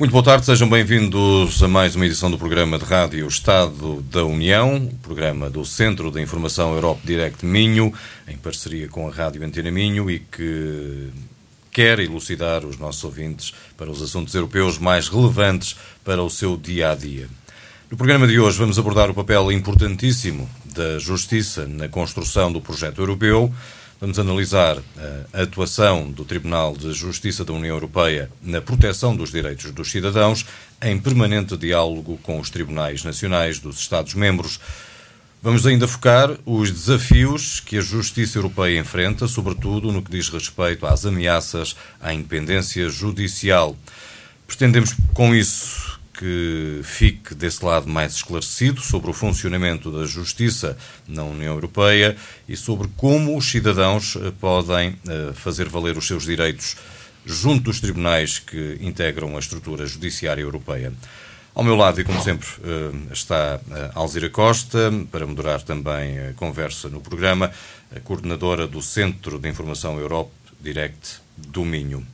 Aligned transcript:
Muito 0.00 0.12
boa 0.12 0.24
tarde, 0.24 0.46
sejam 0.46 0.66
bem-vindos 0.66 1.62
a 1.62 1.68
mais 1.68 1.94
uma 1.94 2.06
edição 2.06 2.30
do 2.30 2.38
programa 2.38 2.78
de 2.78 2.86
rádio 2.86 3.28
Estado 3.28 4.00
da 4.10 4.24
União, 4.24 4.90
programa 5.02 5.50
do 5.50 5.62
Centro 5.62 6.10
de 6.10 6.22
Informação 6.22 6.72
Europe 6.72 7.02
Direct 7.04 7.44
Minho, 7.44 7.92
em 8.26 8.34
parceria 8.38 8.88
com 8.88 9.06
a 9.06 9.10
Rádio 9.10 9.44
Antena 9.44 9.70
Minho 9.70 10.10
e 10.10 10.20
que 10.20 11.10
quer 11.70 11.98
elucidar 11.98 12.64
os 12.64 12.78
nossos 12.78 13.04
ouvintes 13.04 13.52
para 13.76 13.90
os 13.90 14.00
assuntos 14.00 14.34
europeus 14.34 14.78
mais 14.78 15.06
relevantes 15.06 15.76
para 16.02 16.22
o 16.22 16.30
seu 16.30 16.56
dia 16.56 16.92
a 16.92 16.94
dia. 16.94 17.28
No 17.90 17.96
programa 17.98 18.26
de 18.26 18.40
hoje 18.40 18.56
vamos 18.56 18.78
abordar 18.78 19.10
o 19.10 19.14
papel 19.14 19.52
importantíssimo 19.52 20.48
da 20.64 20.98
justiça 20.98 21.66
na 21.66 21.90
construção 21.90 22.50
do 22.50 22.62
projeto 22.62 23.02
europeu. 23.02 23.52
Vamos 24.00 24.18
analisar 24.18 24.78
a 25.30 25.42
atuação 25.42 26.10
do 26.10 26.24
Tribunal 26.24 26.74
de 26.74 26.90
Justiça 26.94 27.44
da 27.44 27.52
União 27.52 27.76
Europeia 27.76 28.30
na 28.42 28.58
proteção 28.58 29.14
dos 29.14 29.30
direitos 29.30 29.70
dos 29.72 29.90
cidadãos, 29.90 30.46
em 30.80 30.98
permanente 30.98 31.54
diálogo 31.54 32.18
com 32.22 32.40
os 32.40 32.48
tribunais 32.48 33.04
nacionais 33.04 33.58
dos 33.58 33.78
Estados-membros. 33.78 34.58
Vamos 35.42 35.66
ainda 35.66 35.86
focar 35.86 36.34
os 36.46 36.70
desafios 36.70 37.60
que 37.60 37.76
a 37.76 37.82
justiça 37.82 38.38
europeia 38.38 38.80
enfrenta, 38.80 39.28
sobretudo 39.28 39.92
no 39.92 40.00
que 40.00 40.10
diz 40.10 40.30
respeito 40.30 40.86
às 40.86 41.04
ameaças 41.04 41.76
à 42.00 42.14
independência 42.14 42.88
judicial. 42.88 43.76
Pretendemos, 44.46 44.94
com 45.12 45.34
isso, 45.34 45.89
que 46.20 46.82
fique 46.84 47.34
desse 47.34 47.64
lado 47.64 47.88
mais 47.88 48.12
esclarecido 48.16 48.82
sobre 48.82 49.08
o 49.08 49.14
funcionamento 49.14 49.90
da 49.90 50.04
justiça 50.04 50.76
na 51.08 51.24
União 51.24 51.54
Europeia 51.54 52.14
e 52.46 52.58
sobre 52.58 52.88
como 52.94 53.38
os 53.38 53.50
cidadãos 53.50 54.18
podem 54.38 54.98
fazer 55.32 55.66
valer 55.66 55.96
os 55.96 56.06
seus 56.06 56.24
direitos 56.24 56.76
junto 57.24 57.64
dos 57.64 57.80
tribunais 57.80 58.38
que 58.38 58.76
integram 58.82 59.34
a 59.34 59.38
estrutura 59.38 59.86
judiciária 59.86 60.42
europeia. 60.42 60.92
Ao 61.54 61.64
meu 61.64 61.74
lado, 61.74 62.02
e 62.02 62.04
como 62.04 62.22
sempre, 62.22 62.46
está 63.10 63.58
Alzira 63.94 64.28
Costa, 64.28 64.92
para 65.10 65.26
moderar 65.26 65.62
também 65.62 66.18
a 66.18 66.32
conversa 66.34 66.90
no 66.90 67.00
programa, 67.00 67.50
a 67.96 68.00
coordenadora 68.00 68.66
do 68.66 68.82
Centro 68.82 69.38
de 69.38 69.48
Informação 69.48 69.98
Europe 69.98 70.32
Direct 70.60 71.16
do 71.34 71.64
Minho. 71.64 72.06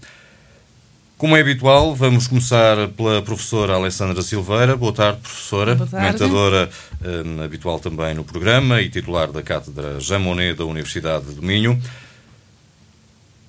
Como 1.18 1.34
é 1.34 1.40
habitual, 1.40 1.94
vamos 1.94 2.28
começar 2.28 2.88
pela 2.88 3.22
professora 3.22 3.72
Alessandra 3.72 4.20
Silveira. 4.20 4.76
Boa 4.76 4.92
tarde, 4.92 5.20
professora. 5.22 5.74
Boa 5.74 5.88
tarde. 5.88 6.18
Comentadora 6.18 6.68
um, 7.02 7.42
habitual 7.42 7.80
também 7.80 8.12
no 8.12 8.22
programa 8.22 8.82
e 8.82 8.90
titular 8.90 9.32
da 9.32 9.42
Cátedra 9.42 9.98
Jean 9.98 10.18
Monnet 10.18 10.58
da 10.58 10.66
Universidade 10.66 11.32
do 11.32 11.42
Minho. 11.42 11.80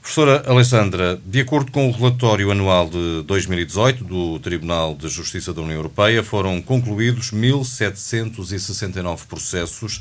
Professora 0.02 0.50
Alessandra, 0.50 1.20
de 1.26 1.42
acordo 1.42 1.70
com 1.70 1.90
o 1.90 1.92
relatório 1.92 2.50
anual 2.50 2.90
de 2.90 3.24
2018 3.24 4.02
do 4.02 4.40
Tribunal 4.40 4.96
de 4.96 5.10
Justiça 5.10 5.54
da 5.54 5.60
União 5.60 5.76
Europeia, 5.76 6.24
foram 6.24 6.62
concluídos 6.62 7.32
1.769 7.32 9.26
processos 9.28 10.00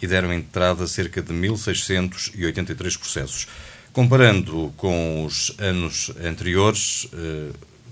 e 0.00 0.06
deram 0.06 0.32
entrada 0.32 0.84
a 0.84 0.86
cerca 0.86 1.20
de 1.20 1.34
1.683 1.34 2.96
processos. 2.96 3.48
Comparando 3.98 4.72
com 4.76 5.24
os 5.24 5.52
anos 5.58 6.12
anteriores, 6.22 7.08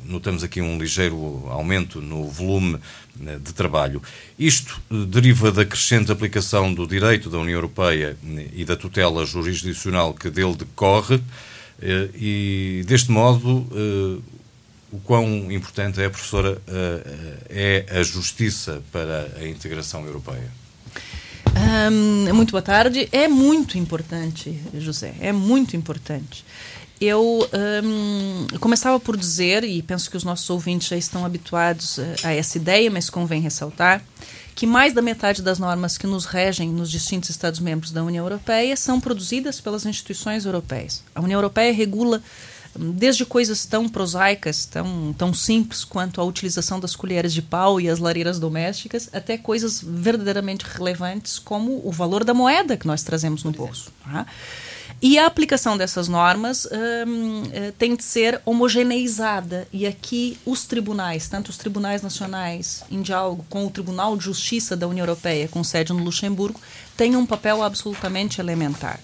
notamos 0.04 0.44
aqui 0.44 0.60
um 0.60 0.78
ligeiro 0.78 1.44
aumento 1.48 2.00
no 2.00 2.28
volume 2.28 2.78
de 3.16 3.52
trabalho. 3.52 4.00
Isto 4.38 4.80
deriva 4.88 5.50
da 5.50 5.64
crescente 5.64 6.12
aplicação 6.12 6.72
do 6.72 6.86
direito 6.86 7.28
da 7.28 7.38
União 7.38 7.56
Europeia 7.56 8.16
e 8.54 8.64
da 8.64 8.76
tutela 8.76 9.26
jurisdicional 9.26 10.14
que 10.14 10.30
dele 10.30 10.54
decorre, 10.54 11.20
e 12.14 12.84
deste 12.86 13.10
modo, 13.10 13.66
o 14.92 15.00
quão 15.00 15.50
importante 15.50 16.00
é, 16.00 16.08
professora, 16.08 16.62
é 17.50 17.84
a 17.90 18.04
justiça 18.04 18.80
para 18.92 19.28
a 19.40 19.48
integração 19.48 20.06
europeia? 20.06 20.65
Um, 21.56 22.34
muito 22.34 22.50
boa 22.50 22.62
tarde. 22.62 23.08
É 23.10 23.26
muito 23.26 23.78
importante, 23.78 24.60
José, 24.74 25.14
é 25.20 25.32
muito 25.32 25.74
importante. 25.76 26.44
Eu 27.00 27.48
um, 27.84 28.58
começava 28.58 28.98
por 29.00 29.16
dizer, 29.16 29.64
e 29.64 29.82
penso 29.82 30.10
que 30.10 30.16
os 30.16 30.24
nossos 30.24 30.48
ouvintes 30.48 30.88
já 30.88 30.96
estão 30.96 31.24
habituados 31.24 31.98
a 32.22 32.32
essa 32.32 32.56
ideia, 32.56 32.90
mas 32.90 33.10
convém 33.10 33.40
ressaltar, 33.40 34.02
que 34.54 34.66
mais 34.66 34.94
da 34.94 35.02
metade 35.02 35.42
das 35.42 35.58
normas 35.58 35.98
que 35.98 36.06
nos 36.06 36.24
regem 36.24 36.70
nos 36.70 36.90
distintos 36.90 37.28
Estados-membros 37.28 37.90
da 37.90 38.02
União 38.02 38.24
Europeia 38.24 38.74
são 38.76 38.98
produzidas 38.98 39.60
pelas 39.60 39.84
instituições 39.84 40.46
europeias. 40.46 41.02
A 41.14 41.20
União 41.20 41.38
Europeia 41.38 41.72
regula 41.72 42.22
desde 42.78 43.24
coisas 43.24 43.64
tão 43.64 43.88
prosaicas, 43.88 44.64
tão, 44.66 45.14
tão 45.16 45.32
simples 45.32 45.84
quanto 45.84 46.20
a 46.20 46.24
utilização 46.24 46.78
das 46.78 46.94
colheres 46.94 47.32
de 47.32 47.42
pau 47.42 47.80
e 47.80 47.88
as 47.88 47.98
lareiras 47.98 48.38
domésticas, 48.38 49.08
até 49.12 49.36
coisas 49.38 49.82
verdadeiramente 49.82 50.64
relevantes 50.64 51.38
como 51.38 51.80
o 51.84 51.90
valor 51.90 52.24
da 52.24 52.34
moeda 52.34 52.76
que 52.76 52.86
nós 52.86 53.02
trazemos 53.02 53.44
no 53.44 53.52
bolso. 53.52 53.92
Tá? 54.04 54.26
E 55.00 55.18
a 55.18 55.26
aplicação 55.26 55.76
dessas 55.76 56.08
normas 56.08 56.66
hum, 57.06 57.42
tem 57.78 57.94
de 57.94 58.02
ser 58.02 58.40
homogeneizada. 58.46 59.68
E 59.72 59.86
aqui 59.86 60.38
os 60.46 60.64
tribunais, 60.64 61.28
tanto 61.28 61.50
os 61.50 61.58
tribunais 61.58 62.00
nacionais, 62.00 62.82
em 62.90 63.02
diálogo 63.02 63.44
com 63.50 63.66
o 63.66 63.70
Tribunal 63.70 64.16
de 64.16 64.24
Justiça 64.24 64.74
da 64.74 64.88
União 64.88 65.04
Europeia, 65.04 65.48
com 65.48 65.62
sede 65.62 65.92
no 65.92 66.02
Luxemburgo, 66.02 66.60
têm 66.96 67.14
um 67.14 67.26
papel 67.26 67.62
absolutamente 67.62 68.40
elementar. 68.40 69.00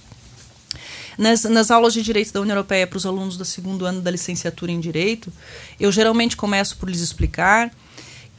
Nas, 1.18 1.44
nas, 1.44 1.70
aulas 1.70 1.92
de 1.92 2.02
Direito 2.02 2.32
da 2.32 2.40
União 2.40 2.54
Europeia 2.54 2.86
para 2.86 2.96
os 2.96 3.06
alunos 3.06 3.36
do 3.36 3.44
segundo 3.44 3.84
ano 3.84 4.00
da 4.00 4.10
licenciatura 4.10 4.72
em 4.72 4.80
Direito, 4.80 5.32
eu 5.78 5.92
geralmente 5.92 6.36
começo 6.36 6.76
por 6.76 6.88
lhes 6.88 7.00
explicar 7.00 7.70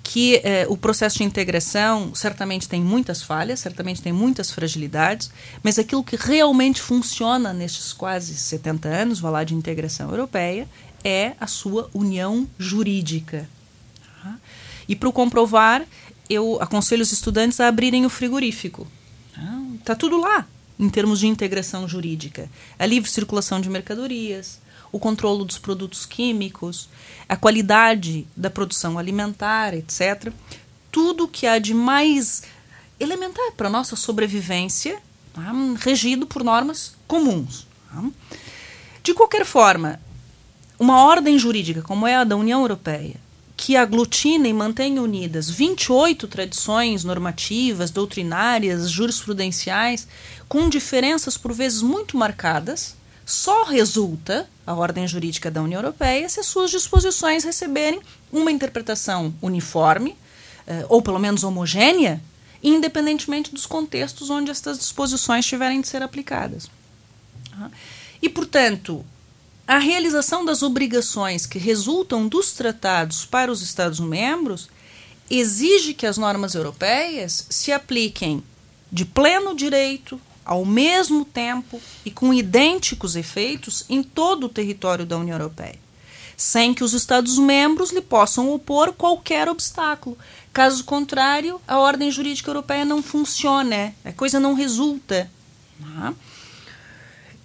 que 0.04 0.42
eh, 0.44 0.66
o 0.68 0.76
processo 0.76 1.18
de 1.18 1.24
integração 1.24 2.14
certamente 2.14 2.68
tem 2.68 2.82
muitas 2.82 3.24
falhas, 3.24 3.62
certamente 3.62 4.02
tem 4.02 4.12
muitas 4.12 4.52
fragilidades, 4.52 5.32
mas 5.64 5.80
aquilo 5.80 6.04
que 6.04 6.18
realmente 6.18 6.82
funciona 6.82 7.54
nestes 7.54 7.94
quase 7.94 8.36
70 8.36 8.90
anos, 8.90 9.22
lá, 9.22 9.44
de 9.46 9.56
integração 9.56 10.10
europeia, 10.10 10.68
é 11.04 11.34
a 11.40 11.48
sua 11.48 11.90
união 11.94 12.48
jurídica. 12.60 13.48
Tá? 14.22 14.36
E 14.90 14.96
para 14.96 15.08
o 15.08 15.14
comprovar, 15.14 15.86
eu 16.30 16.62
aconselho 16.62 17.02
os 17.02 17.14
estudantes 17.14 17.60
a 17.62 17.68
abrirem 17.70 18.06
o 18.06 18.10
frigorífico. 18.10 18.86
Está 19.80 19.96
tudo 19.96 20.18
lá, 20.18 20.48
em 20.80 20.90
termos 20.90 21.20
de 21.20 21.28
integração 21.28 21.88
jurídica. 21.88 22.50
A 22.78 22.86
livre 22.86 23.10
circulação 23.10 23.62
de 23.62 23.70
mercadorias, 23.70 24.60
o 24.92 25.00
controle 25.00 25.44
dos 25.44 25.58
produtos 25.58 26.06
químicos, 26.06 26.90
a 27.28 27.36
qualidade 27.36 28.28
da 28.36 28.50
produção 28.50 29.00
alimentar, 29.00 29.74
etc. 29.74 30.32
Tudo 30.92 31.28
que 31.28 31.48
há 31.48 31.58
de 31.58 31.74
mais 31.74 32.44
elementar 33.00 33.52
para 33.58 33.68
a 33.68 33.72
nossa 33.72 33.96
sobrevivência, 33.96 35.00
tá? 35.34 35.52
regido 35.80 36.28
por 36.28 36.44
normas 36.44 36.96
comuns. 37.08 37.68
Tá? 37.92 38.04
De 39.02 39.14
qualquer 39.14 39.46
forma, 39.46 40.00
uma 40.80 41.04
ordem 41.04 41.38
jurídica 41.40 41.82
como 41.82 42.08
é 42.08 42.16
a 42.16 42.24
da 42.24 42.36
União 42.36 42.62
Europeia, 42.62 43.16
que 43.64 43.78
aglutina 43.78 44.46
e 44.46 44.52
mantém 44.52 45.00
unidas 45.00 45.50
28 45.50 46.28
tradições 46.28 47.06
normativas, 47.06 47.92
doutrinárias, 47.92 48.92
jurisprudenciais, 48.92 50.06
com 50.50 50.68
diferenças 50.68 51.38
por 51.38 51.54
vezes 51.54 51.82
muito 51.82 52.18
marcadas, 52.18 52.94
só 53.26 53.64
resulta 53.64 54.50
a 54.68 54.74
ordem 54.74 55.08
jurídica 55.08 55.50
da 55.50 55.62
União 55.62 55.80
Europeia 55.80 56.28
se 56.28 56.42
as 56.42 56.46
suas 56.46 56.72
disposições 56.72 57.46
receberem 57.46 58.02
uma 58.34 58.52
interpretação 58.52 59.34
uniforme, 59.42 60.14
eh, 60.68 60.86
ou 60.90 61.02
pelo 61.02 61.18
menos 61.18 61.46
homogênea, 61.46 62.22
independentemente 62.62 63.54
dos 63.54 63.66
contextos 63.66 64.30
onde 64.30 64.52
estas 64.52 64.78
disposições 64.78 65.46
tiverem 65.46 65.80
de 65.80 65.88
ser 65.88 66.04
aplicadas. 66.04 66.70
E, 68.22 68.28
portanto, 68.28 69.06
a 69.68 69.78
realização 69.78 70.44
das 70.44 70.62
obrigações 70.62 71.46
que 71.46 71.58
resultam 71.58 72.28
dos 72.28 72.52
tratados 72.52 73.26
para 73.26 73.52
os 73.52 73.62
Estados-membros 73.62 74.70
exige 75.30 75.94
que 75.94 76.06
as 76.06 76.18
normas 76.18 76.54
europeias 76.54 77.48
se 77.50 77.72
apliquem 77.72 78.44
de 78.92 79.06
pleno 79.06 79.56
direito, 79.56 80.20
ao 80.46 80.66
mesmo 80.66 81.24
tempo 81.24 81.82
e 82.06 82.12
com 82.12 82.34
idênticos 82.34 83.16
efeitos 83.16 83.86
em 83.90 84.04
todo 84.04 84.46
o 84.46 84.50
território 84.50 85.06
da 85.06 85.18
União 85.18 85.38
Europeia, 85.38 85.80
sem 86.36 86.74
que 86.74 86.84
os 86.84 86.94
Estados-membros 86.94 87.92
lhe 87.92 88.02
possam 88.02 88.52
opor 88.52 88.92
qualquer 88.92 89.48
obstáculo. 89.48 90.18
Caso 90.52 90.84
contrário, 90.84 91.62
a 91.66 91.80
ordem 91.80 92.12
jurídica 92.12 92.50
europeia 92.50 92.84
não 92.84 93.02
funciona, 93.02 93.96
a 94.04 94.12
coisa 94.12 94.42
não 94.42 94.54
resulta. 94.54 95.32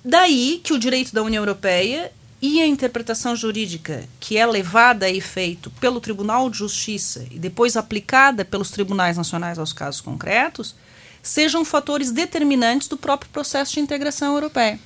Daí 0.04 0.60
que 0.62 0.72
o 0.72 0.78
direito 0.78 1.12
da 1.12 1.22
União 1.22 1.42
Europeia 1.42 2.12
e 2.40 2.62
a 2.62 2.66
interpretação 2.66 3.34
jurídica 3.34 4.04
que 4.20 4.36
é 4.36 4.46
levada 4.46 5.06
a 5.06 5.10
efeito 5.10 5.70
pelo 5.72 6.00
Tribunal 6.00 6.48
de 6.48 6.58
Justiça 6.58 7.26
e 7.30 7.38
depois 7.38 7.76
aplicada 7.76 8.44
pelos 8.44 8.70
tribunais 8.70 9.16
nacionais 9.16 9.58
aos 9.58 9.72
casos 9.72 10.00
concretos 10.00 10.74
sejam 11.20 11.64
fatores 11.64 12.12
determinantes 12.12 12.86
do 12.86 12.96
próprio 12.96 13.30
processo 13.30 13.74
de 13.74 13.80
integração 13.80 14.34
europeia. 14.34 14.78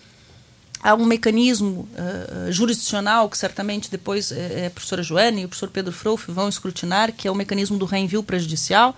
Há 0.82 0.94
um 0.94 1.04
mecanismo 1.04 1.88
uh, 1.92 2.50
jurisdicional 2.50 3.28
que 3.28 3.38
certamente 3.38 3.90
depois 3.90 4.30
uh, 4.30 4.34
a 4.66 4.70
professora 4.70 5.02
Joana 5.02 5.40
e 5.40 5.44
o 5.44 5.48
professor 5.48 5.70
Pedro 5.70 5.92
Frouf 5.92 6.32
vão 6.32 6.48
escrutinar, 6.48 7.12
que 7.12 7.28
é 7.28 7.30
o 7.30 7.34
mecanismo 7.34 7.78
do 7.78 7.84
reenvio 7.84 8.22
prejudicial, 8.22 8.96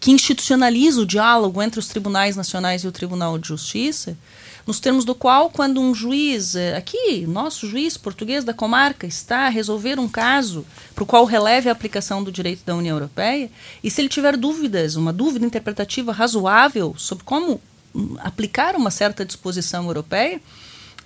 que 0.00 0.10
institucionaliza 0.10 1.00
o 1.00 1.06
diálogo 1.06 1.62
entre 1.62 1.78
os 1.78 1.86
tribunais 1.86 2.34
nacionais 2.34 2.82
e 2.82 2.88
o 2.88 2.92
Tribunal 2.92 3.38
de 3.38 3.46
Justiça, 3.48 4.16
nos 4.66 4.80
termos 4.80 5.04
do 5.04 5.14
qual, 5.14 5.50
quando 5.50 5.80
um 5.80 5.94
juiz, 5.94 6.54
eh, 6.54 6.76
aqui, 6.76 7.26
nosso 7.26 7.68
juiz 7.68 7.96
português 7.96 8.44
da 8.44 8.54
comarca, 8.54 9.06
está 9.06 9.46
a 9.46 9.48
resolver 9.50 9.98
um 9.98 10.08
caso 10.08 10.64
para 10.94 11.04
o 11.04 11.06
qual 11.06 11.24
releve 11.24 11.68
a 11.68 11.72
aplicação 11.72 12.22
do 12.24 12.32
direito 12.32 12.64
da 12.64 12.74
União 12.74 12.96
Europeia, 12.96 13.50
e 13.82 13.90
se 13.90 14.00
ele 14.00 14.08
tiver 14.08 14.36
dúvidas, 14.36 14.96
uma 14.96 15.12
dúvida 15.12 15.44
interpretativa 15.44 16.12
razoável 16.12 16.94
sobre 16.96 17.24
como 17.24 17.60
hum, 17.94 18.16
aplicar 18.20 18.74
uma 18.74 18.90
certa 18.90 19.24
disposição 19.24 19.86
europeia, 19.86 20.40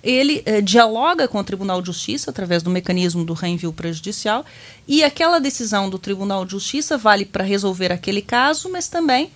ele 0.01 0.41
eh, 0.45 0.61
dialoga 0.61 1.27
com 1.27 1.39
o 1.39 1.43
Tribunal 1.43 1.81
de 1.81 1.87
Justiça 1.87 2.31
através 2.31 2.63
do 2.63 2.69
mecanismo 2.69 3.25
do 3.25 3.33
reenvio 3.33 3.73
prejudicial 3.73 4.45
e 4.87 5.03
aquela 5.03 5.39
decisão 5.39 5.89
do 5.89 5.99
Tribunal 5.99 6.45
de 6.45 6.51
Justiça 6.51 6.97
vale 6.97 7.25
para 7.25 7.43
resolver 7.43 7.91
aquele 7.91 8.21
caso, 8.21 8.69
mas 8.69 8.87
também 8.87 9.29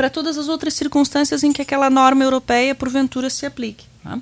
para 0.00 0.08
todas 0.08 0.38
as 0.38 0.48
outras 0.48 0.72
circunstâncias 0.72 1.44
em 1.44 1.52
que 1.52 1.60
aquela 1.60 1.90
norma 1.90 2.24
europeia 2.24 2.74
porventura 2.74 3.28
se 3.28 3.44
aplique. 3.44 3.84
Tá? 4.02 4.18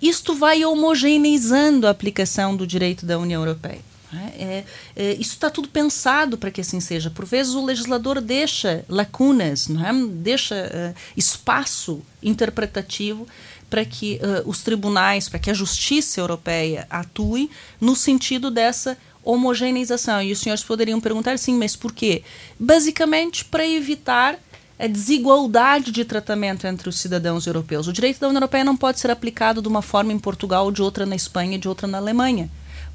Isto 0.00 0.34
vai 0.34 0.64
homogeneizando 0.64 1.86
a 1.86 1.90
aplicação 1.90 2.56
do 2.56 2.66
direito 2.66 3.04
da 3.04 3.18
União 3.18 3.42
Europeia. 3.42 3.80
Né? 4.10 4.32
É, 4.38 4.64
é, 4.96 5.12
isso 5.16 5.34
está 5.34 5.50
tudo 5.50 5.68
pensado 5.68 6.38
para 6.38 6.50
que 6.50 6.62
assim 6.62 6.80
seja. 6.80 7.10
Por 7.10 7.26
vezes 7.26 7.52
o 7.52 7.62
legislador 7.62 8.22
deixa 8.22 8.86
lacunas, 8.88 9.68
é? 9.68 9.92
deixa 10.12 10.54
uh, 10.54 10.98
espaço 11.14 12.00
interpretativo 12.22 13.28
para 13.68 13.84
que 13.84 14.18
uh, 14.22 14.48
os 14.48 14.62
tribunais, 14.62 15.28
para 15.28 15.38
que 15.38 15.50
a 15.50 15.54
justiça 15.54 16.22
europeia 16.22 16.86
atue 16.88 17.50
no 17.78 17.94
sentido 17.94 18.50
dessa 18.50 18.96
homogeneização. 19.22 20.22
E 20.22 20.32
os 20.32 20.38
senhores 20.38 20.64
poderiam 20.64 20.98
perguntar, 21.02 21.38
sim, 21.38 21.54
mas 21.58 21.76
por 21.76 21.92
quê? 21.92 22.22
Basicamente 22.58 23.44
para 23.44 23.68
evitar 23.68 24.38
desigualdade 24.86 25.90
de 25.90 26.04
tratamento 26.04 26.66
entre 26.66 26.88
os 26.88 27.00
cidadãos 27.00 27.46
europeus. 27.46 27.88
O 27.88 27.92
direito 27.92 28.20
da 28.20 28.28
União 28.28 28.38
Europeia 28.38 28.62
não 28.62 28.76
pode 28.76 29.00
ser 29.00 29.10
aplicado 29.10 29.60
de 29.60 29.66
uma 29.66 29.82
forma 29.82 30.12
em 30.12 30.18
Portugal, 30.18 30.70
de 30.70 30.80
outra 30.80 31.04
na 31.04 31.16
Espanha 31.16 31.56
e 31.56 31.58
de 31.58 31.68
outra 31.68 31.88
na 31.88 31.98
Alemanha. 31.98 32.48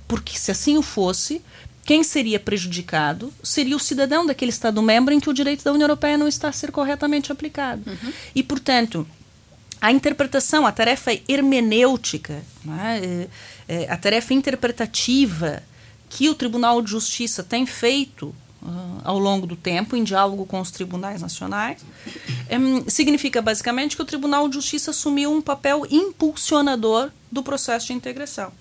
Porque 0.08 0.38
se 0.38 0.50
assim 0.50 0.78
o 0.78 0.82
fosse, 0.82 1.42
quem 1.86 2.04
seria 2.04 2.40
prejudicado 2.40 3.34
seria 3.44 3.76
o 3.76 3.80
cidadão 3.80 4.26
daquele 4.26 4.52
Estado-membro 4.52 5.14
em 5.14 5.20
que 5.20 5.30
o 5.30 5.34
direito 5.34 5.64
da 5.64 5.72
União 5.72 5.86
Europeia 5.86 6.18
não 6.18 6.28
está 6.28 6.48
a 6.48 6.54
ser 6.54 6.72
corretamente 6.72 7.32
aplicado. 7.32 7.84
Uhum. 7.86 8.14
E, 8.34 8.42
portanto, 8.42 9.06
a 9.82 9.92
interpretação, 9.92 10.66
a 10.66 10.72
tarefa 10.72 11.12
hermenêutica, 11.28 12.42
né, 12.64 13.02
é, 13.04 13.28
é, 13.68 13.92
a 13.92 13.98
tarefa 13.98 14.34
interpretativa 14.34 15.62
que 16.10 16.30
o 16.30 16.36
Tribunal 16.36 16.82
de 16.82 16.92
Justiça 16.92 17.44
tem 17.44 17.66
feito 17.66 18.34
uh, 18.64 19.02
ao 19.04 19.20
longo 19.20 19.46
do 19.46 19.56
tempo, 19.56 19.96
em 19.96 20.04
diálogo 20.04 20.46
com 20.46 20.60
os 20.60 20.72
tribunais 20.72 21.22
nacionais, 21.22 21.82
um, 22.52 22.90
significa 22.90 23.42
basicamente 23.42 23.96
que 23.96 24.02
o 24.02 24.06
Tribunal 24.06 24.48
de 24.48 24.56
Justiça 24.56 24.92
assumiu 24.92 25.32
um 25.32 25.42
papel 25.42 25.86
impulsionador 25.90 27.12
do 27.32 27.44
processo 27.44 27.88
de 27.88 27.94
integração 27.94 28.52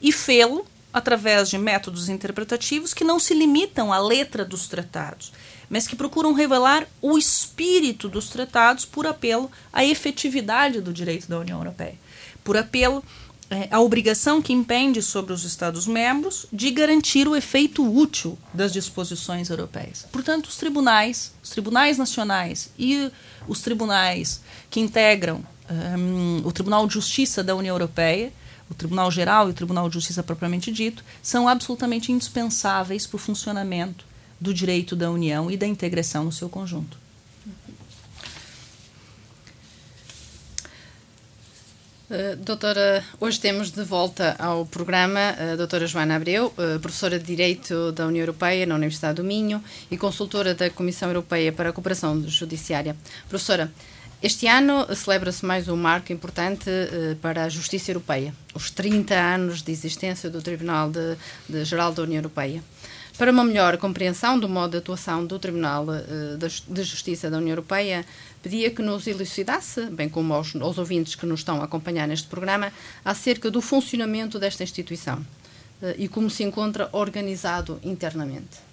e 0.00 0.10
fê-lo 0.10 0.64
através 0.92 1.48
de 1.48 1.58
métodos 1.58 2.08
interpretativos 2.08 2.92
que 2.92 3.04
não 3.04 3.20
se 3.20 3.34
limitam 3.34 3.92
à 3.92 3.98
letra 3.98 4.44
dos 4.44 4.66
tratados, 4.66 5.32
mas 5.68 5.86
que 5.86 5.94
procuram 5.94 6.32
revelar 6.32 6.86
o 7.00 7.16
espírito 7.16 8.08
dos 8.08 8.28
tratados 8.28 8.84
por 8.84 9.06
apelo 9.06 9.50
à 9.72 9.84
efetividade 9.84 10.80
do 10.80 10.92
direito 10.92 11.28
da 11.28 11.38
União 11.38 11.58
Europeia, 11.58 11.94
por 12.42 12.56
apelo 12.56 13.04
a 13.70 13.80
obrigação 13.80 14.40
que 14.40 14.52
impende 14.52 15.02
sobre 15.02 15.32
os 15.32 15.44
Estados-membros 15.44 16.46
de 16.52 16.70
garantir 16.70 17.26
o 17.26 17.34
efeito 17.34 17.84
útil 17.84 18.38
das 18.54 18.72
disposições 18.72 19.50
europeias. 19.50 20.06
Portanto, 20.12 20.46
os 20.46 20.56
tribunais, 20.56 21.32
os 21.42 21.50
tribunais 21.50 21.98
nacionais 21.98 22.70
e 22.78 23.10
os 23.48 23.60
tribunais 23.60 24.40
que 24.70 24.78
integram 24.78 25.42
um, 25.98 26.42
o 26.44 26.52
Tribunal 26.52 26.86
de 26.86 26.94
Justiça 26.94 27.42
da 27.42 27.56
União 27.56 27.74
Europeia, 27.74 28.32
o 28.70 28.74
Tribunal 28.74 29.10
Geral 29.10 29.48
e 29.48 29.50
o 29.50 29.54
Tribunal 29.54 29.88
de 29.88 29.94
Justiça 29.94 30.22
propriamente 30.22 30.70
dito, 30.70 31.04
são 31.20 31.48
absolutamente 31.48 32.12
indispensáveis 32.12 33.04
para 33.04 33.16
o 33.16 33.18
funcionamento 33.18 34.04
do 34.40 34.54
direito 34.54 34.94
da 34.94 35.10
União 35.10 35.50
e 35.50 35.56
da 35.56 35.66
integração 35.66 36.24
no 36.24 36.32
seu 36.32 36.48
conjunto. 36.48 36.99
Uh, 42.10 42.34
doutora, 42.44 43.04
hoje 43.20 43.38
temos 43.38 43.70
de 43.70 43.84
volta 43.84 44.34
ao 44.36 44.66
programa 44.66 45.32
a 45.52 45.54
doutora 45.54 45.86
Joana 45.86 46.16
Abreu, 46.16 46.46
uh, 46.46 46.80
professora 46.80 47.20
de 47.20 47.24
Direito 47.24 47.92
da 47.92 48.04
União 48.04 48.22
Europeia 48.22 48.66
na 48.66 48.74
Universidade 48.74 49.14
do 49.14 49.22
Minho 49.22 49.62
e 49.88 49.96
consultora 49.96 50.52
da 50.52 50.68
Comissão 50.70 51.08
Europeia 51.08 51.52
para 51.52 51.68
a 51.68 51.72
Cooperação 51.72 52.20
Judiciária. 52.26 52.96
Professora, 53.28 53.70
este 54.20 54.48
ano 54.48 54.92
celebra-se 54.92 55.46
mais 55.46 55.68
um 55.68 55.76
marco 55.76 56.12
importante 56.12 56.68
para 57.22 57.44
a 57.44 57.48
Justiça 57.48 57.92
Europeia, 57.92 58.34
os 58.54 58.72
30 58.72 59.14
anos 59.14 59.62
de 59.62 59.70
existência 59.70 60.28
do 60.28 60.42
Tribunal 60.42 60.90
de, 60.90 61.16
de 61.48 61.64
Geral 61.64 61.92
da 61.92 62.02
União 62.02 62.18
Europeia. 62.18 62.60
Para 63.20 63.32
uma 63.32 63.44
melhor 63.44 63.76
compreensão 63.76 64.38
do 64.38 64.48
modo 64.48 64.70
de 64.70 64.78
atuação 64.78 65.26
do 65.26 65.38
Tribunal 65.38 65.84
de 66.38 66.82
Justiça 66.82 67.28
da 67.28 67.36
União 67.36 67.50
Europeia, 67.50 68.06
pedia 68.42 68.70
que 68.70 68.80
nos 68.80 69.06
elucidasse, 69.06 69.90
bem 69.90 70.08
como 70.08 70.32
aos, 70.32 70.56
aos 70.56 70.78
ouvintes 70.78 71.16
que 71.16 71.26
nos 71.26 71.40
estão 71.40 71.60
a 71.60 71.64
acompanhar 71.64 72.08
neste 72.08 72.26
programa, 72.28 72.72
acerca 73.04 73.50
do 73.50 73.60
funcionamento 73.60 74.38
desta 74.38 74.62
instituição 74.62 75.22
eh, 75.82 75.96
e 75.98 76.08
como 76.08 76.30
se 76.30 76.42
encontra 76.44 76.88
organizado 76.92 77.78
internamente. 77.82 78.70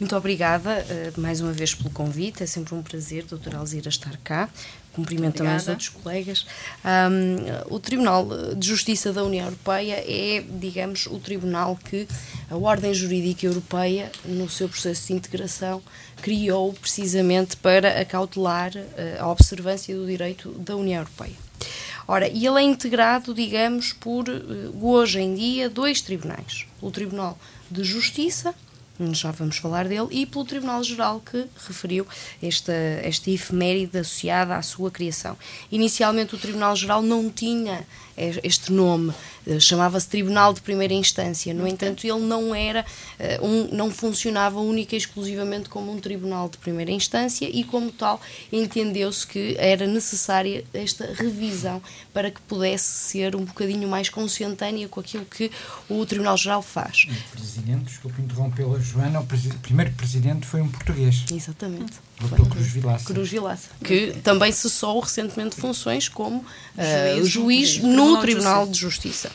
Muito 0.00 0.16
obrigada 0.16 0.82
uh, 0.82 1.20
mais 1.20 1.42
uma 1.42 1.52
vez 1.52 1.74
pelo 1.74 1.90
convite. 1.90 2.42
É 2.42 2.46
sempre 2.46 2.74
um 2.74 2.82
prazer, 2.82 3.24
doutora 3.24 3.58
Alzira, 3.58 3.90
estar 3.90 4.16
cá. 4.24 4.48
Cumprimento 5.00 5.36
também 5.36 5.56
os 5.56 5.66
outros 5.68 5.88
colegas. 5.88 6.46
Um, 6.84 7.74
o 7.74 7.78
Tribunal 7.78 8.28
de 8.54 8.66
Justiça 8.66 9.12
da 9.12 9.24
União 9.24 9.46
Europeia 9.46 9.94
é, 10.06 10.44
digamos, 10.60 11.06
o 11.06 11.18
tribunal 11.18 11.78
que 11.82 12.06
a 12.50 12.56
ordem 12.56 12.92
jurídica 12.92 13.46
europeia, 13.46 14.12
no 14.24 14.48
seu 14.48 14.68
processo 14.68 15.06
de 15.06 15.14
integração, 15.14 15.82
criou 16.20 16.72
precisamente 16.74 17.56
para 17.56 18.00
acautelar 18.00 18.72
uh, 18.76 19.22
a 19.22 19.28
observância 19.28 19.96
do 19.96 20.06
direito 20.06 20.50
da 20.50 20.76
União 20.76 21.00
Europeia. 21.00 21.34
Ora, 22.06 22.28
e 22.28 22.46
ele 22.46 22.58
é 22.58 22.62
integrado, 22.62 23.32
digamos, 23.32 23.92
por 23.92 24.28
uh, 24.28 24.86
hoje 24.86 25.20
em 25.20 25.34
dia 25.34 25.70
dois 25.70 26.02
tribunais: 26.02 26.66
o 26.82 26.90
Tribunal 26.90 27.38
de 27.70 27.84
Justiça 27.84 28.54
já 29.12 29.30
vamos 29.30 29.56
falar 29.56 29.88
dele, 29.88 30.08
e 30.10 30.26
pelo 30.26 30.44
Tribunal 30.44 30.82
Geral 30.84 31.20
que 31.20 31.46
referiu 31.66 32.06
esta, 32.42 32.72
esta 32.72 33.30
efeméride 33.30 33.98
associada 33.98 34.56
à 34.56 34.62
sua 34.62 34.90
criação. 34.90 35.36
Inicialmente 35.70 36.34
o 36.34 36.38
Tribunal 36.38 36.76
Geral 36.76 37.02
não 37.02 37.30
tinha 37.30 37.86
este 38.42 38.72
nome, 38.72 39.12
eh, 39.46 39.58
chamava-se 39.58 40.08
Tribunal 40.08 40.52
de 40.52 40.60
Primeira 40.60 40.92
Instância. 40.92 41.54
No 41.54 41.66
entanto, 41.66 42.06
ele 42.06 42.20
não 42.20 42.54
era 42.54 42.84
eh, 43.18 43.40
um, 43.42 43.68
não 43.74 43.90
funcionava 43.90 44.60
única 44.60 44.94
e 44.94 44.98
exclusivamente 44.98 45.68
como 45.68 45.92
um 45.92 45.98
tribunal 45.98 46.48
de 46.48 46.58
primeira 46.58 46.90
instância 46.90 47.48
e 47.50 47.64
como 47.64 47.90
tal 47.90 48.20
entendeu-se 48.52 49.26
que 49.26 49.56
era 49.58 49.86
necessária 49.86 50.64
esta 50.72 51.12
revisão 51.14 51.82
para 52.12 52.30
que 52.30 52.40
pudesse 52.42 52.86
ser 52.86 53.34
um 53.34 53.44
bocadinho 53.44 53.88
mais 53.88 54.08
consentânea 54.08 54.88
com 54.88 55.00
aquilo 55.00 55.24
que 55.24 55.50
o 55.88 56.04
Tribunal 56.04 56.36
Geral 56.36 56.62
faz. 56.62 57.06
O 57.08 57.30
presidente, 57.36 57.84
desculpe 57.84 58.20
interrompê-la, 58.20 58.78
Joana, 58.78 59.20
o 59.20 59.26
primeiro 59.62 59.92
presidente 59.92 60.46
foi 60.46 60.60
um 60.60 60.68
português. 60.68 61.24
Exatamente. 61.32 62.10
Doutor 62.20 62.48
Cruz 62.50 62.66
Vilaça. 62.66 63.04
Cruz 63.06 63.30
Vilaça, 63.30 63.68
que 63.82 64.12
também 64.22 64.52
cessou 64.52 65.00
recentemente 65.00 65.56
funções 65.56 66.06
como 66.06 66.38
uh, 66.38 67.24
juiz, 67.24 67.70
juiz 67.70 67.82
no 67.82 68.09
Tribunal, 68.18 68.22
Tribunal 68.22 68.66
de 68.66 68.78
Justiça. 68.78 69.30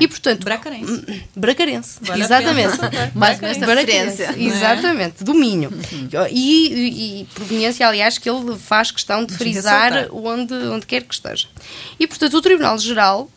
E, 0.00 0.08
portanto... 0.08 0.44
Bracarense. 0.44 0.92
Hum, 0.92 1.20
bracarense, 1.36 1.98
vale 2.00 2.22
exatamente. 2.22 2.78
Mais 3.14 3.40
nesta 3.40 3.66
Bracarense, 3.66 4.22
é? 4.22 4.34
exatamente, 4.38 5.24
do 5.24 5.34
Minho. 5.34 5.70
Uhum. 5.70 6.08
E, 6.30 6.72
e, 6.72 7.20
e, 7.20 7.24
proveniência, 7.34 7.86
aliás, 7.86 8.18
que 8.18 8.28
ele 8.28 8.56
faz 8.56 8.90
questão 8.90 9.24
de 9.24 9.34
frisar 9.34 10.08
onde, 10.12 10.54
onde 10.54 10.86
quer 10.86 11.02
que 11.02 11.14
esteja. 11.14 11.48
E, 11.98 12.06
portanto, 12.06 12.34
o 12.34 12.42
Tribunal 12.42 12.78
Geral 12.78 13.30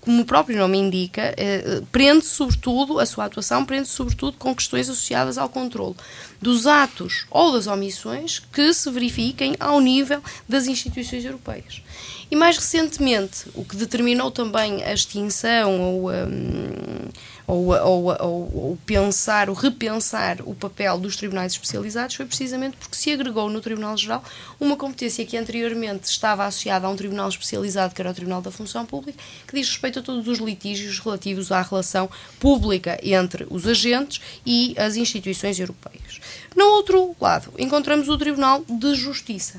como 0.00 0.22
o 0.22 0.24
próprio 0.24 0.56
nome 0.58 0.78
indica, 0.78 1.34
eh, 1.36 1.82
prende 1.92 2.24
sobretudo, 2.24 2.98
a 2.98 3.06
sua 3.06 3.26
atuação 3.26 3.64
prende 3.64 3.88
sobretudo 3.88 4.36
com 4.38 4.54
questões 4.54 4.88
associadas 4.88 5.38
ao 5.38 5.48
controle 5.48 5.94
dos 6.40 6.66
atos 6.66 7.26
ou 7.30 7.52
das 7.52 7.66
omissões 7.66 8.38
que 8.52 8.72
se 8.72 8.90
verifiquem 8.90 9.54
ao 9.58 9.80
nível 9.80 10.22
das 10.48 10.66
instituições 10.66 11.24
europeias. 11.24 11.82
E 12.30 12.36
mais 12.36 12.56
recentemente, 12.56 13.46
o 13.54 13.64
que 13.64 13.76
determinou 13.76 14.30
também 14.30 14.84
a 14.84 14.92
extinção 14.92 15.80
ou, 15.80 16.10
um, 16.10 17.08
ou, 17.48 17.68
ou, 17.72 18.04
ou, 18.22 18.78
pensar, 18.84 19.48
ou 19.48 19.56
repensar 19.56 20.36
o 20.42 20.54
papel 20.54 20.98
dos 20.98 21.16
tribunais 21.16 21.52
especializados 21.52 22.14
foi 22.14 22.26
precisamente 22.26 22.76
porque 22.76 22.94
se 22.94 23.10
agregou 23.10 23.48
no 23.48 23.62
Tribunal 23.62 23.96
Geral 23.96 24.22
uma 24.60 24.76
competência 24.76 25.24
que 25.24 25.34
anteriormente 25.34 26.04
estava 26.04 26.44
associada 26.44 26.86
a 26.86 26.90
um 26.90 26.96
tribunal 26.96 27.26
especializado, 27.30 27.94
que 27.94 28.02
era 28.02 28.10
o 28.10 28.14
Tribunal 28.14 28.42
da 28.42 28.50
Função 28.50 28.84
Pública, 28.84 29.18
que 29.46 29.56
diz 29.56 29.66
respeito 29.66 30.00
a 30.00 30.02
todos 30.02 30.28
os 30.28 30.38
litígios 30.38 30.98
relativos 30.98 31.50
à 31.50 31.62
relação 31.62 32.10
pública 32.38 33.00
entre 33.02 33.46
os 33.48 33.66
agentes 33.66 34.20
e 34.44 34.74
as 34.78 34.96
instituições 34.96 35.58
europeias. 35.58 36.20
No 36.54 36.66
outro 36.66 37.16
lado, 37.18 37.50
encontramos 37.58 38.10
o 38.10 38.18
Tribunal 38.18 38.62
de 38.68 38.94
Justiça 38.94 39.58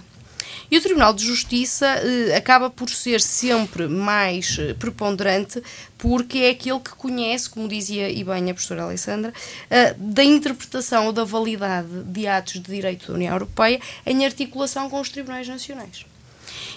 e 0.72 0.78
o 0.78 0.82
Tribunal 0.82 1.14
de 1.14 1.26
Justiça 1.26 1.86
eh, 1.86 2.36
acaba 2.36 2.70
por 2.70 2.90
ser 2.90 3.22
sempre 3.22 3.88
mais 3.88 4.58
eh, 4.60 4.74
preponderante 4.74 5.62
porque 5.98 6.40
é 6.40 6.50
aquele 6.52 6.80
que 6.80 6.92
conhece, 6.92 7.50
como 7.50 7.68
dizia 7.68 8.10
e 8.10 8.24
bem 8.24 8.50
a 8.50 8.54
professora 8.54 8.84
Alessandra, 8.84 9.34
eh, 9.70 9.94
da 9.98 10.24
interpretação 10.24 11.08
ou 11.08 11.14
da 11.14 11.24
validade 11.24 12.04
de 12.06 12.28
atos 12.28 12.54
de 12.54 12.72
direito 12.72 13.08
da 13.08 13.14
União 13.14 13.34
Europeia 13.34 13.80
em 14.06 14.26
articulação 14.26 14.90
com 14.90 15.00
os 15.00 15.10
tribunais 15.10 15.48
nacionais 15.48 16.06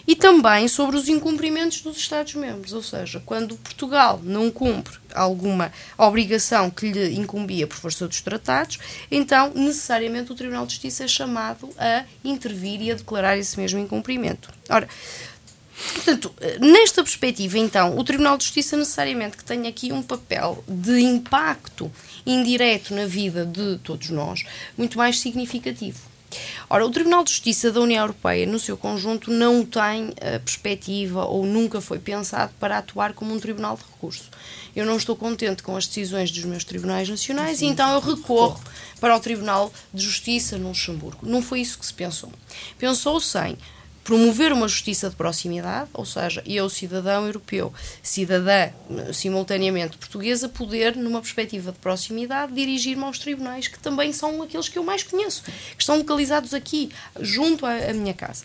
e 0.07 0.17
também 0.17 0.69
sobre 0.69 0.97
os 0.97 1.09
incumprimentos 1.09 1.81
dos 1.81 1.97
Estados-membros, 1.97 2.73
ou 2.73 2.83
seja, 2.83 3.23
quando 3.25 3.57
Portugal 3.57 4.21
não 4.23 4.51
cumpre 4.51 4.99
alguma 5.15 5.73
obrigação 5.97 6.71
que 6.71 6.91
lhe 6.91 7.15
incumbia 7.15 7.67
por 7.67 7.77
força 7.77 8.09
dos 8.09 8.21
tratados, 8.21 8.79
então 9.11 9.53
necessariamente 9.55 10.33
o 10.33 10.35
Tribunal 10.35 10.67
de 10.67 10.73
Justiça 10.73 11.05
é 11.05 11.09
chamado 11.09 11.71
a 11.79 12.05
intervir 12.25 12.81
e 12.83 12.91
a 12.91 12.95
declarar 12.95 13.37
esse 13.37 13.59
mesmo 13.59 13.79
incumprimento. 13.79 14.51
Ora, 14.69 14.89
Portanto, 15.95 16.33
nesta 16.61 17.03
perspectiva, 17.03 17.59
então, 17.59 17.99
o 17.99 18.05
Tribunal 18.05 18.37
de 18.37 18.45
Justiça 18.45 18.77
necessariamente 18.77 19.37
que 19.37 19.45
tem 19.45 19.67
aqui 19.67 19.91
um 19.91 20.03
papel 20.03 20.63
de 20.69 21.01
impacto 21.01 21.91
indireto 22.25 22.95
na 22.95 23.07
vida 23.07 23.45
de 23.45 23.79
todos 23.79 24.11
nós 24.11 24.45
muito 24.77 24.97
mais 24.97 25.19
significativo. 25.19 26.12
Ora, 26.69 26.87
o 26.87 26.91
Tribunal 26.91 27.25
de 27.25 27.31
Justiça 27.31 27.71
da 27.71 27.81
União 27.81 28.03
Europeia, 28.03 28.47
no 28.47 28.59
seu 28.59 28.77
conjunto, 28.77 29.31
não 29.31 29.65
tem 29.65 30.13
a 30.21 30.39
perspectiva 30.39 31.25
ou 31.25 31.45
nunca 31.45 31.81
foi 31.81 31.99
pensado 31.99 32.53
para 32.59 32.79
atuar 32.79 33.13
como 33.13 33.35
um 33.35 33.41
tribunal 33.41 33.77
de 33.77 33.83
recurso. 33.83 34.31
Eu 34.75 34.87
não 34.87 34.97
estou 34.97 35.15
contente 35.15 35.63
com 35.63 35.77
as 35.77 35.87
decisões 35.87 36.31
dos 36.31 36.45
meus 36.45 36.65
tribunais 36.65 37.09
nacionais 37.09 37.59
Sim. 37.59 37.67
e 37.67 37.69
então 37.71 37.93
eu 37.93 38.01
recorro 38.01 38.61
para 39.01 39.15
o 39.15 39.21
Tribunal 39.21 39.73
de 39.93 40.03
Justiça 40.05 40.57
no 40.57 40.69
Luxemburgo. 40.69 41.27
Não 41.27 41.43
foi 41.43 41.61
isso 41.61 41.79
que 41.79 41.85
se 41.85 41.93
pensou. 41.93 42.33
Pensou-se 42.79 43.39
em 43.39 43.59
promover 44.05 44.53
uma 44.53 44.67
justiça 44.69 45.09
de 45.09 45.17
proximidade, 45.17 45.89
ou 45.93 46.05
seja, 46.05 46.43
eu, 46.47 46.69
cidadão 46.69 47.27
europeu, 47.27 47.73
cidadã 48.03 48.71
simultaneamente 49.13 49.97
portuguesa, 49.97 50.49
poder, 50.49 50.97
numa 50.97 51.21
perspectiva 51.21 51.73
de 51.73 51.79
proximidade, 51.79 52.53
dirigir-me 52.53 53.05
aos 53.05 53.19
tribunais, 53.19 53.69
que 53.69 53.79
também 53.79 54.13
são 54.13 54.43
aqueles 54.43 54.69
que 54.69 54.79
eu 54.79 54.85
mais 54.85 55.03
conheço, 55.03 55.43
que 55.43 55.81
estão 55.81 55.99
localizados 55.99 56.53
aqui, 56.53 56.91
junto 57.21 57.65
à, 57.65 57.75
à 57.75 57.93
minha 57.93 58.15
casa. 58.15 58.45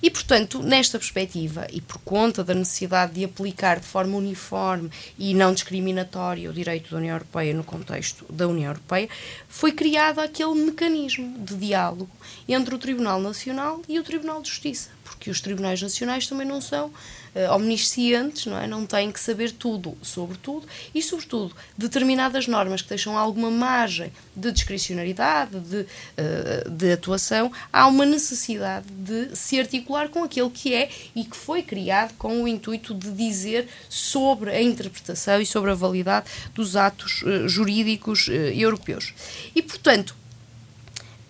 E, 0.00 0.10
portanto, 0.10 0.62
nesta 0.62 0.98
perspectiva, 0.98 1.66
e 1.72 1.80
por 1.80 1.98
conta 1.98 2.44
da 2.44 2.54
necessidade 2.54 3.14
de 3.14 3.24
aplicar 3.24 3.80
de 3.80 3.86
forma 3.86 4.16
uniforme 4.16 4.90
e 5.18 5.34
não 5.34 5.52
discriminatória 5.52 6.48
o 6.48 6.52
direito 6.52 6.90
da 6.90 6.98
União 6.98 7.14
Europeia 7.14 7.52
no 7.52 7.64
contexto 7.64 8.24
da 8.30 8.46
União 8.46 8.70
Europeia, 8.70 9.08
foi 9.48 9.72
criado 9.72 10.20
aquele 10.20 10.54
mecanismo 10.54 11.36
de 11.38 11.56
diálogo 11.56 12.08
entre 12.48 12.74
o 12.74 12.78
Tribunal 12.78 13.20
Nacional 13.20 13.82
e 13.88 13.98
o 13.98 14.04
Tribunal 14.04 14.40
de 14.40 14.50
Justiça 14.50 14.97
porque 15.18 15.30
os 15.30 15.40
tribunais 15.40 15.82
nacionais 15.82 16.28
também 16.28 16.46
não 16.46 16.60
são 16.60 16.86
uh, 16.86 17.54
omniscientes, 17.56 18.46
não 18.46 18.56
é? 18.56 18.68
Não 18.68 18.86
têm 18.86 19.10
que 19.10 19.18
saber 19.18 19.50
tudo 19.50 19.98
sobre 20.00 20.38
tudo 20.38 20.66
e, 20.94 21.02
sobretudo, 21.02 21.54
determinadas 21.76 22.46
normas 22.46 22.82
que 22.82 22.88
deixam 22.88 23.18
alguma 23.18 23.50
margem 23.50 24.12
de 24.34 24.52
discricionariedade, 24.52 25.58
de, 25.58 25.80
uh, 25.80 26.70
de 26.70 26.92
atuação, 26.92 27.50
há 27.72 27.88
uma 27.88 28.06
necessidade 28.06 28.86
de 28.90 29.34
se 29.34 29.58
articular 29.58 30.08
com 30.08 30.22
aquele 30.22 30.50
que 30.50 30.72
é 30.72 30.88
e 31.16 31.24
que 31.24 31.36
foi 31.36 31.62
criado 31.62 32.14
com 32.16 32.44
o 32.44 32.46
intuito 32.46 32.94
de 32.94 33.10
dizer 33.10 33.68
sobre 33.88 34.50
a 34.50 34.62
interpretação 34.62 35.40
e 35.40 35.46
sobre 35.46 35.72
a 35.72 35.74
validade 35.74 36.30
dos 36.54 36.76
atos 36.76 37.22
uh, 37.22 37.48
jurídicos 37.48 38.28
europeus. 38.28 39.12
E, 39.52 39.60
portanto, 39.60 40.14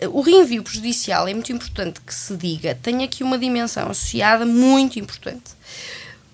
o 0.06 0.20
reenvio 0.20 0.62
prejudicial 0.62 1.26
é 1.26 1.34
muito 1.34 1.52
importante 1.52 2.00
que 2.00 2.14
se 2.14 2.36
diga, 2.36 2.74
tem 2.74 3.02
aqui 3.02 3.24
uma 3.24 3.36
dimensão 3.36 3.90
associada 3.90 4.46
muito 4.46 4.98
importante. 4.98 5.50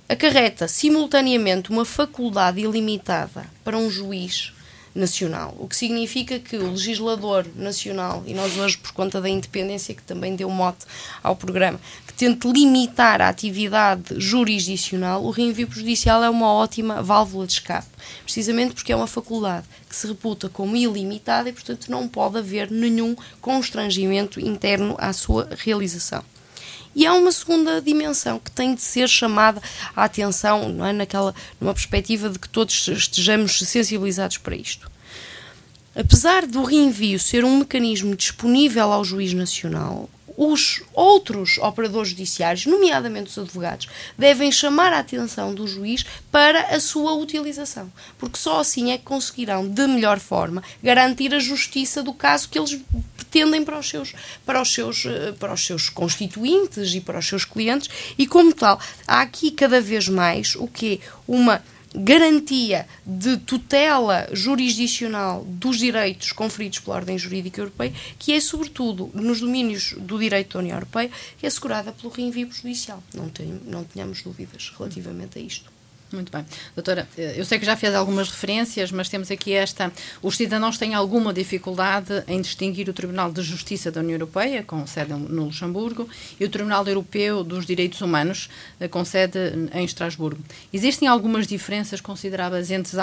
Acarreta 0.07 0.69
simultaneamente 0.69 1.71
uma 1.71 1.85
faculdade 1.85 2.61
ilimitada 2.61 3.47
para 3.65 3.79
um 3.79 3.89
juiz 3.89 4.53
nacional, 4.95 5.57
o 5.59 5.67
que 5.67 5.75
significa 5.75 6.39
que 6.39 6.57
o 6.57 6.71
legislador 6.71 7.47
nacional, 7.57 8.23
e 8.27 8.35
nós 8.35 8.57
hoje, 8.57 8.77
por 8.79 8.93
conta 8.93 9.21
da 9.21 9.29
independência 9.29 9.95
que 9.95 10.03
também 10.03 10.37
deu 10.37 10.49
mote 10.49 10.85
ao 11.23 11.35
programa, 11.35 11.81
que 12.15 12.19
tente 12.19 12.47
limitar 12.47 13.21
a 13.21 13.29
atividade 13.29 14.15
jurisdicional, 14.19 15.25
o 15.25 15.31
reenvio 15.31 15.67
prejudicial 15.67 16.23
é 16.23 16.31
uma 16.31 16.53
ótima 16.53 17.03
válvula 17.03 17.45
de 17.45 17.55
escape, 17.55 17.89
precisamente 18.23 18.75
porque 18.75 18.93
é 18.93 18.97
uma 18.97 19.09
faculdade 19.09 19.67
que 19.89 19.97
se 19.97 20.07
reputa 20.07 20.49
como 20.49 20.77
ilimitada 20.77 21.49
e, 21.49 21.53
portanto, 21.53 21.91
não 21.91 22.07
pode 22.07 22.39
haver 22.39 22.71
nenhum 22.71 23.17
constrangimento 23.41 24.39
interno 24.39 24.95
à 24.97 25.13
sua 25.13 25.49
realização. 25.59 26.25
E 26.95 27.05
há 27.05 27.13
uma 27.15 27.33
segunda 27.33 27.83
dimensão 27.83 28.39
que 28.39 28.53
tem 28.53 28.77
de 28.77 28.83
ser 28.83 29.09
chamada 29.09 29.61
a 29.97 30.05
atenção, 30.05 30.69
não 30.69 30.87
é? 30.87 30.93
Naquela, 30.93 31.35
numa 31.61 31.75
perspectiva 31.75 32.31
de 32.31 32.39
que 32.39 32.49
todos 32.49 32.87
estejamos 32.87 33.59
sensibilizados 33.59 34.39
para 34.39 34.55
isto. 34.55 34.89
Apesar 35.97 36.47
do 36.47 36.63
reenvio 36.63 37.19
ser 37.19 37.45
um 37.45 37.59
mecanismo 37.59 38.15
disponível 38.15 38.93
ao 38.93 39.05
juiz 39.05 39.33
nacional, 39.33 40.09
os 40.37 40.83
outros 40.93 41.59
operadores 41.59 42.11
judiciários, 42.11 42.67
nomeadamente 42.67 43.31
os 43.31 43.39
advogados, 43.39 43.89
devem 44.19 44.51
chamar 44.51 44.93
a 44.93 44.99
atenção 44.99 45.55
do 45.55 45.67
juiz 45.67 46.05
para 46.31 46.75
a 46.75 46.81
sua 46.81 47.15
utilização, 47.15 47.93
porque 48.19 48.39
só 48.39 48.61
assim 48.61 48.91
é 48.91 48.99
que 48.99 49.05
conseguirão, 49.05 49.69
de 49.69 49.87
melhor 49.87 50.19
forma, 50.19 50.63
garantir 50.83 51.33
a 51.35 51.39
justiça 51.39 52.03
do 52.03 52.13
caso 52.13 52.49
que 52.49 52.59
eles 52.59 52.81
pretendem 53.17 53.65
para 53.65 53.79
os 53.79 53.89
seus, 53.89 54.15
para 54.45 54.61
os 54.61 54.73
seus, 54.73 55.05
eh, 55.07 55.33
para 55.39 55.53
os 55.53 55.65
seus 55.65 55.89
constituintes 55.89 56.95
e 56.95 57.01
para 57.01 57.19
os 57.19 57.27
seus 57.27 57.45
clientes, 57.45 57.89
e 58.19 58.27
como 58.27 58.53
tal, 58.53 58.81
há 59.07 59.21
aqui 59.21 59.51
cada 59.51 59.81
vez 59.81 60.09
mais 60.09 60.55
o 60.57 60.67
que 60.67 61.01
uma 61.27 61.63
garantia 61.95 62.87
de 63.07 63.37
tutela 63.37 64.29
jurisdicional 64.33 65.45
dos 65.45 65.79
direitos 65.79 66.33
conferidos 66.33 66.81
pela 66.81 66.97
ordem 66.97 67.17
jurídica 67.17 67.61
europeia, 67.61 67.93
que 68.19 68.33
é, 68.33 68.41
sobretudo, 68.41 69.11
nos 69.15 69.41
domínios 69.41 69.95
do 69.99 70.19
direito 70.19 70.55
da 70.55 70.59
União 70.61 70.77
Europeia, 70.77 71.11
é 71.43 71.47
assegurada 71.47 71.93
pelo 71.93 72.13
reenvio 72.13 72.51
judicial. 72.51 73.03
Não, 73.15 73.29
tenho, 73.29 73.61
não 73.65 73.85
tenhamos 73.85 74.23
dúvidas 74.23 74.73
relativamente 74.77 75.39
a 75.39 75.43
isto. 75.43 75.74
Muito 76.15 76.31
bem. 76.31 76.45
Doutora, 76.75 77.09
eh, 77.19 77.35
eu 77.37 77.45
sei 77.45 77.59
que 77.59 77.67
já 77.67 77.77
fez 77.77 77.95
algumas 77.95 78.31
referências, 78.31 78.93
mas 78.93 79.09
temos 79.09 79.31
aqui 79.31 79.53
esta. 79.53 79.93
Os 80.23 80.37
cidadãos 80.37 80.79
têm 80.79 80.95
alguma 80.95 81.33
dificuldade 81.33 82.23
em 82.29 82.41
distinguir 82.41 82.89
o 82.89 82.93
Tribunal 82.93 83.33
de 83.33 83.43
Justiça 83.43 83.91
da 83.91 84.01
União 84.01 84.15
Europeia, 84.15 84.63
com 84.63 84.87
sede 84.87 85.13
no 85.13 85.47
Luxemburgo, 85.47 86.09
e 86.39 86.45
o 86.45 86.49
Tribunal 86.49 86.87
Europeu 86.87 87.43
dos 87.43 87.67
Direitos 87.67 88.01
Humanos, 88.01 88.49
eh, 88.79 88.89
com 88.89 89.05
sede 89.05 89.39
em 89.73 89.85
Estrasburgo. 89.85 90.43
Existem 90.73 91.09
algumas 91.09 91.47
diferenças 91.47 92.01
consideráveis 92.01 92.71
entre, 92.71 92.97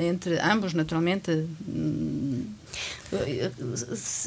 entre 0.00 0.38
ambos, 0.38 0.72
naturalmente? 0.72 1.44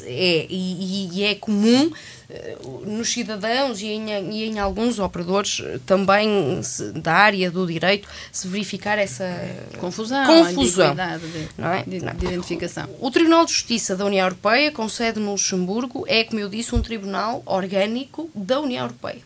É, 0.04 0.46
e, 0.48 1.08
e, 1.12 1.24
é 1.24 1.34
comum 1.34 1.90
eh, 2.30 2.56
nos 2.86 3.12
cidadãos 3.12 3.80
e 3.80 3.86
em, 3.86 4.30
e 4.30 4.44
em 4.44 4.60
alguns 4.60 5.00
operadores 5.00 5.60
também 5.84 6.60
da 6.94 7.12
área 7.12 7.50
do 7.50 7.66
direito 7.66 8.08
se 8.30 8.46
verificar 8.46 8.96
essa 8.96 9.26
confusão, 9.80 10.24
confusão 10.26 10.94
de, 10.94 11.48
não 11.58 11.68
é? 11.68 11.82
de, 11.82 11.98
de 11.98 12.26
identificação. 12.26 12.88
O 13.00 13.10
Tribunal 13.10 13.44
de 13.44 13.52
Justiça 13.52 13.96
da 13.96 14.04
União 14.04 14.24
Europeia, 14.24 14.70
com 14.70 14.88
sede 14.88 15.18
no 15.18 15.32
Luxemburgo, 15.32 16.04
é, 16.06 16.22
como 16.22 16.38
eu 16.38 16.48
disse, 16.48 16.72
um 16.74 16.80
tribunal 16.80 17.42
orgânico 17.44 18.30
da 18.34 18.60
União 18.60 18.84
Europeia 18.84 19.20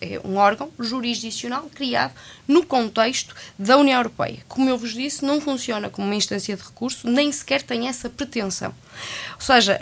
é 0.00 0.20
um 0.24 0.36
órgão 0.36 0.70
jurisdicional 0.78 1.68
criado 1.74 2.14
no 2.46 2.64
contexto 2.64 3.34
da 3.58 3.76
União 3.76 3.98
Europeia. 3.98 4.38
Como 4.48 4.68
eu 4.68 4.78
vos 4.78 4.92
disse, 4.92 5.24
não 5.24 5.40
funciona 5.40 5.90
como 5.90 6.06
uma 6.06 6.14
instância 6.14 6.56
de 6.56 6.62
recurso, 6.62 7.08
nem 7.08 7.30
sequer 7.32 7.62
tem 7.62 7.88
essa 7.88 8.08
pretensão. 8.08 8.74
Ou 9.34 9.40
seja, 9.40 9.80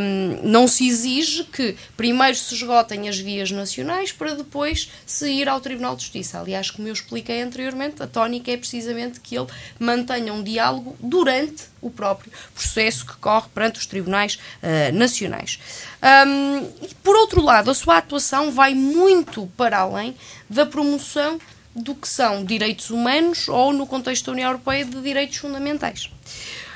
hum, 0.00 0.40
não 0.42 0.68
se 0.68 0.86
exige 0.86 1.44
que 1.44 1.76
primeiro 1.96 2.36
se 2.36 2.54
esgotem 2.54 3.08
as 3.08 3.18
vias 3.18 3.50
nacionais 3.50 4.12
para 4.12 4.34
depois 4.34 4.90
se 5.06 5.30
ir 5.30 5.48
ao 5.48 5.60
Tribunal 5.60 5.96
de 5.96 6.02
Justiça. 6.02 6.38
Aliás, 6.38 6.70
como 6.70 6.88
eu 6.88 6.92
expliquei 6.92 7.42
anteriormente, 7.42 8.02
a 8.02 8.06
tónica 8.06 8.50
é 8.50 8.56
precisamente 8.56 9.20
que 9.20 9.36
ele 9.36 9.48
mantenha 9.78 10.32
um 10.32 10.42
diálogo 10.42 10.96
durante 11.00 11.64
o 11.80 11.90
próprio 11.90 12.32
processo 12.54 13.04
que 13.04 13.16
corre 13.16 13.48
perante 13.52 13.78
os 13.78 13.86
tribunais 13.86 14.38
uh, 14.62 14.94
nacionais. 14.94 15.58
Um, 16.02 16.84
e, 16.84 16.94
por 17.02 17.16
outro 17.16 17.42
lado, 17.42 17.70
a 17.70 17.74
sua 17.74 17.98
atuação 17.98 18.52
vai 18.52 18.74
muito 18.74 19.50
para 19.56 19.78
além 19.78 20.16
da 20.48 20.64
promoção 20.64 21.40
do 21.74 21.94
que 21.94 22.08
são 22.08 22.44
direitos 22.44 22.90
humanos 22.90 23.48
ou, 23.48 23.72
no 23.72 23.86
contexto 23.86 24.26
da 24.26 24.32
União 24.32 24.50
Europeia, 24.50 24.84
de 24.84 25.00
direitos 25.00 25.38
fundamentais. 25.38 26.10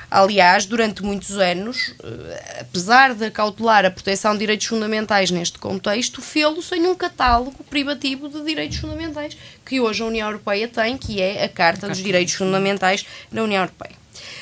Aliás, 0.09 0.65
durante 0.65 1.03
muitos 1.03 1.31
anos, 1.31 1.93
eh, 2.01 2.61
apesar 2.61 3.13
de 3.13 3.29
cautelar 3.29 3.85
a 3.85 3.91
proteção 3.91 4.31
de 4.33 4.39
direitos 4.39 4.65
fundamentais 4.65 5.31
neste 5.31 5.59
contexto, 5.59 6.21
fê-lo 6.21 6.61
sem 6.61 6.87
um 6.87 6.95
catálogo 6.95 7.61
privativo 7.65 8.29
de 8.29 8.41
direitos 8.41 8.77
fundamentais 8.77 9.37
que 9.65 9.81
hoje 9.81 10.01
a 10.01 10.05
União 10.05 10.29
Europeia 10.29 10.65
tem, 10.69 10.97
que 10.97 11.21
é 11.21 11.43
a 11.43 11.49
Carta 11.49 11.89
dos 11.89 11.97
Direitos 11.97 12.35
Fundamentais 12.35 13.05
da 13.29 13.43
União 13.43 13.63
Europeia. 13.63 13.95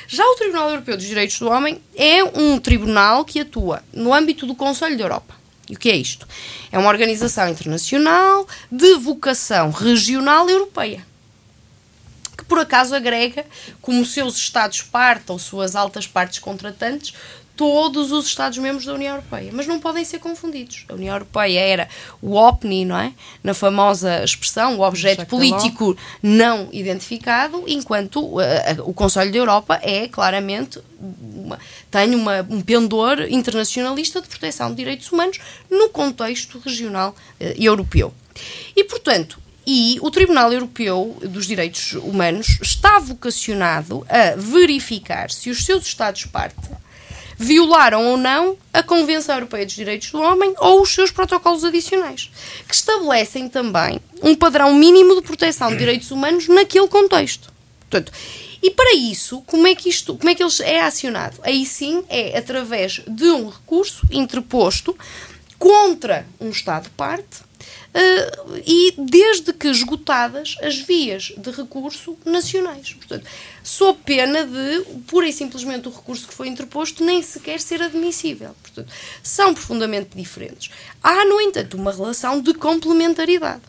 Já 0.06 0.24
o 0.24 0.36
Tribunal 0.36 0.70
Europeu 0.70 0.96
dos 0.96 1.06
Direitos 1.06 1.38
do 1.40 1.48
Homem 1.48 1.82
é 1.96 2.22
um 2.22 2.60
tribunal 2.60 3.24
que 3.24 3.40
atua 3.40 3.82
no 3.92 4.14
âmbito 4.14 4.46
do 4.46 4.54
Conselho 4.54 4.96
da 4.96 5.02
Europa. 5.02 5.34
E 5.68 5.74
o 5.74 5.78
que 5.78 5.90
é 5.90 5.96
isto? 5.96 6.28
É 6.70 6.78
uma 6.78 6.88
organização 6.88 7.48
internacional 7.48 8.46
de 8.70 8.94
vocação 8.94 9.72
regional 9.72 10.48
europeia 10.48 11.04
que 12.36 12.44
por 12.44 12.58
acaso 12.58 12.94
agrega 12.94 13.44
como 13.80 14.04
seus 14.04 14.36
Estados-parte 14.36 15.32
ou 15.32 15.38
suas 15.38 15.74
altas 15.74 16.06
partes 16.06 16.38
contratantes 16.38 17.14
todos 17.56 18.12
os 18.12 18.26
Estados-membros 18.26 18.84
da 18.84 18.92
União 18.92 19.14
Europeia, 19.14 19.50
mas 19.52 19.66
não 19.66 19.80
podem 19.80 20.04
ser 20.04 20.18
confundidos. 20.18 20.84
A 20.88 20.94
União 20.94 21.14
Europeia 21.14 21.58
era 21.58 21.88
o 22.20 22.34
OPNI, 22.34 22.84
não 22.84 22.98
é? 22.98 23.14
Na 23.42 23.54
famosa 23.54 24.22
expressão, 24.22 24.78
o 24.78 24.82
objeto 24.82 25.24
político 25.24 25.96
não 26.22 26.68
identificado, 26.70 27.64
enquanto 27.66 28.20
uh, 28.20 28.42
o 28.84 28.92
Conselho 28.92 29.32
da 29.32 29.38
Europa 29.38 29.80
é 29.82 30.06
claramente 30.06 30.78
uma, 31.00 31.58
tem 31.90 32.14
uma, 32.14 32.46
um 32.50 32.60
pendor 32.60 33.22
internacionalista 33.30 34.20
de 34.20 34.28
proteção 34.28 34.70
de 34.70 34.76
direitos 34.76 35.10
humanos 35.10 35.38
no 35.70 35.88
contexto 35.88 36.58
regional 36.58 37.16
uh, 37.40 37.44
europeu. 37.56 38.12
E, 38.76 38.84
portanto, 38.84 39.40
e 39.66 39.98
o 40.00 40.10
Tribunal 40.10 40.52
Europeu 40.52 41.16
dos 41.22 41.46
Direitos 41.46 41.94
Humanos 41.94 42.58
está 42.62 42.98
vocacionado 43.00 44.06
a 44.08 44.36
verificar 44.36 45.30
se 45.30 45.50
os 45.50 45.64
seus 45.64 45.84
Estados-parte 45.84 46.70
violaram 47.36 48.06
ou 48.06 48.16
não 48.16 48.56
a 48.72 48.82
Convenção 48.82 49.34
Europeia 49.34 49.66
dos 49.66 49.74
Direitos 49.74 50.10
do 50.10 50.20
Homem 50.20 50.54
ou 50.58 50.80
os 50.82 50.94
seus 50.94 51.10
protocolos 51.10 51.64
adicionais, 51.64 52.30
que 52.66 52.74
estabelecem 52.74 53.48
também 53.48 54.00
um 54.22 54.34
padrão 54.34 54.72
mínimo 54.74 55.16
de 55.16 55.22
proteção 55.22 55.70
de 55.70 55.76
direitos 55.76 56.10
humanos 56.10 56.48
naquele 56.48 56.88
contexto. 56.88 57.52
Portanto, 57.80 58.12
e 58.62 58.70
para 58.70 58.94
isso, 58.94 59.42
como 59.42 59.66
é 59.66 59.74
que 59.74 59.88
isto, 59.88 60.16
como 60.16 60.30
é 60.30 60.34
que 60.34 60.42
ele 60.42 60.52
é 60.62 60.80
acionado? 60.80 61.38
Aí 61.42 61.66
sim 61.66 62.04
é 62.08 62.38
através 62.38 63.02
de 63.06 63.26
um 63.26 63.48
recurso 63.48 64.06
interposto 64.10 64.96
contra 65.58 66.26
um 66.40 66.50
Estado 66.50 66.88
parte 66.96 67.45
uh, 67.96 68.62
e 68.66 68.94
desde 68.98 69.52
que 69.52 69.68
esgotadas 69.68 70.56
as 70.62 70.78
vias 70.78 71.32
de 71.36 71.50
recurso 71.50 72.16
nacionais. 72.24 72.92
Portanto, 72.92 73.24
sob 73.62 73.98
pena 74.04 74.44
de, 74.44 74.84
pura 75.06 75.26
e 75.26 75.32
simplesmente, 75.32 75.88
o 75.88 75.90
recurso 75.90 76.28
que 76.28 76.34
foi 76.34 76.48
interposto 76.48 77.02
nem 77.02 77.22
sequer 77.22 77.60
ser 77.60 77.80
admissível. 77.82 78.54
Portanto, 78.62 78.92
são 79.22 79.54
profundamente 79.54 80.10
diferentes. 80.14 80.70
Há, 81.02 81.24
no 81.24 81.40
entanto, 81.40 81.76
uma 81.76 81.92
relação 81.92 82.40
de 82.40 82.52
complementaridade. 82.54 83.62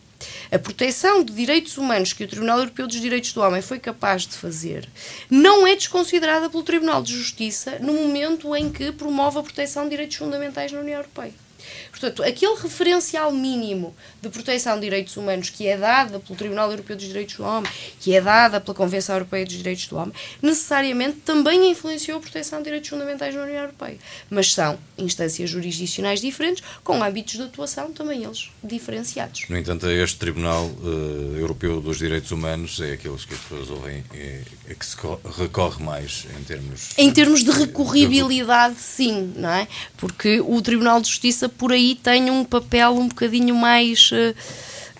A 0.50 0.58
proteção 0.58 1.22
de 1.22 1.32
direitos 1.32 1.78
humanos 1.78 2.12
que 2.12 2.24
o 2.24 2.28
Tribunal 2.28 2.58
Europeu 2.58 2.88
dos 2.88 3.00
Direitos 3.00 3.32
do 3.32 3.40
Homem 3.40 3.62
foi 3.62 3.78
capaz 3.78 4.26
de 4.26 4.34
fazer 4.34 4.88
não 5.30 5.64
é 5.64 5.76
desconsiderada 5.76 6.50
pelo 6.50 6.64
Tribunal 6.64 7.02
de 7.02 7.14
Justiça 7.16 7.78
no 7.78 7.92
momento 7.92 8.54
em 8.56 8.68
que 8.68 8.90
promove 8.90 9.38
a 9.38 9.42
proteção 9.42 9.84
de 9.84 9.90
direitos 9.90 10.16
fundamentais 10.16 10.72
na 10.72 10.80
União 10.80 10.96
Europeia. 10.96 11.47
Portanto, 11.90 12.22
aquele 12.22 12.54
referencial 12.56 13.32
mínimo 13.32 13.94
de 14.22 14.28
proteção 14.28 14.74
de 14.76 14.82
direitos 14.82 15.16
humanos 15.16 15.50
que 15.50 15.66
é 15.66 15.76
dada 15.76 16.20
pelo 16.20 16.36
Tribunal 16.36 16.70
Europeu 16.70 16.96
dos 16.96 17.06
Direitos 17.06 17.36
do 17.36 17.44
Homem, 17.44 17.70
que 18.00 18.14
é 18.14 18.20
dada 18.20 18.60
pela 18.60 18.74
Convenção 18.74 19.14
Europeia 19.16 19.44
dos 19.44 19.56
Direitos 19.56 19.86
do 19.86 19.96
Homem, 19.96 20.14
necessariamente 20.40 21.18
também 21.24 21.70
influenciou 21.70 22.18
a 22.18 22.20
proteção 22.20 22.58
de 22.58 22.64
direitos 22.64 22.88
fundamentais 22.88 23.34
na 23.34 23.42
União 23.42 23.62
Europeia. 23.62 23.98
Mas 24.30 24.52
são 24.52 24.78
instâncias 24.96 25.50
jurisdicionais 25.50 26.20
diferentes, 26.20 26.62
com 26.82 27.02
âmbitos 27.02 27.34
de 27.34 27.42
atuação 27.42 27.92
também 27.92 28.24
eles 28.24 28.50
diferenciados. 28.62 29.44
No 29.48 29.56
entanto, 29.56 29.88
este 29.88 30.18
Tribunal 30.18 30.66
uh, 30.66 31.36
Europeu 31.36 31.80
dos 31.80 31.98
Direitos 31.98 32.30
Humanos 32.30 32.80
é 32.80 32.92
aqueles 32.92 33.24
que 33.24 33.34
as 33.34 33.40
pessoas 33.40 33.70
ouvem, 33.70 34.04
é, 34.14 34.42
é 34.68 34.74
que 34.74 34.84
se 34.84 34.96
recorre 35.38 35.82
mais 35.82 36.26
em 36.38 36.44
termos... 36.44 36.90
Em 36.96 37.10
termos 37.10 37.44
de 37.44 37.50
recorribilidade, 37.50 38.74
de... 38.74 38.80
sim, 38.80 39.32
não 39.36 39.50
é? 39.50 39.68
Porque 39.96 40.40
o 40.40 40.60
Tribunal 40.60 41.00
de 41.00 41.08
Justiça 41.08 41.47
por 41.48 41.72
aí 41.72 41.94
tem 41.94 42.30
um 42.30 42.44
papel 42.44 42.92
um 42.92 43.08
bocadinho 43.08 43.54
mais. 43.54 44.10
Uh, 44.12 44.34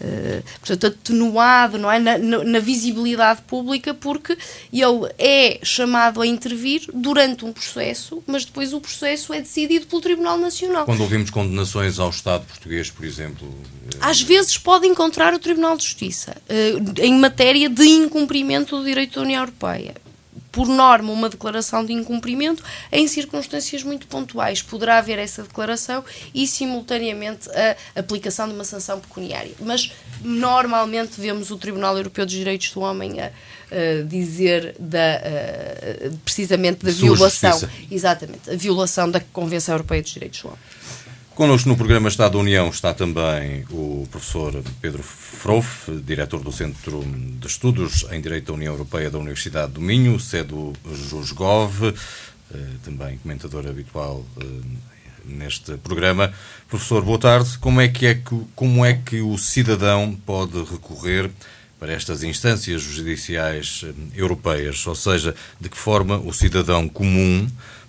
Uh, 0.00 0.44
portanto, 0.60 0.86
atenuado 0.86 1.76
não 1.76 1.90
é? 1.90 1.98
Na, 1.98 2.16
na, 2.18 2.44
na, 2.44 2.60
visibilidade 2.60 3.42
pública, 3.42 3.92
porque 3.92 4.38
ele 4.72 5.12
é 5.18 5.58
chamado 5.64 6.22
a 6.22 6.26
intervir 6.26 6.82
durante 6.94 7.44
um 7.44 7.52
processo, 7.52 8.22
mas 8.24 8.44
depois 8.44 8.72
o 8.72 8.80
processo 8.80 9.34
é 9.34 9.40
decidido 9.40 9.86
pelo 9.86 10.00
Tribunal 10.00 10.38
Nacional. 10.38 10.84
Quando 10.84 11.00
ouvimos 11.00 11.30
condenações 11.30 11.98
ao 11.98 12.10
Estado 12.10 12.44
português, 12.46 12.88
por 12.92 13.04
exemplo. 13.04 13.52
Às 14.00 14.20
vezes 14.20 14.56
pode 14.56 14.86
encontrar 14.86 15.34
o 15.34 15.38
Tribunal 15.40 15.76
de 15.76 15.82
Justiça 15.82 16.36
uh, 16.48 17.00
em 17.02 17.18
matéria 17.18 17.68
de 17.68 17.88
incumprimento 17.88 18.78
do 18.78 18.84
direito 18.84 19.16
da 19.16 19.22
União 19.22 19.40
Europeia 19.40 19.94
por 20.50 20.66
norma, 20.66 21.12
uma 21.12 21.28
declaração 21.28 21.84
de 21.84 21.92
incumprimento 21.92 22.62
em 22.90 23.06
circunstâncias 23.06 23.82
muito 23.82 24.06
pontuais. 24.06 24.62
Poderá 24.62 24.98
haver 24.98 25.18
essa 25.18 25.42
declaração 25.42 26.04
e, 26.34 26.46
simultaneamente, 26.46 27.48
a 27.50 28.00
aplicação 28.00 28.48
de 28.48 28.54
uma 28.54 28.64
sanção 28.64 29.00
pecuniária. 29.00 29.52
Mas, 29.60 29.92
normalmente, 30.22 31.20
vemos 31.20 31.50
o 31.50 31.58
Tribunal 31.58 31.96
Europeu 31.96 32.24
dos 32.24 32.34
Direitos 32.34 32.70
do 32.70 32.80
Homem 32.80 33.20
a, 33.20 33.26
a 33.26 34.02
dizer 34.04 34.74
da, 34.78 35.16
a, 35.16 36.16
precisamente 36.24 36.84
da 36.84 36.90
violação. 36.90 37.52
Justiça. 37.52 37.72
Exatamente, 37.90 38.50
a 38.50 38.56
violação 38.56 39.10
da 39.10 39.20
Convenção 39.20 39.74
Europeia 39.74 40.02
dos 40.02 40.12
Direitos 40.12 40.40
do 40.40 40.48
Homem. 40.48 40.58
Connosco 41.38 41.68
no 41.68 41.76
programa 41.76 42.08
Estado 42.08 42.32
da 42.32 42.38
União 42.38 42.68
está 42.68 42.92
também 42.92 43.64
o 43.70 44.08
professor 44.10 44.60
Pedro 44.80 45.04
Frouf, 45.04 45.88
diretor 46.02 46.40
do 46.40 46.50
Centro 46.50 47.00
de 47.38 47.46
Estudos 47.46 48.04
em 48.10 48.20
Direito 48.20 48.46
da 48.46 48.54
União 48.54 48.72
Europeia 48.72 49.08
da 49.08 49.18
Universidade 49.18 49.70
do 49.70 49.80
Minho, 49.80 50.18
sede 50.18 50.48
do 50.48 50.72
JUSGOV, 50.84 51.94
eh, 52.52 52.58
também 52.82 53.18
comentador 53.18 53.68
habitual 53.68 54.26
eh, 54.40 54.44
neste 55.26 55.76
programa. 55.76 56.34
Professor, 56.68 57.04
boa 57.04 57.20
tarde. 57.20 57.56
Como 57.58 57.80
é 57.80 57.86
que, 57.86 58.06
é 58.06 58.16
que, 58.16 58.44
como 58.56 58.84
é 58.84 58.94
que 58.94 59.20
o 59.20 59.38
cidadão 59.38 60.18
pode 60.26 60.58
recorrer 60.64 61.30
para 61.78 61.92
estas 61.92 62.24
instâncias 62.24 62.82
judiciais 62.82 63.84
eh, 63.84 63.92
europeias? 64.12 64.84
Ou 64.88 64.96
seja, 64.96 65.36
de 65.60 65.68
que 65.68 65.78
forma 65.78 66.18
o 66.18 66.32
cidadão 66.32 66.88
comum 66.88 67.46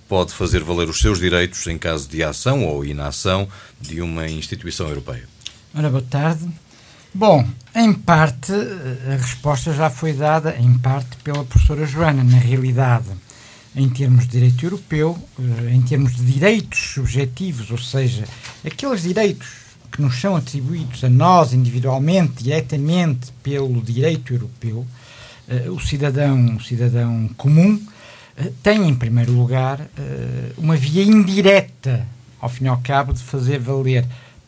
pode 0.09 0.33
fazer 0.33 0.63
valer 0.63 0.89
os 0.89 0.99
seus 0.99 1.19
direitos 1.19 1.65
em 1.67 1.77
caso 1.77 2.09
de 2.09 2.23
ação 2.23 2.65
ou 2.65 2.83
inação 2.83 3.47
de 3.79 4.01
uma 4.01 4.27
instituição 4.27 4.89
europeia? 4.89 5.23
Ora, 5.73 5.87
boa 5.87 6.01
tarde. 6.01 6.49
Bom, 7.13 7.47
em 7.75 7.93
parte, 7.93 8.51
a 8.51 9.15
resposta 9.15 9.71
já 9.71 9.89
foi 9.89 10.13
dada, 10.13 10.55
em 10.57 10.73
parte, 10.79 11.15
pela 11.23 11.45
professora 11.45 11.85
Joana. 11.85 12.23
Na 12.23 12.39
realidade, 12.39 13.05
em 13.75 13.87
termos 13.87 14.25
de 14.25 14.31
direito 14.31 14.65
europeu, 14.65 15.17
eh, 15.39 15.73
em 15.73 15.81
termos 15.81 16.15
de 16.15 16.23
direitos 16.23 16.79
subjetivos, 16.93 17.69
ou 17.69 17.77
seja, 17.77 18.25
aqueles 18.65 19.03
direitos 19.03 19.47
que 19.91 20.01
nos 20.01 20.19
são 20.19 20.35
atribuídos 20.35 21.03
a 21.03 21.09
nós 21.09 21.53
individualmente, 21.53 22.43
diretamente 22.43 23.31
pelo 23.43 23.79
direito 23.81 24.33
europeu, 24.33 24.85
eh, 25.47 25.69
o 25.69 25.79
cidadão, 25.79 26.55
o 26.55 26.63
cidadão 26.63 27.29
comum, 27.37 27.79
tem, 28.63 28.87
em 28.87 28.95
primeiro 28.95 29.31
lugar, 29.33 29.81
eh, 29.97 30.51
uma 30.57 30.75
via 30.75 31.03
indireta, 31.03 32.05
ao 32.39 32.49
fim 32.49 32.65
e 32.65 32.67
ao 32.67 32.77
cabo, 32.77 33.13
de 33.13 33.21
fazer 33.21 33.59
valer 33.59 34.05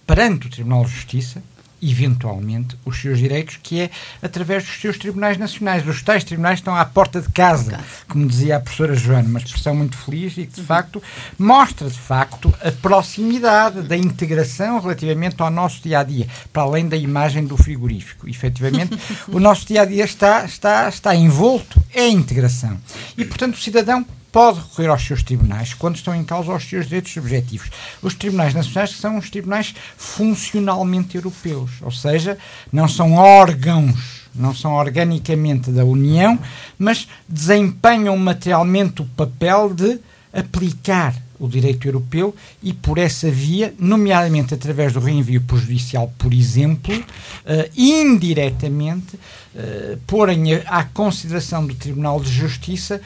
perante 0.08 0.48
o 0.48 0.50
Tribunal 0.50 0.86
de 0.86 0.92
Justiça, 0.92 1.44
eventualmente, 1.82 2.78
os 2.86 3.02
seus 3.02 3.18
direitos, 3.18 3.58
que 3.62 3.82
é 3.82 3.90
através 4.22 4.64
dos 4.64 4.80
seus 4.80 4.98
tribunais 4.98 5.38
nacionais. 5.38 5.88
Os 5.88 6.02
tais 6.02 6.24
tribunais 6.24 6.60
estão 6.60 6.76
à 6.76 6.86
porta 6.86 7.22
de 7.22 7.30
casa, 7.30 7.80
como 8.08 8.28
dizia 8.28 8.58
a 8.58 8.60
professora 8.60 8.96
Joana, 8.96 9.28
uma 9.28 9.40
expressão 9.40 9.76
muito 9.76 9.98
feliz 9.98 10.38
e 10.38 10.46
que, 10.46 10.62
de 10.62 10.64
facto, 10.64 11.02
mostra, 11.38 11.90
de 11.90 12.00
facto, 12.00 12.54
a 12.62 12.72
proximidade 12.72 13.82
da 13.82 13.98
integração 13.98 14.80
relativamente 14.80 15.42
ao 15.42 15.50
nosso 15.50 15.82
dia-a-dia, 15.82 16.28
para 16.54 16.64
além 16.64 16.88
da 16.88 16.98
imagem 16.98 17.46
do 17.46 17.58
frigorífico. 17.58 18.30
Efetivamente, 18.30 18.98
o 19.28 19.40
nosso 19.40 19.66
dia-a-dia 19.66 20.04
está, 20.04 20.46
está, 20.46 20.88
está 20.88 21.16
envolto, 21.16 21.82
é 21.94 22.08
integração. 22.08 22.80
E, 23.18 23.26
portanto, 23.26 23.56
o 23.56 23.60
cidadão 23.60 24.06
pode 24.32 24.60
recorrer 24.60 24.90
aos 24.90 25.06
seus 25.06 25.24
tribunais 25.24 25.74
quando 25.74 25.96
estão 25.96 26.16
em 26.16 26.24
causa 26.24 26.54
os 26.54 26.68
seus 26.68 26.86
direitos 26.86 27.12
subjetivos. 27.12 27.70
Os 28.02 28.16
tribunais 28.16 28.54
nacionais 28.54 28.92
são 28.92 29.18
os 29.18 29.30
tribunais 29.30 29.74
funcionalmente 29.98 31.16
europeus, 31.16 31.72
ou 31.82 31.92
seja, 31.92 32.38
não 32.72 32.88
são 32.88 33.14
órgãos, 33.14 34.22
não 34.34 34.56
são 34.56 34.74
organicamente 34.74 35.72
da 35.72 35.84
União, 35.84 36.40
mas 36.80 37.08
desempenham 37.28 38.16
materialmente 38.18 39.02
o 39.02 39.06
papel 39.06 39.74
de 39.74 40.00
aplicar 40.34 41.14
o 41.42 41.48
direito 41.48 41.88
europeu 41.88 42.36
e 42.62 42.72
por 42.72 43.00
essa 43.00 43.30
via, 43.30 43.74
nomeadamente 43.80 44.54
através 44.54 44.94
do 44.94 45.00
reenvio 45.00 45.42
por 45.42 45.58
judicial, 45.58 46.14
por 46.16 46.32
exemplo, 46.32 46.96
uh, 46.96 47.72
indiretamente, 47.76 49.16
uh, 49.16 49.98
porem 50.06 50.54
à 50.68 50.84
consideração 50.84 51.66
do 51.66 51.74
Tribunal 51.74 52.22
de 52.22 52.32
Justiça 52.32 53.02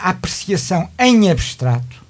a 0.00 0.10
apreciação 0.10 0.88
em 0.98 1.30
abstrato 1.30 2.04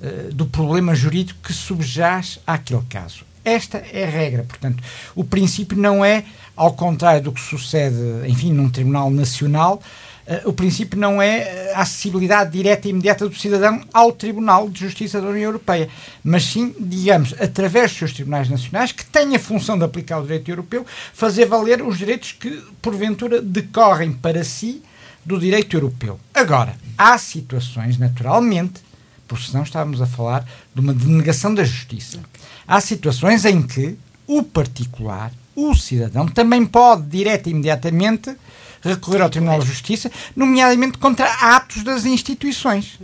uh, 0.00 0.32
do 0.32 0.46
problema 0.46 0.94
jurídico 0.94 1.40
que 1.42 1.52
subjaz 1.52 2.38
àquele 2.46 2.82
caso. 2.88 3.24
Esta 3.44 3.78
é 3.78 4.04
a 4.04 4.10
regra, 4.10 4.44
portanto, 4.44 4.82
o 5.14 5.24
princípio 5.24 5.78
não 5.78 6.04
é, 6.04 6.24
ao 6.54 6.74
contrário 6.74 7.22
do 7.22 7.32
que 7.32 7.40
sucede, 7.40 7.96
enfim, 8.26 8.52
num 8.52 8.68
tribunal 8.68 9.10
nacional, 9.10 9.80
uh, 10.26 10.48
o 10.48 10.52
princípio 10.52 10.98
não 10.98 11.22
é 11.22 11.72
a 11.72 11.80
acessibilidade 11.80 12.52
direta 12.52 12.86
e 12.86 12.90
imediata 12.90 13.26
do 13.26 13.34
cidadão 13.34 13.80
ao 13.90 14.12
Tribunal 14.12 14.68
de 14.68 14.80
Justiça 14.80 15.22
da 15.22 15.28
União 15.28 15.44
Europeia, 15.44 15.88
mas 16.22 16.44
sim, 16.44 16.74
digamos, 16.78 17.34
através 17.40 17.92
dos 17.92 17.98
seus 17.98 18.12
tribunais 18.12 18.50
nacionais, 18.50 18.92
que 18.92 19.06
têm 19.06 19.34
a 19.34 19.38
função 19.38 19.78
de 19.78 19.84
aplicar 19.84 20.18
o 20.18 20.22
direito 20.22 20.50
europeu, 20.50 20.84
fazer 21.14 21.46
valer 21.46 21.80
os 21.80 21.96
direitos 21.96 22.32
que, 22.32 22.62
porventura, 22.82 23.40
decorrem 23.40 24.12
para 24.12 24.44
si 24.44 24.82
do 25.28 25.38
direito 25.38 25.76
europeu. 25.76 26.18
Agora, 26.32 26.74
há 26.96 27.18
situações, 27.18 27.98
naturalmente, 27.98 28.80
porque 29.28 29.44
senão 29.44 29.62
estávamos 29.62 30.00
a 30.00 30.06
falar 30.06 30.48
de 30.74 30.80
uma 30.80 30.94
denegação 30.94 31.54
da 31.54 31.62
justiça. 31.62 32.18
Há 32.66 32.80
situações 32.80 33.44
em 33.44 33.60
que 33.60 33.98
o 34.26 34.42
particular, 34.42 35.30
o 35.54 35.74
cidadão, 35.74 36.26
também 36.26 36.64
pode, 36.64 37.06
direta 37.08 37.50
e 37.50 37.52
imediatamente, 37.52 38.34
recorrer 38.80 39.20
ao 39.20 39.28
Tribunal 39.28 39.60
de 39.60 39.66
Justiça, 39.66 40.10
nomeadamente 40.34 40.96
contra 40.96 41.26
atos 41.54 41.84
das 41.84 42.06
instituições 42.06 42.98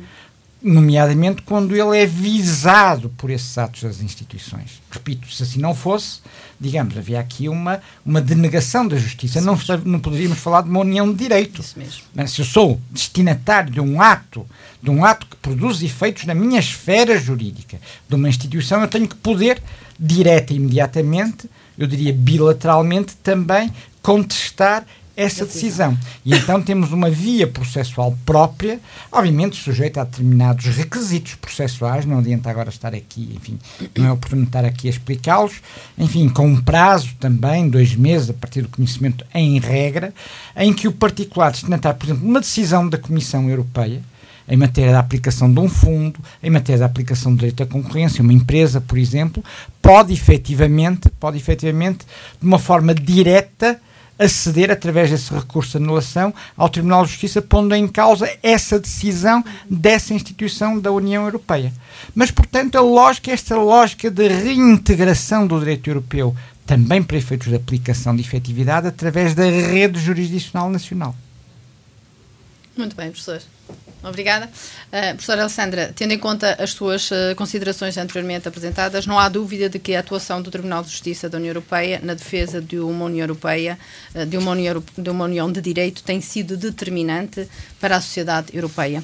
nomeadamente 0.65 1.43
quando 1.43 1.77
ele 1.77 1.99
é 1.99 2.07
visado 2.07 3.11
por 3.11 3.29
esses 3.29 3.59
atos 3.59 3.83
das 3.83 4.01
instituições. 4.01 4.81
Repito, 4.91 5.31
se 5.31 5.43
assim 5.43 5.61
não 5.61 5.75
fosse, 5.75 6.21
digamos, 6.59 6.97
havia 6.97 7.21
aqui 7.21 7.51
uma, 7.51 7.83
uma 8.05 8.21
denegação 8.23 8.89
da 8.89 8.97
justiça. 8.97 9.43
Não, 9.43 9.59
não 9.85 10.01
poderíamos 10.01 10.39
falar 10.39 10.63
de 10.63 10.71
uma 10.71 10.81
união 10.81 11.13
de 11.13 11.19
direito. 11.19 11.61
Isso 11.61 11.79
mesmo. 11.79 12.03
Mas 12.15 12.31
se 12.31 12.41
eu 12.41 12.47
sou 12.47 12.81
destinatário 12.91 13.71
de 13.71 13.81
um 13.81 14.01
ato, 14.01 14.47
de 14.83 14.91
um 14.91 15.05
ato 15.05 15.27
que 15.27 15.37
produz 15.37 15.83
efeitos 15.83 16.25
na 16.25 16.35
minha 16.35 16.59
esfera 16.59 17.19
jurídica, 17.19 17.79
de 18.09 18.15
uma 18.15 18.29
instituição, 18.29 18.81
eu 18.81 18.89
tenho 18.89 19.07
que 19.07 19.17
poder, 19.17 19.63
direta 20.01 20.55
e 20.55 20.57
imediatamente, 20.57 21.49
eu 21.77 21.87
diria 21.87 22.13
bilateralmente, 22.13 23.17
também 23.17 23.71
contestar 24.01 24.87
essa 25.17 25.45
decisão. 25.45 25.97
E 26.25 26.35
então 26.35 26.61
temos 26.61 26.93
uma 26.93 27.09
via 27.09 27.47
processual 27.47 28.17
própria, 28.25 28.81
obviamente 29.13 29.57
sujeita 29.57 30.01
a 30.01 30.05
determinados 30.05 30.65
requisitos 30.67 31.35
processuais, 31.37 32.05
não 32.05 32.19
adianta 32.19 32.51
agora 32.51 32.69
estar 32.69 32.95
aqui, 32.95 33.33
enfim, 33.37 33.59
não 33.97 34.07
é 34.07 34.13
oportuno 34.13 34.45
estar 34.45 34.65
aqui 34.65 34.89
a 34.89 34.91
explicá-los, 34.91 35.63
enfim, 35.97 36.29
com 36.29 36.47
um 36.47 36.61
prazo 36.61 37.15
também, 37.21 37.69
dois 37.69 37.95
meses, 37.95 38.31
a 38.31 38.35
partir 38.35 38.63
do 38.63 38.69
conhecimento 38.69 39.25
em 39.35 39.59
regra, 39.59 40.13
em 40.57 40.73
que 40.73 40.89
o 40.89 40.93
particular 40.93 41.53
destinatário, 41.53 41.99
por 41.99 42.07
exemplo, 42.07 42.29
uma 42.29 42.41
decisão 42.41 42.89
da 42.89 42.99
Comissão 42.99 43.49
Europeia, 43.49 44.03
em 44.49 44.57
matéria 44.57 44.93
da 44.93 44.99
aplicação 44.99 45.53
de 45.53 45.59
um 45.59 45.69
fundo, 45.69 46.21
em 46.43 46.51
matéria 46.51 46.81
da 46.81 46.87
aplicação 46.87 47.33
do 47.33 47.39
direito 47.39 47.63
à 47.63 47.67
concorrência, 47.67 48.23
uma 48.23 48.33
empresa, 48.33 48.81
por 48.81 48.99
exemplo, 48.99 49.43
pode 49.81 50.13
efetivamente, 50.13 51.09
pode 51.19 51.39
efetivamente, 51.39 52.05
de 52.41 52.47
uma 52.47 52.59
forma 52.59 52.95
direta, 52.95 53.81
aceder, 54.19 54.71
através 54.71 55.11
desse 55.11 55.33
recurso 55.33 55.79
de 55.79 55.85
anulação, 55.85 56.33
ao 56.57 56.69
Tribunal 56.69 57.05
de 57.05 57.11
Justiça, 57.11 57.43
pondo 57.43 57.75
em 57.75 57.89
causa 57.89 58.31
essa 58.43 58.79
decisão 58.79 59.45
dessa 59.69 60.15
instituição 60.15 60.79
da 60.79 60.93
União 60.93 61.25
Europeia. 61.25 61.73
Mas, 62.15 62.31
portanto, 62.31 62.77
a 62.77 62.81
lógica, 62.81 63.31
esta 63.31 63.57
lógica 63.57 64.11
de 64.11 64.29
reintegração 64.29 65.47
do 65.47 65.59
direito 65.59 65.91
europeu, 65.91 66.35
também 66.67 67.03
para 67.03 67.17
efeitos 67.17 67.49
de 67.49 67.57
aplicação 67.57 68.15
de 68.15 68.23
efetividade, 68.23 68.87
através 68.87 69.35
da 69.35 69.45
rede 69.45 69.99
jurisdicional 69.99 70.71
nacional. 70.71 71.15
Muito 72.77 72.97
bem, 72.97 73.11
professor. 73.11 73.41
Obrigada. 74.05 74.47
Uh, 74.47 75.15
professora 75.15 75.43
Alessandra, 75.43 75.93
tendo 75.95 76.13
em 76.13 76.19
conta 76.19 76.55
as 76.63 76.73
suas 76.73 77.11
uh, 77.11 77.35
considerações 77.37 77.97
anteriormente 77.97 78.47
apresentadas, 78.47 79.07
não 79.07 79.19
há 79.19 79.29
dúvida 79.29 79.69
de 79.69 79.79
que 79.79 79.95
a 79.95 80.01
atuação 80.01 80.43
do 80.43 80.51
Tribunal 80.51 80.83
de 80.83 80.91
Justiça 80.91 81.29
da 81.29 81.39
União 81.39 81.51
Europeia 81.51 82.01
na 82.03 82.13
defesa 82.13 82.61
de 82.61 82.79
uma 82.79 83.07
União 83.07 83.25
Europeia, 83.25 83.79
uh, 84.15 84.27
de, 84.27 84.37
uma 84.37 84.51
União, 84.51 84.85
de 84.97 85.11
uma 85.11 85.25
União 85.25 85.51
de 85.51 85.61
Direito, 85.61 86.03
tem 86.03 86.21
sido 86.21 86.57
determinante 86.57 87.49
para 87.81 87.97
a 87.97 88.01
sociedade 88.01 88.55
europeia. 88.55 89.03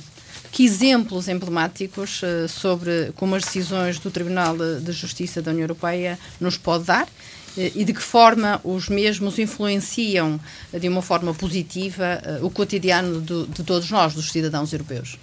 Que 0.52 0.64
exemplos 0.64 1.28
emblemáticos 1.28 2.22
sobre 2.48 3.12
como 3.14 3.36
as 3.36 3.44
decisões 3.44 3.98
do 3.98 4.10
Tribunal 4.10 4.56
de 4.56 4.92
Justiça 4.92 5.40
da 5.40 5.52
União 5.52 5.64
Europeia 5.64 6.18
nos 6.40 6.56
pode 6.56 6.84
dar? 6.84 7.08
Eh, 7.56 7.72
e 7.74 7.84
de 7.84 7.92
que 7.92 8.02
forma 8.02 8.60
os 8.62 8.88
mesmos 8.88 9.38
influenciam 9.38 10.40
eh, 10.72 10.78
de 10.78 10.88
uma 10.88 11.02
forma 11.02 11.34
positiva 11.34 12.20
eh, 12.24 12.38
o 12.42 12.50
cotidiano 12.50 13.20
de, 13.20 13.46
de 13.46 13.64
todos 13.64 13.90
nós, 13.90 14.14
dos 14.14 14.30
cidadãos 14.30 14.72
europeus? 14.72 15.18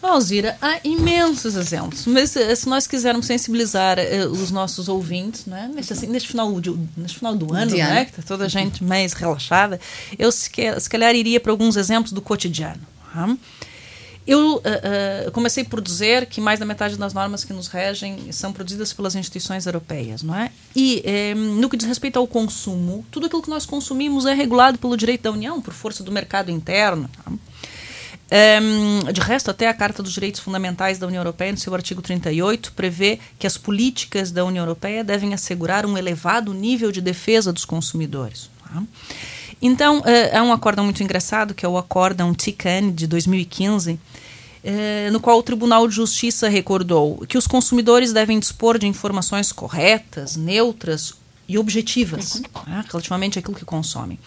Alzira, 0.00 0.56
há 0.62 0.78
imensos 0.84 1.56
exemplos, 1.56 2.06
mas 2.06 2.30
se 2.30 2.68
nós 2.68 2.86
quisermos 2.86 3.26
sensibilizar 3.26 3.98
uh, 3.98 4.30
os 4.30 4.52
nossos 4.52 4.88
ouvintes, 4.88 5.44
né, 5.44 5.68
neste, 5.74 5.92
assim, 5.92 6.06
neste, 6.06 6.28
final, 6.28 6.60
de, 6.60 6.72
neste 6.96 7.18
final 7.18 7.34
do 7.34 7.52
ano, 7.52 7.76
né, 7.76 8.04
que 8.04 8.12
está 8.12 8.22
toda 8.22 8.44
a 8.44 8.48
gente 8.48 8.84
mais 8.84 9.12
relaxada, 9.12 9.80
eu 10.16 10.30
se, 10.30 10.48
se 10.78 10.88
calhar 10.88 11.12
iria 11.16 11.40
para 11.40 11.50
alguns 11.50 11.76
exemplos 11.76 12.12
do 12.12 12.22
cotidiano. 12.22 12.80
Tá? 13.12 13.36
Eu 14.28 14.56
uh, 14.56 14.58
uh, 14.58 15.30
comecei 15.32 15.64
por 15.64 15.80
dizer 15.80 16.26
que 16.26 16.38
mais 16.38 16.60
da 16.60 16.66
metade 16.66 16.98
das 16.98 17.14
normas 17.14 17.44
que 17.44 17.52
nos 17.54 17.66
regem 17.66 18.30
são 18.30 18.52
produzidas 18.52 18.92
pelas 18.92 19.14
instituições 19.14 19.64
europeias, 19.64 20.22
não 20.22 20.34
é? 20.34 20.52
E 20.76 21.02
eh, 21.02 21.34
no 21.34 21.66
que 21.70 21.78
diz 21.78 21.88
respeito 21.88 22.18
ao 22.18 22.26
consumo, 22.26 23.06
tudo 23.10 23.24
aquilo 23.24 23.40
que 23.40 23.48
nós 23.48 23.64
consumimos 23.64 24.26
é 24.26 24.34
regulado 24.34 24.78
pelo 24.78 24.98
direito 24.98 25.22
da 25.22 25.30
União, 25.30 25.62
por 25.62 25.72
força 25.72 26.04
do 26.04 26.12
mercado 26.12 26.50
interno. 26.50 27.08
Tá? 27.24 27.32
Um, 28.60 29.10
de 29.10 29.20
resto, 29.22 29.50
até 29.50 29.66
a 29.66 29.72
Carta 29.72 30.02
dos 30.02 30.12
Direitos 30.12 30.42
Fundamentais 30.42 30.98
da 30.98 31.06
União 31.06 31.22
Europeia, 31.22 31.50
no 31.50 31.56
seu 31.56 31.74
artigo 31.74 32.02
38, 32.02 32.72
prevê 32.72 33.18
que 33.38 33.46
as 33.46 33.56
políticas 33.56 34.30
da 34.30 34.44
União 34.44 34.62
Europeia 34.62 35.02
devem 35.02 35.32
assegurar 35.32 35.86
um 35.86 35.96
elevado 35.96 36.52
nível 36.52 36.92
de 36.92 37.00
defesa 37.00 37.50
dos 37.50 37.64
consumidores. 37.64 38.50
Tá? 38.62 38.82
Então, 39.60 40.02
é, 40.04 40.40
um 40.40 40.52
acórdão 40.52 40.84
muito 40.84 41.02
engraçado, 41.02 41.54
que 41.54 41.66
é 41.66 41.68
o 41.68 41.76
acórdão 41.76 42.32
TICAN 42.32 42.92
de 42.92 43.06
2015, 43.06 43.98
é, 44.62 45.10
no 45.10 45.20
qual 45.20 45.38
o 45.38 45.42
Tribunal 45.42 45.86
de 45.88 45.94
Justiça 45.94 46.48
recordou 46.48 47.24
que 47.28 47.38
os 47.38 47.46
consumidores 47.46 48.12
devem 48.12 48.38
dispor 48.38 48.78
de 48.78 48.86
informações 48.86 49.52
corretas, 49.52 50.36
neutras 50.36 51.14
e 51.48 51.56
objetivas 51.56 52.34
uhum. 52.34 52.42
né, 52.66 52.84
relativamente 52.88 53.38
àquilo 53.38 53.56
que 53.56 53.64
consomem. 53.64 54.18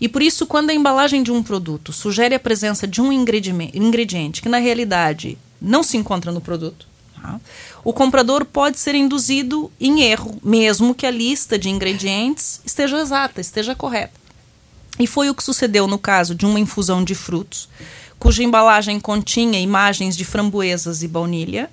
E 0.00 0.08
por 0.08 0.22
isso, 0.22 0.46
quando 0.46 0.70
a 0.70 0.74
embalagem 0.74 1.22
de 1.22 1.32
um 1.32 1.42
produto 1.42 1.92
sugere 1.92 2.34
a 2.34 2.40
presença 2.40 2.86
de 2.86 3.00
um 3.00 3.10
ingrediente 3.10 4.42
que 4.42 4.48
na 4.48 4.58
realidade 4.58 5.38
não 5.60 5.82
se 5.82 5.96
encontra 5.96 6.30
no 6.30 6.40
produto, 6.40 6.86
tá, 7.20 7.40
o 7.82 7.92
comprador 7.92 8.44
pode 8.44 8.78
ser 8.78 8.94
induzido 8.94 9.72
em 9.80 10.02
erro, 10.02 10.38
mesmo 10.42 10.94
que 10.94 11.06
a 11.06 11.10
lista 11.10 11.58
de 11.58 11.70
ingredientes 11.70 12.60
esteja 12.64 12.98
exata, 12.98 13.40
esteja 13.40 13.74
correta. 13.74 14.25
E 14.98 15.06
foi 15.06 15.28
o 15.28 15.34
que 15.34 15.44
sucedeu 15.44 15.86
no 15.86 15.98
caso 15.98 16.34
de 16.34 16.46
uma 16.46 16.58
infusão 16.58 17.04
de 17.04 17.14
frutos, 17.14 17.68
cuja 18.18 18.42
embalagem 18.42 18.98
continha 18.98 19.60
imagens 19.60 20.16
de 20.16 20.24
framboesas 20.24 21.02
e 21.02 21.08
baunilha, 21.08 21.70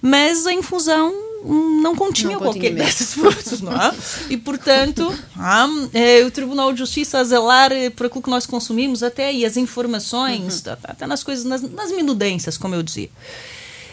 mas 0.00 0.46
a 0.46 0.52
infusão 0.52 1.12
não 1.44 1.94
continha 1.96 2.34
não 2.34 2.40
qualquer 2.40 2.74
desses 2.74 3.14
frutos, 3.14 3.60
não 3.60 3.72
é? 3.72 3.92
E, 4.30 4.36
portanto, 4.36 5.12
ah, 5.36 5.66
é, 5.92 6.24
o 6.24 6.30
Tribunal 6.30 6.72
de 6.72 6.78
Justiça 6.78 7.18
a 7.18 7.24
zelar 7.24 7.72
eh, 7.72 7.90
por 7.90 8.06
aquilo 8.06 8.22
que 8.22 8.30
nós 8.30 8.46
consumimos, 8.46 9.02
até 9.02 9.26
aí 9.26 9.44
as 9.44 9.56
informações, 9.56 10.64
uhum. 10.64 10.76
até 10.84 11.06
nas 11.06 11.22
coisas, 11.22 11.44
nas, 11.44 11.62
nas 11.62 11.90
minudências, 11.90 12.56
como 12.56 12.74
eu 12.74 12.82
dizia. 12.82 13.10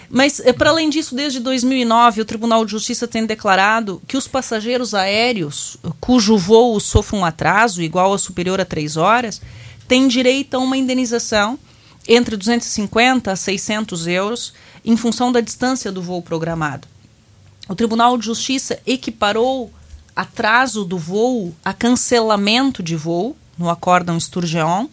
Mas, 0.09 0.39
eh, 0.39 0.51
para 0.51 0.71
além 0.71 0.89
disso, 0.89 1.13
desde 1.13 1.39
2009, 1.39 2.21
o 2.21 2.25
Tribunal 2.25 2.65
de 2.65 2.71
Justiça 2.71 3.07
tem 3.07 3.25
declarado 3.25 4.01
que 4.07 4.17
os 4.17 4.27
passageiros 4.27 4.95
aéreos 4.95 5.77
cujo 5.99 6.35
voo 6.37 6.79
sofre 6.79 7.15
um 7.17 7.23
atraso 7.23 7.81
igual 7.81 8.11
ou 8.11 8.17
superior 8.17 8.59
a 8.59 8.65
três 8.65 8.97
horas 8.97 9.39
têm 9.87 10.07
direito 10.07 10.55
a 10.55 10.59
uma 10.59 10.77
indenização 10.77 11.59
entre 12.07 12.35
250 12.35 13.31
a 13.31 13.35
600 13.35 14.07
euros 14.07 14.53
em 14.83 14.97
função 14.97 15.31
da 15.31 15.41
distância 15.41 15.91
do 15.91 16.01
voo 16.01 16.21
programado. 16.23 16.87
O 17.67 17.75
Tribunal 17.75 18.17
de 18.17 18.25
Justiça 18.25 18.79
equiparou 18.87 19.71
atraso 20.15 20.83
do 20.83 20.97
voo 20.97 21.55
a 21.63 21.71
cancelamento 21.71 22.81
de 22.81 22.95
voo 22.95 23.37
no 23.57 23.69
acórdão 23.69 24.19
Sturgeon 24.19 24.87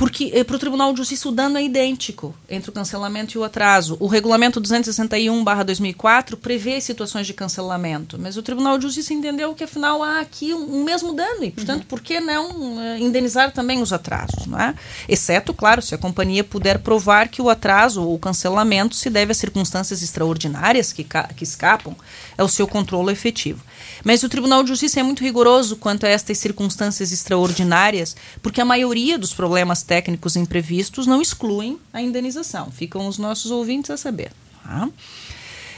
porque 0.00 0.30
eh, 0.32 0.42
para 0.44 0.56
o 0.56 0.58
Tribunal 0.58 0.92
de 0.92 0.96
Justiça 0.96 1.28
o 1.28 1.30
dano 1.30 1.58
é 1.58 1.62
idêntico 1.62 2.34
entre 2.48 2.70
o 2.70 2.72
cancelamento 2.72 3.36
e 3.36 3.38
o 3.38 3.44
atraso. 3.44 3.98
O 4.00 4.06
regulamento 4.06 4.58
261/2004 4.58 6.36
prevê 6.36 6.80
situações 6.80 7.26
de 7.26 7.34
cancelamento, 7.34 8.18
mas 8.18 8.38
o 8.38 8.42
Tribunal 8.42 8.78
de 8.78 8.84
Justiça 8.84 9.12
entendeu 9.12 9.54
que 9.54 9.62
afinal 9.62 10.02
há 10.02 10.20
aqui 10.20 10.54
um, 10.54 10.80
um 10.80 10.84
mesmo 10.84 11.12
dano 11.12 11.44
e, 11.44 11.50
portanto, 11.50 11.82
uhum. 11.82 11.86
por 11.86 12.00
que 12.00 12.18
não 12.18 12.78
uh, 12.78 12.96
indenizar 12.98 13.52
também 13.52 13.82
os 13.82 13.92
atrasos, 13.92 14.46
não 14.46 14.58
é? 14.58 14.74
Exceto, 15.06 15.52
claro, 15.52 15.82
se 15.82 15.94
a 15.94 15.98
companhia 15.98 16.42
puder 16.42 16.78
provar 16.78 17.28
que 17.28 17.42
o 17.42 17.50
atraso 17.50 18.02
ou 18.02 18.14
o 18.14 18.18
cancelamento 18.18 18.94
se 18.96 19.10
deve 19.10 19.32
a 19.32 19.34
circunstâncias 19.34 20.02
extraordinárias 20.02 20.94
que, 20.94 21.04
que 21.36 21.44
escapam 21.44 21.94
ao 22.40 22.48
seu 22.48 22.66
controle 22.66 23.12
efetivo. 23.12 23.62
Mas 24.04 24.22
o 24.22 24.28
Tribunal 24.28 24.62
de 24.62 24.70
Justiça 24.70 25.00
é 25.00 25.02
muito 25.02 25.22
rigoroso 25.22 25.76
quanto 25.76 26.06
a 26.06 26.08
estas 26.08 26.38
circunstâncias 26.38 27.12
extraordinárias, 27.12 28.16
porque 28.42 28.60
a 28.60 28.64
maioria 28.64 29.18
dos 29.18 29.34
problemas 29.34 29.82
técnicos 29.82 30.36
imprevistos 30.36 31.06
não 31.06 31.20
excluem 31.20 31.78
a 31.92 32.00
indenização. 32.00 32.70
Ficam 32.70 33.06
os 33.06 33.18
nossos 33.18 33.50
ouvintes 33.50 33.90
a 33.90 33.96
saber. 33.96 34.32
Tá? 34.64 34.88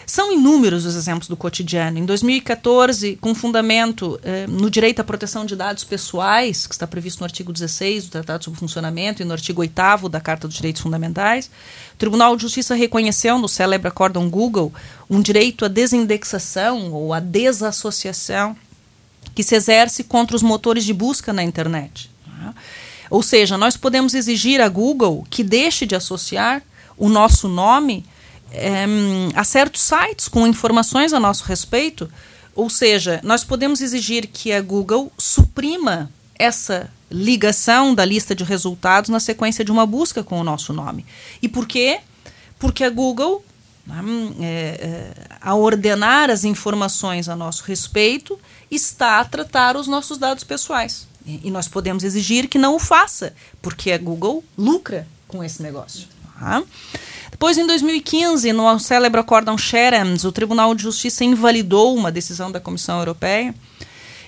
São 0.06 0.32
inúmeros 0.32 0.84
os 0.84 0.96
exemplos 0.96 1.28
do 1.28 1.36
cotidiano. 1.36 1.98
Em 1.98 2.04
2014, 2.04 3.16
com 3.20 3.34
fundamento 3.34 4.18
eh, 4.22 4.46
no 4.48 4.70
direito 4.70 5.00
à 5.00 5.04
proteção 5.04 5.46
de 5.46 5.54
dados 5.54 5.84
pessoais, 5.84 6.66
que 6.66 6.74
está 6.74 6.86
previsto 6.86 7.20
no 7.20 7.24
artigo 7.24 7.52
16 7.52 8.04
do 8.04 8.10
Tratado 8.10 8.44
sobre 8.44 8.58
Funcionamento 8.58 9.22
e 9.22 9.24
no 9.24 9.32
artigo 9.32 9.60
8 9.60 10.08
da 10.08 10.20
Carta 10.20 10.48
dos 10.48 10.56
Direitos 10.56 10.82
Fundamentais, 10.82 11.50
o 11.94 11.96
Tribunal 11.96 12.36
de 12.36 12.42
Justiça 12.42 12.74
reconheceu 12.74 13.38
no 13.38 13.48
célebre 13.48 13.88
acórdão 13.88 14.28
Google 14.28 14.72
um 15.08 15.20
direito 15.20 15.64
à 15.64 15.68
desindexação 15.68 16.92
ou 16.92 17.14
à 17.14 17.20
desassociação 17.20 18.56
que 19.34 19.42
se 19.42 19.54
exerce 19.54 20.04
contra 20.04 20.36
os 20.36 20.42
motores 20.42 20.84
de 20.84 20.92
busca 20.92 21.32
na 21.32 21.42
internet. 21.42 22.10
Tá? 22.24 22.54
Ou 23.08 23.22
seja, 23.22 23.56
nós 23.56 23.76
podemos 23.76 24.14
exigir 24.14 24.60
a 24.60 24.68
Google 24.68 25.26
que 25.30 25.44
deixe 25.44 25.86
de 25.86 25.94
associar 25.94 26.62
o 26.96 27.08
nosso 27.08 27.48
nome 27.48 28.04
é, 28.52 29.44
certos 29.44 29.82
sites 29.82 30.28
com 30.28 30.46
informações 30.46 31.12
a 31.12 31.20
nosso 31.20 31.44
respeito. 31.44 32.10
Ou 32.54 32.68
seja, 32.68 33.20
nós 33.22 33.44
podemos 33.44 33.80
exigir 33.80 34.26
que 34.26 34.52
a 34.52 34.60
Google 34.60 35.10
suprima 35.16 36.10
essa 36.38 36.90
ligação 37.10 37.94
da 37.94 38.04
lista 38.04 38.34
de 38.34 38.44
resultados 38.44 39.10
na 39.10 39.20
sequência 39.20 39.64
de 39.64 39.70
uma 39.70 39.86
busca 39.86 40.24
com 40.24 40.40
o 40.40 40.44
nosso 40.44 40.72
nome. 40.72 41.06
E 41.40 41.48
por 41.48 41.66
quê? 41.66 42.00
Porque 42.58 42.84
a 42.84 42.90
Google, 42.90 43.44
é, 44.40 44.44
é, 44.44 45.12
a 45.40 45.54
ordenar 45.54 46.30
as 46.30 46.44
informações 46.44 47.28
a 47.28 47.36
nosso 47.36 47.64
respeito, 47.64 48.38
está 48.70 49.20
a 49.20 49.24
tratar 49.24 49.76
os 49.76 49.86
nossos 49.86 50.18
dados 50.18 50.44
pessoais. 50.44 51.06
E 51.24 51.50
nós 51.50 51.68
podemos 51.68 52.02
exigir 52.02 52.48
que 52.48 52.58
não 52.58 52.74
o 52.74 52.80
faça, 52.80 53.32
porque 53.60 53.92
a 53.92 53.98
Google 53.98 54.42
lucra 54.58 55.06
com 55.28 55.42
esse 55.44 55.62
negócio. 55.62 56.08
Tá? 56.42 56.60
Depois, 57.30 57.56
em 57.56 57.64
2015, 57.64 58.52
no 58.52 58.78
célebre 58.80 59.20
acórdão 59.20 59.56
Sherams, 59.56 60.24
o 60.24 60.32
Tribunal 60.32 60.74
de 60.74 60.82
Justiça 60.82 61.22
invalidou 61.22 61.96
uma 61.96 62.10
decisão 62.10 62.50
da 62.50 62.58
Comissão 62.58 62.98
Europeia 62.98 63.54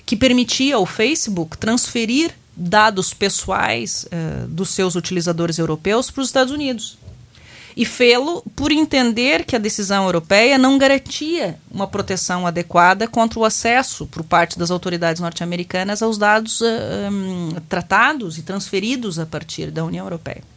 que 0.07 0.15
permitia 0.15 0.77
ao 0.77 0.87
Facebook 0.87 1.59
transferir 1.59 2.33
dados 2.57 3.13
pessoais 3.13 4.07
uh, 4.07 4.47
dos 4.47 4.71
seus 4.71 4.95
utilizadores 4.95 5.59
europeus 5.59 6.09
para 6.09 6.23
os 6.23 6.29
Estados 6.29 6.53
Unidos. 6.53 6.99
E 7.77 7.85
fê-lo 7.85 8.45
por 8.55 8.71
entender 8.71 9.45
que 9.45 9.57
a 9.57 9.59
decisão 9.59 10.05
europeia 10.05 10.57
não 10.57 10.79
garantia 10.79 11.59
uma 11.69 11.89
proteção 11.89 12.47
adequada 12.47 13.09
contra 13.09 13.41
o 13.41 13.45
acesso 13.45 14.07
por 14.07 14.23
parte 14.23 14.57
das 14.57 14.71
autoridades 14.71 15.21
norte-americanas 15.21 16.01
aos 16.01 16.17
dados 16.17 16.61
uh, 16.61 16.67
um, 17.11 17.57
tratados 17.69 18.39
e 18.39 18.43
transferidos 18.43 19.19
a 19.19 19.27
partir 19.27 19.73
da 19.73 19.85
União 19.85 20.07
Europeia. 20.07 20.54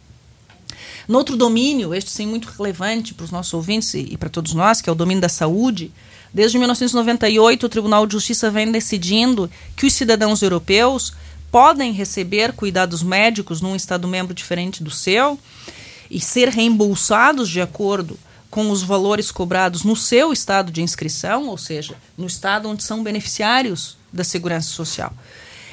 No 1.08 1.16
outro 1.16 1.38
domínio, 1.38 1.94
este 1.94 2.10
sim 2.10 2.26
muito 2.26 2.48
relevante 2.50 3.14
para 3.14 3.24
os 3.24 3.30
nossos 3.30 3.54
ouvintes 3.54 3.94
e, 3.94 4.08
e 4.10 4.16
para 4.18 4.28
todos 4.28 4.52
nós, 4.52 4.82
que 4.82 4.90
é 4.90 4.92
o 4.92 4.94
domínio 4.94 5.22
da 5.22 5.28
saúde, 5.28 5.90
desde 6.32 6.58
1998 6.58 7.64
o 7.64 7.68
Tribunal 7.68 8.06
de 8.06 8.12
Justiça 8.12 8.50
vem 8.50 8.70
decidindo 8.70 9.50
que 9.74 9.86
os 9.86 9.94
cidadãos 9.94 10.42
europeus 10.42 11.14
podem 11.50 11.92
receber 11.92 12.52
cuidados 12.52 13.02
médicos 13.02 13.62
num 13.62 13.74
Estado 13.74 14.06
membro 14.06 14.34
diferente 14.34 14.84
do 14.84 14.90
seu 14.90 15.38
e 16.10 16.20
ser 16.20 16.48
reembolsados 16.48 17.48
de 17.48 17.62
acordo 17.62 18.18
com 18.50 18.70
os 18.70 18.82
valores 18.82 19.30
cobrados 19.30 19.84
no 19.84 19.96
seu 19.96 20.32
estado 20.32 20.70
de 20.72 20.82
inscrição, 20.82 21.48
ou 21.48 21.58
seja, 21.58 21.96
no 22.16 22.26
estado 22.26 22.68
onde 22.68 22.82
são 22.82 23.02
beneficiários 23.02 23.96
da 24.12 24.24
segurança 24.24 24.68
social. 24.68 25.12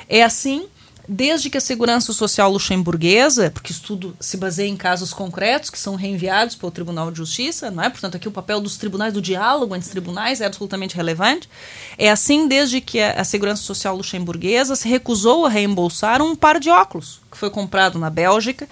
É 0.07 0.23
assim 0.23 0.67
desde 1.07 1.49
que 1.49 1.57
a 1.57 1.61
segurança 1.61 2.13
social 2.13 2.51
luxemburguesa, 2.51 3.51
porque 3.51 3.71
isso 3.71 3.81
tudo 3.81 4.15
se 4.19 4.37
baseia 4.37 4.67
em 4.67 4.77
casos 4.77 5.13
concretos 5.13 5.69
que 5.69 5.79
são 5.79 5.95
reenviados 5.95 6.55
para 6.55 6.67
o 6.67 6.71
Tribunal 6.71 7.11
de 7.11 7.17
Justiça, 7.17 7.69
não 7.71 7.83
é? 7.83 7.89
Portanto, 7.89 8.15
aqui 8.15 8.27
o 8.27 8.31
papel 8.31 8.59
dos 8.59 8.77
tribunais, 8.77 9.13
do 9.13 9.21
diálogo 9.21 9.75
entre 9.75 9.89
tribunais 9.89 10.41
é 10.41 10.45
absolutamente 10.45 10.95
relevante. 10.95 11.49
É 11.97 12.09
assim 12.09 12.47
desde 12.47 12.81
que 12.81 12.99
a, 12.99 13.21
a 13.21 13.23
segurança 13.23 13.61
social 13.61 13.95
luxemburguesa 13.95 14.75
se 14.75 14.87
recusou 14.87 15.45
a 15.45 15.49
reembolsar 15.49 16.21
um 16.21 16.35
par 16.35 16.59
de 16.59 16.69
óculos 16.69 17.25
que 17.35 17.39
foi 17.39 17.49
comprado 17.49 17.99
na 17.99 18.09
Bélgica 18.09 18.67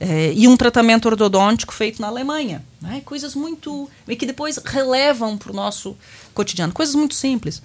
eh, 0.00 0.32
e 0.34 0.48
um 0.48 0.56
tratamento 0.56 1.06
ortodôntico 1.06 1.72
feito 1.72 2.00
na 2.00 2.08
Alemanha. 2.08 2.64
Né? 2.80 3.02
Coisas 3.04 3.34
muito. 3.34 3.88
e 4.08 4.16
que 4.16 4.24
depois 4.24 4.56
relevam 4.56 5.36
para 5.36 5.52
o 5.52 5.54
nosso 5.54 5.96
cotidiano. 6.32 6.72
Coisas 6.72 6.94
muito 6.94 7.14
simples. 7.14 7.62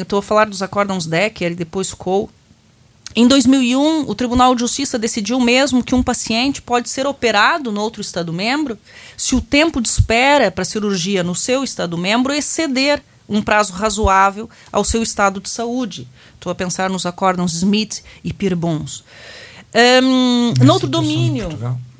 Estou 0.00 0.18
a 0.18 0.22
falar 0.22 0.46
dos 0.46 0.62
acórdãos 0.62 1.06
Decker 1.06 1.52
e 1.52 1.54
depois 1.54 1.92
Cole 1.92 2.28
em 3.14 3.26
2001, 3.26 4.08
o 4.08 4.14
Tribunal 4.14 4.54
de 4.54 4.60
Justiça 4.60 4.98
decidiu 4.98 5.38
mesmo 5.38 5.84
que 5.84 5.94
um 5.94 6.02
paciente 6.02 6.62
pode 6.62 6.88
ser 6.88 7.06
operado 7.06 7.70
no 7.70 7.80
outro 7.80 8.00
Estado-membro 8.00 8.78
se 9.16 9.34
o 9.34 9.40
tempo 9.40 9.80
de 9.80 9.88
espera 9.88 10.50
para 10.50 10.64
cirurgia 10.64 11.22
no 11.22 11.34
seu 11.34 11.62
Estado-membro 11.62 12.32
exceder 12.32 13.02
um 13.28 13.42
prazo 13.42 13.72
razoável 13.72 14.48
ao 14.70 14.84
seu 14.84 15.02
estado 15.02 15.40
de 15.40 15.48
saúde. 15.48 16.08
Estou 16.34 16.50
a 16.50 16.54
pensar 16.54 16.90
nos 16.90 17.06
acórdãos 17.06 17.54
Smith 17.54 18.02
e 18.22 18.32
Pirbons. 18.32 19.04
Um, 20.02 20.52
no 20.62 20.72
outro 20.72 20.88
domínio. 20.88 21.48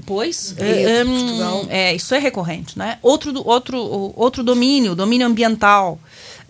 Pois, 0.05 0.55
é, 0.59 1.05
um, 1.05 1.67
é, 1.71 1.95
isso 1.95 2.15
é 2.15 2.19
recorrente. 2.19 2.77
Né? 2.77 2.99
Outro, 3.01 3.41
outro, 3.47 3.79
outro 4.17 4.43
domínio, 4.43 4.95
domínio 4.95 5.27
ambiental. 5.27 5.99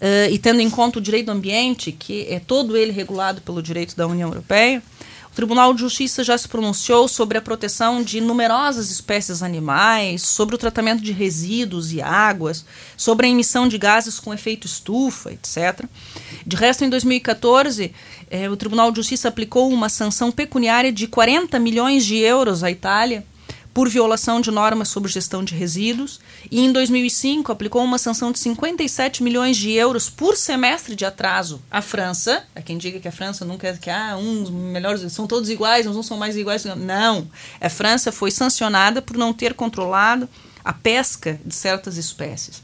Uh, 0.03 0.33
e 0.33 0.39
tendo 0.39 0.61
em 0.61 0.69
conta 0.69 0.99
o 0.99 1.03
direito 1.03 1.27
do 1.27 1.33
ambiente, 1.33 1.93
que 1.93 2.27
é 2.29 2.41
todo 2.41 2.77
ele 2.77 2.91
regulado 2.91 3.41
pelo 3.41 3.63
direito 3.63 3.95
da 3.95 4.05
União 4.05 4.29
Europeia, 4.29 4.83
o 5.31 5.35
Tribunal 5.35 5.73
de 5.73 5.81
Justiça 5.81 6.25
já 6.25 6.37
se 6.37 6.49
pronunciou 6.49 7.07
sobre 7.07 7.39
a 7.39 7.41
proteção 7.41 8.03
de 8.03 8.21
numerosas 8.21 8.91
espécies 8.91 9.43
animais, 9.43 10.23
sobre 10.23 10.57
o 10.57 10.59
tratamento 10.59 11.03
de 11.03 11.13
resíduos 11.13 11.93
e 11.93 12.03
águas, 12.03 12.67
sobre 12.97 13.27
a 13.27 13.31
emissão 13.31 13.69
de 13.69 13.79
gases 13.79 14.19
com 14.19 14.35
efeito 14.35 14.67
estufa, 14.67 15.33
etc. 15.33 15.87
De 16.45 16.57
resto, 16.57 16.85
em 16.85 16.91
2014, 16.91 17.95
eh, 18.29 18.51
o 18.51 18.57
Tribunal 18.57 18.91
de 18.91 18.97
Justiça 18.97 19.29
aplicou 19.29 19.71
uma 19.71 19.89
sanção 19.89 20.33
pecuniária 20.33 20.93
de 20.93 21.07
40 21.07 21.59
milhões 21.61 22.05
de 22.05 22.17
euros 22.17 22.63
à 22.63 22.71
Itália 22.71 23.25
por 23.75 23.89
violação 23.89 24.41
de 24.41 24.51
normas 24.51 24.89
sobre 24.89 25.11
gestão 25.11 25.43
de 25.43 25.55
resíduos 25.55 26.21
e 26.51 26.61
em 26.61 26.73
2005 26.73 27.51
aplicou 27.51 27.83
uma 27.83 27.99
sanção 27.99 28.31
de 28.31 28.39
57 28.39 29.23
milhões 29.23 29.57
de 29.57 29.73
euros 29.73 30.11
por 30.11 30.37
semestre 30.37 30.95
de 30.95 31.05
atraso 31.05 31.63
à 31.71 31.81
França. 31.81 32.45
É 32.55 32.61
quem 32.61 32.77
diga 32.77 33.01
que 33.01 33.09
a 33.09 33.13
França 33.13 33.45
nunca 33.45 33.69
é 33.69 33.77
que 33.77 33.89
ah, 33.89 34.17
uns 34.17 34.51
melhores 34.51 35.11
são 35.13 35.27
todos 35.27 35.49
iguais, 35.49 35.87
uns 35.87 36.07
são 36.07 36.17
mais 36.17 36.37
iguais. 36.37 36.65
Não, 36.65 37.29
a 37.61 37.69
França 37.69 38.13
foi 38.13 38.31
sancionada 38.31 39.01
por 39.01 39.17
não 39.17 39.33
ter 39.33 39.55
controlado 39.55 40.29
a 40.65 40.73
pesca 40.73 41.41
de 41.45 41.55
certas 41.55 41.97
espécies. 41.97 42.63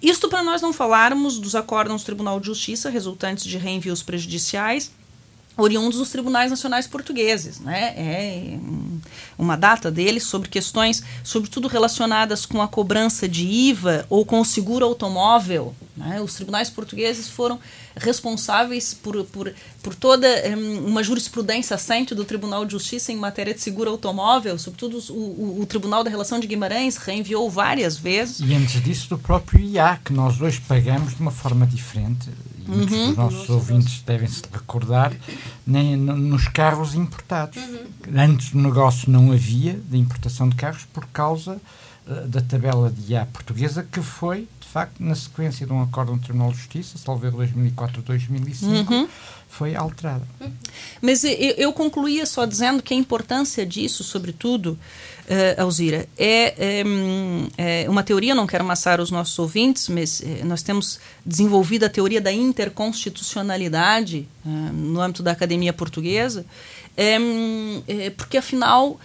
Isto 0.00 0.28
para 0.28 0.44
nós 0.44 0.62
não 0.62 0.72
falarmos 0.72 1.38
dos 1.38 1.54
acórdãos 1.56 2.02
do 2.02 2.06
Tribunal 2.06 2.38
de 2.38 2.46
Justiça 2.46 2.88
resultantes 2.88 3.44
de 3.44 3.58
reenvios 3.58 4.02
prejudiciais 4.02 4.92
oriundos 5.58 5.98
dos 5.98 6.10
tribunais 6.10 6.50
nacionais 6.50 6.86
portugueses, 6.86 7.58
né? 7.58 7.92
É 7.96 8.58
uma 9.36 9.56
data 9.56 9.90
dele 9.90 10.20
sobre 10.20 10.48
questões, 10.48 11.02
sobretudo 11.24 11.66
relacionadas 11.66 12.46
com 12.46 12.62
a 12.62 12.68
cobrança 12.68 13.28
de 13.28 13.44
IVA 13.44 14.06
ou 14.08 14.24
com 14.24 14.40
o 14.40 14.44
seguro 14.44 14.86
automóvel. 14.86 15.74
Né? 15.96 16.20
Os 16.20 16.34
tribunais 16.34 16.70
portugueses 16.70 17.28
foram 17.28 17.58
responsáveis 17.96 18.94
por, 18.94 19.24
por, 19.24 19.52
por 19.82 19.94
toda 19.94 20.28
um, 20.56 20.86
uma 20.86 21.02
jurisprudência 21.02 21.74
assente 21.74 22.14
do 22.14 22.24
Tribunal 22.24 22.64
de 22.64 22.72
Justiça 22.72 23.10
em 23.10 23.16
matéria 23.16 23.52
de 23.52 23.60
seguro 23.60 23.90
automóvel, 23.90 24.56
sobretudo 24.58 24.98
o, 25.10 25.12
o, 25.12 25.60
o, 25.62 25.66
Tribunal 25.66 26.04
da 26.04 26.10
Relação 26.10 26.38
de 26.38 26.46
Guimarães 26.46 26.96
reenviou 26.96 27.50
várias 27.50 27.96
vezes. 27.96 28.38
E 28.40 28.54
antes 28.54 28.80
disso, 28.82 29.08
do 29.08 29.18
próprio 29.18 29.60
IA, 29.60 29.98
que 30.04 30.12
nós 30.12 30.40
hoje 30.40 30.60
pagamos 30.60 31.14
de 31.16 31.20
uma 31.20 31.32
forma 31.32 31.66
diferente, 31.66 32.30
muitos 32.68 32.96
uhum. 32.96 33.06
dos 33.08 33.16
nossos 33.16 33.50
ouvintes 33.50 34.02
devem 34.02 34.28
se 34.28 34.42
recordar, 34.52 35.12
nem 35.66 35.96
nos 35.96 36.46
carros 36.48 36.94
importados. 36.94 37.56
Uhum. 37.56 37.86
Antes 38.16 38.50
do 38.50 38.58
negócio 38.58 39.10
não 39.10 39.32
havia 39.32 39.74
de 39.74 39.96
importação 39.96 40.48
de 40.48 40.56
carros 40.56 40.86
por 40.92 41.06
causa 41.06 41.60
uh, 42.06 42.28
da 42.28 42.40
tabela 42.40 42.90
de 42.90 43.12
IA 43.12 43.26
portuguesa, 43.26 43.86
que 43.90 44.00
foi 44.00 44.46
de 44.68 44.72
facto, 44.72 45.02
na 45.02 45.14
sequência 45.14 45.66
de 45.66 45.72
um 45.72 45.82
acordo 45.82 46.12
no 46.12 46.18
Tribunal 46.18 46.50
de 46.50 46.58
Justiça, 46.58 46.98
salvo 46.98 47.26
2004-2005, 47.26 48.90
uhum. 48.90 49.08
foi 49.48 49.74
alterada. 49.74 50.28
Mas 51.00 51.24
eu, 51.24 51.30
eu, 51.32 51.72
concluía 51.72 52.26
só 52.26 52.44
dizendo 52.44 52.82
que 52.82 52.92
a 52.92 52.96
importância 52.96 53.64
disso, 53.64 54.04
sobretudo, 54.04 54.78
uh, 55.28 55.62
Alzira, 55.62 56.08
é, 56.18 56.54
é, 56.58 56.84
é, 57.84 57.90
uma 57.90 58.02
teoria, 58.02 58.34
não 58.34 58.46
quero 58.46 58.64
amassar 58.64 59.00
os 59.00 59.10
nossos 59.10 59.38
ouvintes, 59.38 59.88
mas 59.88 60.22
é, 60.22 60.44
nós 60.44 60.62
temos 60.62 60.98
desenvolvido 61.24 61.84
a 61.84 61.88
teoria 61.88 62.20
da 62.20 62.32
interconstitucionalidade 62.32 64.26
uh, 64.44 64.48
no 64.48 65.00
âmbito 65.00 65.22
da 65.22 65.32
academia 65.32 65.72
portuguesa, 65.72 66.44
é, 66.96 68.10
porque 68.10 68.38
afinal 68.38 68.98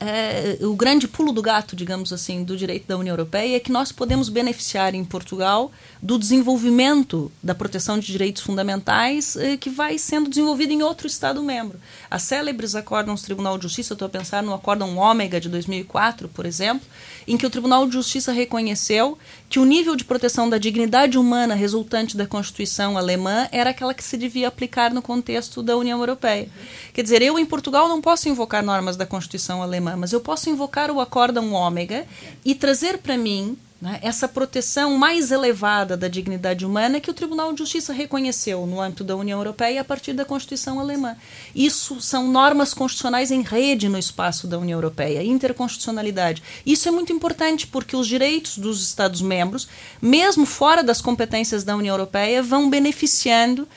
é, 0.00 0.58
o 0.62 0.76
grande 0.76 1.08
pulo 1.08 1.32
do 1.32 1.42
gato, 1.42 1.74
digamos 1.74 2.12
assim, 2.12 2.44
do 2.44 2.56
direito 2.56 2.86
da 2.86 2.96
União 2.96 3.14
Europeia 3.14 3.56
é 3.56 3.60
que 3.60 3.72
nós 3.72 3.90
podemos 3.90 4.28
beneficiar 4.28 4.94
em 4.94 5.04
Portugal 5.04 5.72
do 6.00 6.16
desenvolvimento 6.16 7.32
da 7.42 7.52
proteção 7.52 7.98
de 7.98 8.06
direitos 8.06 8.42
fundamentais 8.42 9.34
é, 9.34 9.56
que 9.56 9.68
vai 9.68 9.98
sendo 9.98 10.30
desenvolvido 10.30 10.72
em 10.72 10.82
outro 10.82 11.08
Estado-membro. 11.08 11.80
As 12.08 12.22
célebres 12.22 12.76
acórdãos 12.76 13.22
do 13.22 13.24
Tribunal 13.24 13.58
de 13.58 13.64
Justiça, 13.64 13.94
estou 13.94 14.06
a 14.06 14.08
pensar 14.08 14.40
no 14.40 14.54
acórdão 14.54 14.96
Ômega 14.96 15.40
de 15.40 15.48
2004, 15.48 16.28
por 16.28 16.46
exemplo, 16.46 16.86
em 17.26 17.36
que 17.36 17.46
o 17.46 17.50
Tribunal 17.50 17.84
de 17.86 17.94
Justiça 17.94 18.30
reconheceu 18.30 19.18
que 19.48 19.58
o 19.58 19.64
nível 19.64 19.96
de 19.96 20.04
proteção 20.04 20.48
da 20.48 20.58
dignidade 20.58 21.18
humana 21.18 21.56
resultante 21.56 22.16
da 22.16 22.26
Constituição 22.26 22.96
alemã 22.96 23.48
era 23.50 23.70
aquela 23.70 23.94
que 23.94 24.04
se 24.04 24.16
devia 24.16 24.46
aplicar 24.46 24.94
no 24.94 25.02
contexto 25.02 25.60
da 25.60 25.76
União 25.76 25.98
Europeia. 25.98 26.48
Quer 26.94 27.02
dizer, 27.02 27.20
eu 27.20 27.38
em 27.38 27.46
Portugal 27.46 27.88
não 27.88 28.00
posso 28.00 28.28
invocar 28.28 28.62
normas 28.62 28.96
da 28.96 29.04
Constituição 29.06 29.62
alemã 29.62 29.87
mas 29.96 30.12
eu 30.12 30.20
posso 30.20 30.50
invocar 30.50 30.90
o 30.90 31.00
acórdão 31.00 31.52
ômega 31.52 32.06
e 32.44 32.54
trazer 32.54 32.98
para 32.98 33.16
mim 33.16 33.56
né, 33.80 34.00
essa 34.02 34.26
proteção 34.26 34.98
mais 34.98 35.30
elevada 35.30 35.96
da 35.96 36.08
dignidade 36.08 36.66
humana 36.66 37.00
que 37.00 37.10
o 37.10 37.14
Tribunal 37.14 37.52
de 37.52 37.58
Justiça 37.58 37.92
reconheceu 37.92 38.66
no 38.66 38.80
âmbito 38.80 39.04
da 39.04 39.14
União 39.14 39.38
Europeia 39.38 39.80
a 39.80 39.84
partir 39.84 40.12
da 40.12 40.24
Constituição 40.24 40.80
Alemã. 40.80 41.16
Isso 41.54 42.00
são 42.00 42.26
normas 42.26 42.74
constitucionais 42.74 43.30
em 43.30 43.42
rede 43.42 43.88
no 43.88 43.96
espaço 43.96 44.48
da 44.48 44.58
União 44.58 44.76
Europeia, 44.76 45.22
interconstitucionalidade. 45.22 46.42
Isso 46.66 46.88
é 46.88 46.90
muito 46.90 47.12
importante 47.12 47.68
porque 47.68 47.94
os 47.94 48.08
direitos 48.08 48.58
dos 48.58 48.82
Estados-membros, 48.82 49.68
mesmo 50.02 50.44
fora 50.44 50.82
das 50.82 51.00
competências 51.00 51.62
da 51.62 51.76
União 51.76 51.94
Europeia, 51.94 52.42
vão 52.42 52.68
beneficiando 52.68 53.68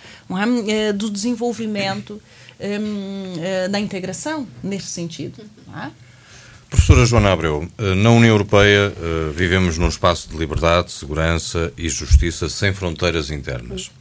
é, 0.67 0.91
do 0.91 1.11
desenvolvimento 1.11 2.19
da 3.69 3.79
integração 3.79 4.47
nesse 4.63 4.87
sentido. 4.87 5.43
É? 5.75 5.89
Professora 6.71 7.05
Joana 7.05 7.33
Abreu, 7.33 7.67
eh, 7.77 7.95
na 7.95 8.11
União 8.11 8.31
Europeia 8.31 8.93
eh, 8.95 9.31
vivemos 9.35 9.77
num 9.77 9.89
espaço 9.89 10.29
de 10.29 10.37
liberdade, 10.37 10.89
segurança 10.93 11.73
e 11.77 11.89
justiça 11.89 12.47
sem 12.47 12.73
fronteiras 12.73 13.29
internas. 13.29 13.91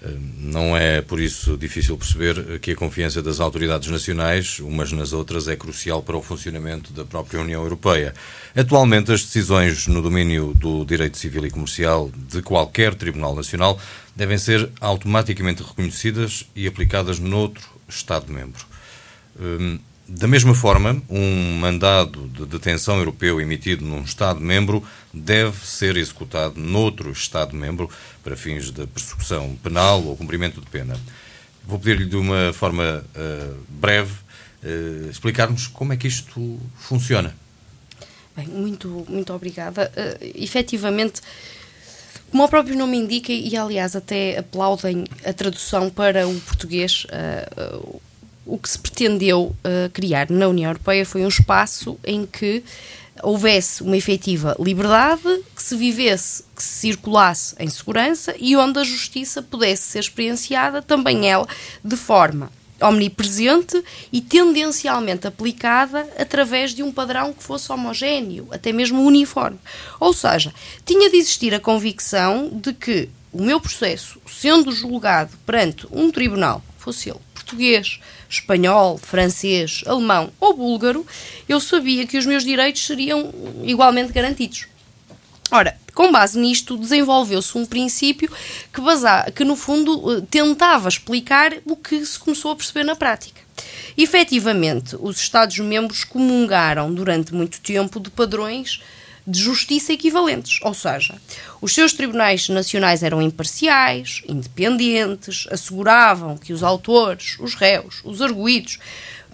Eh, 0.00 0.10
não 0.38 0.76
é 0.76 1.00
por 1.00 1.18
isso 1.20 1.56
difícil 1.56 1.98
perceber 1.98 2.60
que 2.60 2.70
a 2.70 2.76
confiança 2.76 3.20
das 3.20 3.40
autoridades 3.40 3.90
nacionais, 3.90 4.60
umas 4.60 4.92
nas 4.92 5.12
outras, 5.12 5.48
é 5.48 5.56
crucial 5.56 6.00
para 6.00 6.16
o 6.16 6.22
funcionamento 6.22 6.92
da 6.92 7.04
própria 7.04 7.40
União 7.40 7.60
Europeia. 7.60 8.14
Atualmente, 8.54 9.10
as 9.10 9.24
decisões 9.24 9.88
no 9.88 10.00
domínio 10.00 10.54
do 10.54 10.84
direito 10.84 11.18
civil 11.18 11.44
e 11.44 11.50
comercial 11.50 12.12
de 12.28 12.40
qualquer 12.40 12.94
Tribunal 12.94 13.34
Nacional 13.34 13.80
devem 14.14 14.38
ser 14.38 14.70
automaticamente 14.80 15.60
reconhecidas 15.60 16.46
e 16.54 16.68
aplicadas 16.68 17.18
noutro 17.18 17.75
Estado-membro. 17.88 18.64
Da 20.08 20.28
mesma 20.28 20.54
forma, 20.54 21.02
um 21.10 21.58
mandado 21.58 22.28
de 22.28 22.46
detenção 22.46 22.96
europeu 22.98 23.40
emitido 23.40 23.84
num 23.84 24.02
Estado-membro 24.02 24.80
deve 25.12 25.66
ser 25.66 25.96
executado 25.96 26.60
noutro 26.60 27.10
Estado-membro 27.10 27.90
para 28.22 28.36
fins 28.36 28.70
de 28.70 28.86
persecução 28.86 29.56
penal 29.64 30.04
ou 30.04 30.16
cumprimento 30.16 30.60
de 30.60 30.66
pena. 30.68 30.96
Vou 31.66 31.76
pedir-lhe 31.76 32.06
de 32.06 32.14
uma 32.14 32.52
forma 32.52 33.04
uh, 33.16 33.56
breve 33.68 34.14
uh, 34.62 35.10
explicar-nos 35.10 35.66
como 35.66 35.92
é 35.92 35.96
que 35.96 36.06
isto 36.06 36.60
funciona. 36.76 37.34
Bem, 38.36 38.46
muito, 38.46 39.04
muito 39.08 39.32
obrigada. 39.32 39.90
Uh, 39.96 40.32
efetivamente, 40.36 41.20
como 42.30 42.44
o 42.44 42.48
próprio 42.48 42.76
nome 42.76 42.96
indica, 42.96 43.32
e 43.32 43.56
aliás 43.56 43.96
até 43.96 44.38
aplaudem 44.38 45.04
a 45.24 45.32
tradução 45.32 45.88
para 45.88 46.26
o 46.26 46.40
português, 46.40 47.06
uh, 47.06 48.00
o 48.44 48.58
que 48.58 48.68
se 48.68 48.78
pretendeu 48.78 49.54
uh, 49.64 49.90
criar 49.92 50.30
na 50.30 50.48
União 50.48 50.70
Europeia 50.70 51.04
foi 51.04 51.24
um 51.24 51.28
espaço 51.28 51.98
em 52.04 52.26
que 52.26 52.62
houvesse 53.22 53.82
uma 53.82 53.96
efetiva 53.96 54.54
liberdade, 54.60 55.22
que 55.54 55.62
se 55.62 55.76
vivesse, 55.76 56.44
que 56.54 56.62
se 56.62 56.80
circulasse 56.80 57.54
em 57.58 57.68
segurança 57.68 58.34
e 58.38 58.56
onde 58.56 58.78
a 58.78 58.84
justiça 58.84 59.42
pudesse 59.42 59.84
ser 59.84 60.00
experienciada 60.00 60.82
também 60.82 61.28
ela 61.28 61.48
de 61.82 61.96
forma 61.96 62.50
omnipresente 62.80 63.82
e 64.12 64.20
tendencialmente 64.20 65.26
aplicada 65.26 66.08
através 66.18 66.74
de 66.74 66.82
um 66.82 66.92
padrão 66.92 67.32
que 67.32 67.42
fosse 67.42 67.72
homogéneo, 67.72 68.48
até 68.50 68.72
mesmo 68.72 69.02
uniforme. 69.02 69.58
Ou 69.98 70.12
seja, 70.12 70.52
tinha 70.84 71.10
de 71.10 71.16
existir 71.16 71.54
a 71.54 71.60
convicção 71.60 72.50
de 72.52 72.72
que 72.72 73.08
o 73.32 73.42
meu 73.42 73.60
processo, 73.60 74.20
sendo 74.26 74.72
julgado 74.72 75.36
perante 75.44 75.86
um 75.90 76.10
tribunal, 76.10 76.62
fosse 76.78 77.10
ele 77.10 77.20
português, 77.46 78.00
espanhol, 78.28 78.98
francês, 78.98 79.84
alemão 79.86 80.32
ou 80.40 80.54
búlgaro, 80.54 81.06
eu 81.48 81.60
sabia 81.60 82.06
que 82.06 82.18
os 82.18 82.26
meus 82.26 82.44
direitos 82.44 82.84
seriam 82.84 83.32
igualmente 83.62 84.12
garantidos. 84.12 84.66
Ora, 85.50 85.78
com 85.96 86.12
base 86.12 86.38
nisto, 86.38 86.76
desenvolveu-se 86.76 87.56
um 87.56 87.64
princípio 87.64 88.30
que, 88.70 88.82
que, 89.34 89.44
no 89.44 89.56
fundo, 89.56 90.12
eh, 90.12 90.22
tentava 90.30 90.90
explicar 90.90 91.54
o 91.64 91.74
que 91.74 92.04
se 92.04 92.18
começou 92.18 92.50
a 92.50 92.56
perceber 92.56 92.84
na 92.84 92.94
prática. 92.94 93.40
Efetivamente, 93.96 94.94
os 95.00 95.16
Estados-membros 95.16 96.04
comungaram 96.04 96.92
durante 96.92 97.32
muito 97.32 97.62
tempo 97.62 97.98
de 97.98 98.10
padrões 98.10 98.82
de 99.26 99.40
justiça 99.40 99.94
equivalentes, 99.94 100.60
ou 100.62 100.74
seja, 100.74 101.14
os 101.62 101.74
seus 101.74 101.94
tribunais 101.94 102.50
nacionais 102.50 103.02
eram 103.02 103.22
imparciais, 103.22 104.22
independentes, 104.28 105.48
asseguravam 105.50 106.36
que 106.36 106.52
os 106.52 106.62
autores, 106.62 107.38
os 107.40 107.54
réus, 107.54 108.02
os 108.04 108.20
arguídos 108.20 108.78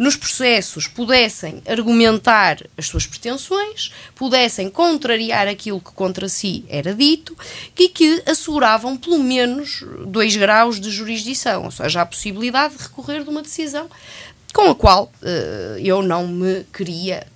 nos 0.03 0.17
processos 0.17 0.89
pudessem 0.89 1.63
argumentar 1.65 2.59
as 2.77 2.87
suas 2.87 3.07
pretensões, 3.07 3.93
pudessem 4.17 4.69
contrariar 4.69 5.47
aquilo 5.47 5.81
que 5.81 5.93
contra 5.93 6.29
si 6.29 6.65
era 6.69 6.93
dito 6.93 7.39
e 7.79 7.89
que 7.89 8.21
asseguravam 8.27 8.97
pelo 8.97 9.21
menos 9.21 9.85
dois 10.05 10.35
graus 10.35 10.81
de 10.81 10.91
jurisdição, 10.91 11.67
ou 11.67 11.71
seja, 11.71 12.03
a 12.03 12.07
possibilidade 12.07 12.77
de 12.77 12.83
recorrer 12.83 13.23
de 13.23 13.31
uma 13.31 13.43
decisão 13.43 13.89
com 14.53 14.71
a 14.71 14.75
qual 14.75 15.11
uh, 15.23 15.79
eu 15.79 16.03
não 16.03 16.27
me 16.27 16.65
queria 16.73 17.27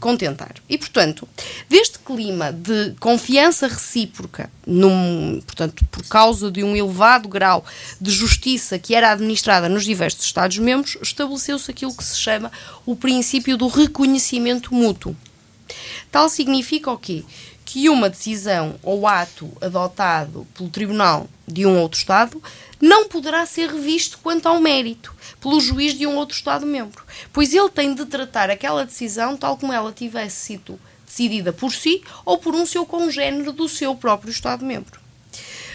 contentar. 0.00 0.54
E, 0.68 0.78
portanto, 0.78 1.28
deste 1.68 1.98
clima 1.98 2.50
de 2.50 2.94
confiança 2.98 3.68
recíproca, 3.68 4.50
num, 4.66 5.42
portanto, 5.44 5.84
por 5.90 6.06
causa 6.06 6.50
de 6.50 6.64
um 6.64 6.74
elevado 6.74 7.28
grau 7.28 7.64
de 8.00 8.10
justiça 8.10 8.78
que 8.78 8.94
era 8.94 9.12
administrada 9.12 9.68
nos 9.68 9.84
diversos 9.84 10.24
Estados-membros, 10.24 10.96
estabeleceu-se 11.02 11.70
aquilo 11.70 11.94
que 11.94 12.04
se 12.04 12.18
chama 12.18 12.50
o 12.86 12.96
princípio 12.96 13.56
do 13.56 13.68
reconhecimento 13.68 14.74
mútuo. 14.74 15.14
Tal 16.10 16.28
significa 16.28 16.90
o 16.90 16.98
quê? 16.98 17.24
Que 17.64 17.88
uma 17.88 18.08
decisão 18.08 18.76
ou 18.82 19.06
ato 19.06 19.50
adotado 19.60 20.46
pelo 20.54 20.70
Tribunal 20.70 21.28
de 21.46 21.66
um 21.66 21.78
outro 21.78 21.98
Estado 21.98 22.42
não 22.80 23.08
poderá 23.08 23.44
ser 23.46 23.70
revisto 23.70 24.18
quanto 24.22 24.46
ao 24.46 24.60
mérito 24.60 25.14
pelo 25.44 25.60
juiz 25.60 25.92
de 25.92 26.06
um 26.06 26.16
outro 26.16 26.34
Estado-membro, 26.34 27.04
pois 27.30 27.52
ele 27.52 27.68
tem 27.68 27.94
de 27.94 28.06
tratar 28.06 28.48
aquela 28.48 28.86
decisão 28.86 29.36
tal 29.36 29.58
como 29.58 29.74
ela 29.74 29.92
tivesse 29.92 30.36
sido 30.36 30.80
decidida 31.06 31.52
por 31.52 31.70
si 31.70 32.02
ou 32.24 32.38
por 32.38 32.54
um 32.54 32.64
seu 32.64 32.86
congénero 32.86 33.52
do 33.52 33.68
seu 33.68 33.94
próprio 33.94 34.30
Estado-membro. 34.30 35.04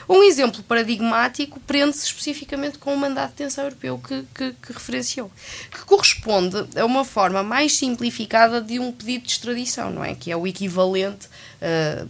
Um 0.10 0.23
exemplo 0.23 0.63
paradigmático 0.63 1.60
prende-se 1.60 2.03
especificamente 2.03 2.79
com 2.79 2.91
o 2.91 2.97
mandato 2.97 3.29
de 3.29 3.36
detenção 3.36 3.65
europeu 3.65 3.99
que, 3.99 4.25
que, 4.34 4.53
que, 4.53 4.73
referenciou, 4.73 5.32
que 5.69 5.86
corresponde 5.86 6.65
a 6.75 6.84
uma 6.84 7.05
forma 7.05 7.43
mais 7.43 7.77
simplificada 7.77 8.60
de 8.60 8.79
um 8.79 8.91
pedido 8.91 9.27
de 9.27 9.34
extradição, 9.34 9.91
não 9.91 10.03
é? 10.03 10.15
Que 10.15 10.32
é 10.32 10.36
o 10.36 10.47
equivalente 10.47 11.27
uh, 11.62 12.10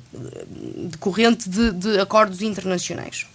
decorrente 0.87 1.49
de, 1.49 1.73
de 1.73 1.99
acordos 1.99 2.41
internacionais. 2.41 3.27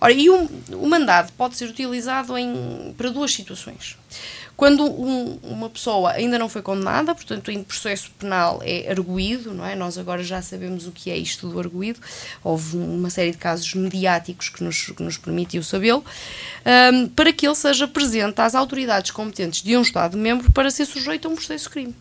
Ora, 0.00 0.12
e 0.12 0.28
um, 0.30 0.48
o 0.72 0.88
mandado 0.88 1.32
pode 1.32 1.56
ser 1.56 1.68
utilizado 1.68 2.36
em, 2.36 2.94
para 2.96 3.10
duas 3.10 3.32
situações. 3.32 3.96
Quando 4.56 4.84
um, 4.84 5.38
uma 5.42 5.68
pessoa 5.68 6.12
ainda 6.12 6.38
não 6.38 6.48
foi 6.48 6.62
condenada, 6.62 7.12
portanto, 7.14 7.50
em 7.50 7.62
processo 7.62 8.10
penal 8.18 8.60
é 8.62 8.88
arguído, 8.88 9.52
não 9.52 9.66
é? 9.66 9.74
Nós 9.74 9.98
agora 9.98 10.22
já 10.22 10.40
sabemos 10.40 10.86
o 10.86 10.92
que 10.92 11.10
é 11.10 11.16
isto 11.16 11.48
do 11.48 11.58
arguído. 11.58 12.00
Houve 12.42 12.76
uma 12.76 13.10
série 13.10 13.32
de 13.32 13.38
casos 13.38 13.74
mediáticos 13.74 14.48
que 14.48 14.62
nos, 14.62 14.86
que 14.86 15.02
nos 15.02 15.18
permitiu 15.18 15.62
sabê-lo, 15.62 16.04
um, 16.92 17.08
para 17.08 17.32
que 17.32 17.46
ele 17.46 17.56
seja 17.56 17.88
presente 17.88 18.40
às 18.40 18.54
autoridades 18.54 19.10
competentes 19.10 19.60
de 19.60 19.76
um 19.76 19.82
Estado-membro 19.82 20.52
para 20.52 20.70
ser 20.70 20.86
sujeito 20.86 21.26
a 21.26 21.30
um 21.30 21.34
processo 21.34 21.64
de 21.64 21.70
crime. 21.70 21.96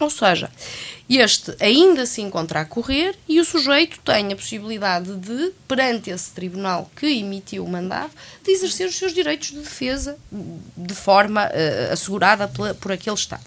Ou 0.00 0.10
seja, 0.10 0.50
este 1.08 1.54
ainda 1.60 2.06
se 2.06 2.22
encontra 2.22 2.60
a 2.60 2.64
correr 2.64 3.14
e 3.28 3.38
o 3.38 3.44
sujeito 3.44 4.00
tem 4.00 4.32
a 4.32 4.36
possibilidade 4.36 5.14
de, 5.16 5.52
perante 5.68 6.10
esse 6.10 6.30
tribunal 6.30 6.90
que 6.96 7.06
emitiu 7.06 7.64
o 7.64 7.68
mandado, 7.68 8.10
de 8.42 8.50
exercer 8.50 8.88
os 8.88 8.96
seus 8.96 9.12
direitos 9.12 9.48
de 9.48 9.58
defesa 9.58 10.16
de 10.76 10.94
forma 10.94 11.46
uh, 11.46 11.92
assegurada 11.92 12.48
pela, 12.48 12.74
por 12.74 12.92
aquele 12.92 13.16
Estado. 13.16 13.44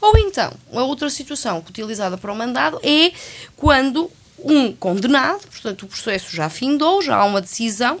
Ou 0.00 0.16
então, 0.18 0.52
a 0.72 0.82
outra 0.82 1.08
situação 1.08 1.58
utilizada 1.66 2.18
para 2.18 2.32
o 2.32 2.36
mandado 2.36 2.78
é 2.82 3.12
quando 3.56 4.10
um 4.44 4.72
condenado, 4.72 5.46
portanto 5.48 5.84
o 5.84 5.88
processo 5.88 6.34
já 6.34 6.48
findou, 6.48 7.02
já 7.02 7.16
há 7.16 7.24
uma 7.24 7.40
decisão, 7.40 7.98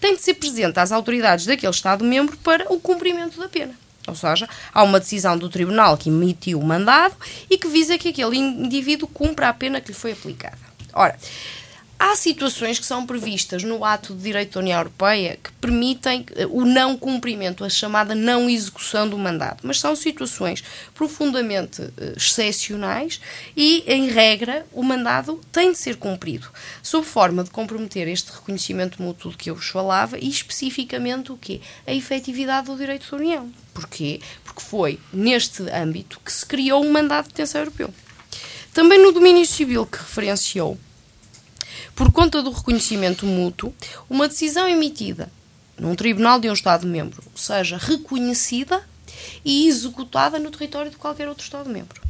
tem 0.00 0.14
de 0.14 0.22
ser 0.22 0.34
presente 0.34 0.78
às 0.78 0.92
autoridades 0.92 1.46
daquele 1.46 1.72
Estado-membro 1.72 2.36
para 2.38 2.72
o 2.72 2.80
cumprimento 2.80 3.38
da 3.38 3.48
pena. 3.48 3.74
Ou 4.08 4.14
seja, 4.14 4.48
há 4.72 4.82
uma 4.82 4.98
decisão 4.98 5.36
do 5.36 5.48
tribunal 5.48 5.96
que 5.96 6.08
emitiu 6.08 6.58
o 6.58 6.64
mandado 6.64 7.14
e 7.50 7.58
que 7.58 7.68
visa 7.68 7.98
que 7.98 8.08
aquele 8.08 8.38
indivíduo 8.38 9.08
cumpra 9.08 9.48
a 9.48 9.54
pena 9.54 9.80
que 9.80 9.88
lhe 9.88 9.94
foi 9.94 10.12
aplicada. 10.12 10.58
Ora, 10.92 11.16
há 11.98 12.14
situações 12.14 12.78
que 12.78 12.86
são 12.86 13.04
previstas 13.04 13.64
no 13.64 13.84
ato 13.84 14.14
de 14.14 14.22
direito 14.22 14.54
da 14.54 14.60
União 14.60 14.78
Europeia 14.78 15.38
que 15.42 15.50
permitem 15.52 16.24
eh, 16.36 16.46
o 16.46 16.64
não 16.64 16.96
cumprimento, 16.96 17.64
a 17.64 17.68
chamada 17.68 18.14
não 18.14 18.48
execução 18.48 19.08
do 19.08 19.18
mandado, 19.18 19.60
mas 19.62 19.80
são 19.80 19.96
situações 19.96 20.62
profundamente 20.94 21.82
uh, 21.82 21.92
excepcionais 22.16 23.20
e, 23.56 23.82
em 23.86 24.08
regra, 24.08 24.64
o 24.72 24.82
mandado 24.82 25.40
tem 25.50 25.72
de 25.72 25.78
ser 25.78 25.96
cumprido, 25.96 26.48
sob 26.82 27.04
forma 27.04 27.42
de 27.42 27.50
comprometer 27.50 28.06
este 28.06 28.30
reconhecimento 28.32 29.02
mútuo 29.02 29.32
de 29.32 29.36
que 29.36 29.50
eu 29.50 29.56
vos 29.56 29.68
falava 29.68 30.18
e, 30.18 30.28
especificamente, 30.28 31.32
o 31.32 31.36
quê? 31.36 31.60
A 31.86 31.92
efetividade 31.92 32.68
do 32.68 32.76
direito 32.76 33.10
da 33.10 33.16
União. 33.16 33.52
Porquê? 33.74 34.20
Porque 34.44 34.60
foi 34.60 34.98
neste 35.12 35.62
âmbito 35.70 36.20
que 36.24 36.32
se 36.32 36.46
criou 36.46 36.84
um 36.84 36.92
mandado 36.92 37.24
de 37.24 37.30
detenção 37.30 37.60
europeu. 37.60 37.92
Também 38.72 39.02
no 39.02 39.12
domínio 39.12 39.44
civil 39.46 39.86
que 39.86 39.98
referenciou, 39.98 40.78
por 41.94 42.12
conta 42.12 42.42
do 42.42 42.50
reconhecimento 42.50 43.26
mútuo, 43.26 43.74
uma 44.08 44.28
decisão 44.28 44.68
emitida 44.68 45.30
num 45.78 45.94
tribunal 45.94 46.40
de 46.40 46.48
um 46.48 46.52
Estado-membro 46.52 47.22
seja 47.34 47.76
reconhecida 47.76 48.82
e 49.44 49.68
executada 49.68 50.38
no 50.38 50.50
território 50.50 50.90
de 50.90 50.96
qualquer 50.96 51.28
outro 51.28 51.44
Estado-membro. 51.44 52.00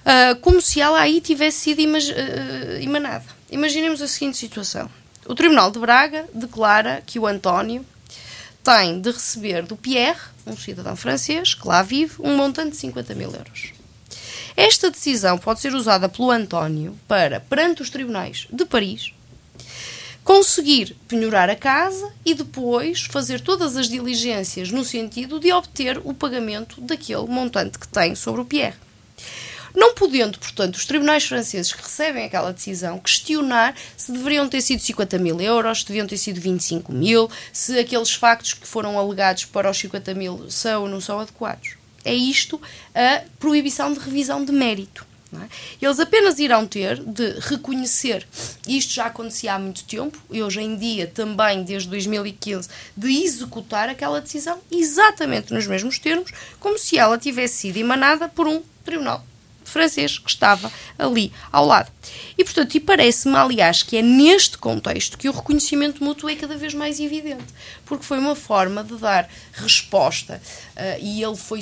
Uh, 0.00 0.38
como 0.40 0.60
se 0.60 0.80
ela 0.80 1.00
aí 1.00 1.20
tivesse 1.20 1.58
sido 1.58 1.80
uh, 1.80 2.82
emanada. 2.82 3.24
Imaginemos 3.50 4.00
a 4.00 4.08
seguinte 4.08 4.38
situação. 4.38 4.90
O 5.26 5.34
Tribunal 5.34 5.70
de 5.70 5.78
Braga 5.78 6.26
declara 6.34 7.02
que 7.04 7.18
o 7.18 7.26
António 7.26 7.84
tem 8.64 9.00
de 9.00 9.10
receber 9.10 9.62
do 9.62 9.76
Pierre, 9.76 10.20
um 10.46 10.56
cidadão 10.56 10.96
francês 10.96 11.54
que 11.54 11.66
lá 11.66 11.82
vive, 11.82 12.14
um 12.18 12.36
montante 12.36 12.70
de 12.70 12.76
50 12.78 13.14
mil 13.14 13.30
euros. 13.30 13.72
Esta 14.60 14.90
decisão 14.90 15.38
pode 15.38 15.58
ser 15.58 15.72
usada 15.74 16.06
pelo 16.06 16.30
António 16.30 16.94
para, 17.08 17.40
perante 17.40 17.80
os 17.80 17.88
tribunais 17.88 18.46
de 18.52 18.66
Paris, 18.66 19.10
conseguir 20.22 20.94
penhorar 21.08 21.48
a 21.48 21.56
casa 21.56 22.12
e 22.26 22.34
depois 22.34 23.04
fazer 23.04 23.40
todas 23.40 23.74
as 23.74 23.88
diligências 23.88 24.70
no 24.70 24.84
sentido 24.84 25.40
de 25.40 25.50
obter 25.50 25.98
o 26.04 26.12
pagamento 26.12 26.78
daquele 26.82 27.26
montante 27.26 27.78
que 27.78 27.88
tem 27.88 28.14
sobre 28.14 28.42
o 28.42 28.44
Pierre. 28.44 28.76
Não 29.74 29.94
podendo, 29.94 30.38
portanto, 30.38 30.74
os 30.74 30.84
tribunais 30.84 31.24
franceses 31.24 31.72
que 31.72 31.82
recebem 31.82 32.26
aquela 32.26 32.52
decisão 32.52 32.98
questionar 32.98 33.74
se 33.96 34.12
deveriam 34.12 34.46
ter 34.46 34.60
sido 34.60 34.82
50 34.82 35.16
mil 35.16 35.40
euros, 35.40 35.80
se 35.80 35.86
deviam 35.86 36.06
ter 36.06 36.18
sido 36.18 36.38
25 36.38 36.92
mil, 36.92 37.30
se 37.50 37.78
aqueles 37.78 38.12
factos 38.12 38.52
que 38.52 38.66
foram 38.66 38.98
alegados 38.98 39.46
para 39.46 39.70
os 39.70 39.78
50 39.78 40.12
mil 40.12 40.50
são 40.50 40.82
ou 40.82 40.88
não 40.88 41.00
são 41.00 41.18
adequados. 41.18 41.79
É 42.04 42.14
isto 42.14 42.60
a 42.94 43.22
proibição 43.38 43.92
de 43.92 43.98
revisão 43.98 44.44
de 44.44 44.52
mérito. 44.52 45.06
É? 45.32 45.86
Eles 45.86 46.00
apenas 46.00 46.40
irão 46.40 46.66
ter 46.66 46.98
de 46.98 47.38
reconhecer, 47.38 48.26
isto 48.66 48.92
já 48.92 49.06
acontecia 49.06 49.54
há 49.54 49.58
muito 49.60 49.84
tempo, 49.84 50.18
e 50.28 50.42
hoje 50.42 50.60
em 50.60 50.76
dia 50.76 51.06
também 51.06 51.62
desde 51.62 51.88
2015, 51.88 52.68
de 52.96 53.22
executar 53.22 53.88
aquela 53.88 54.20
decisão 54.20 54.58
exatamente 54.72 55.52
nos 55.52 55.68
mesmos 55.68 56.00
termos, 56.00 56.32
como 56.58 56.76
se 56.76 56.98
ela 56.98 57.16
tivesse 57.16 57.58
sido 57.58 57.76
emanada 57.76 58.28
por 58.28 58.48
um 58.48 58.60
tribunal 58.84 59.24
francês 59.70 60.18
que 60.18 60.30
estava 60.30 60.70
ali 60.98 61.32
ao 61.50 61.64
lado. 61.64 61.90
E, 62.36 62.44
portanto, 62.44 62.74
e 62.74 62.80
parece-me, 62.80 63.36
aliás, 63.36 63.82
que 63.82 63.96
é 63.96 64.02
neste 64.02 64.58
contexto 64.58 65.18
que 65.18 65.28
o 65.28 65.32
reconhecimento 65.32 66.02
mútuo 66.02 66.28
é 66.28 66.34
cada 66.34 66.56
vez 66.56 66.74
mais 66.74 66.98
evidente, 66.98 67.44
porque 67.84 68.04
foi 68.04 68.18
uma 68.18 68.34
forma 68.34 68.82
de 68.82 68.96
dar 68.96 69.28
resposta 69.52 70.40
uh, 70.76 70.80
e 71.00 71.22
ele 71.22 71.36
foi 71.36 71.60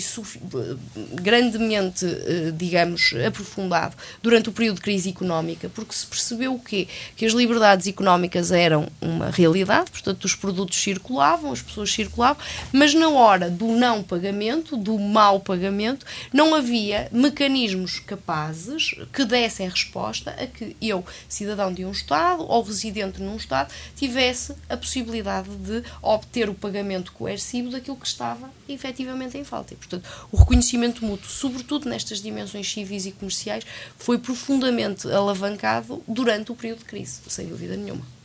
grandemente, 1.14 2.04
uh, 2.04 2.52
digamos, 2.52 3.12
aprofundado 3.26 3.96
durante 4.22 4.48
o 4.48 4.52
período 4.52 4.76
de 4.76 4.82
crise 4.82 5.11
económica, 5.11 5.68
porque 5.68 5.94
se 5.94 6.06
percebeu 6.06 6.54
o 6.54 6.61
quê? 6.61 6.86
Que 7.16 7.26
as 7.26 7.32
liberdades 7.32 7.86
económicas 7.86 8.52
eram 8.52 8.88
uma 9.00 9.30
realidade, 9.30 9.90
portanto, 9.90 10.24
os 10.24 10.34
produtos 10.34 10.80
circulavam, 10.80 11.52
as 11.52 11.62
pessoas 11.62 11.90
circulavam, 11.90 12.42
mas 12.72 12.94
na 12.94 13.09
hora 13.09 13.50
do 13.50 13.68
não 13.68 14.02
pagamento, 14.02 14.76
do 14.76 14.98
mau 14.98 15.40
pagamento, 15.40 16.06
não 16.32 16.54
havia 16.54 17.09
mecanismos 17.11 17.97
capazes 17.99 18.94
que 19.12 19.24
dessem 19.24 19.68
resposta 19.68 20.30
a 20.30 20.46
que 20.46 20.76
eu, 20.80 21.05
cidadão 21.28 21.72
de 21.72 21.84
um 21.84 21.90
Estado 21.90 22.42
ou 22.42 22.62
residente 22.62 23.20
num 23.20 23.36
Estado, 23.36 23.72
tivesse 23.96 24.55
a 24.68 24.76
possibilidade 24.76 25.49
de 25.49 25.82
obter 26.03 26.49
o 26.49 26.55
pagamento 26.55 27.12
coercivo 27.12 27.70
daquilo 27.70 27.96
que 27.96 28.07
estava 28.07 28.51
efetivamente 28.68 29.36
em 29.36 29.44
falta. 29.44 29.74
E, 29.74 29.76
portanto, 29.76 30.09
o 30.30 30.36
reconhecimento 30.36 31.05
mútuo, 31.05 31.28
sobretudo 31.28 31.88
nestas 31.88 32.20
dimensões 32.20 32.70
civis 32.70 33.07
e 33.07 33.12
comerciais, 33.12 33.64
foi 33.99 34.18
profundamente 34.18 35.11
alavancado 35.11 36.03
durante 36.07 36.53
o 36.53 36.55
período 36.55 36.80
de 36.80 36.84
crise, 36.84 37.20
sem 37.28 37.46
dúvida 37.46 37.76
nenhuma. 37.76 38.18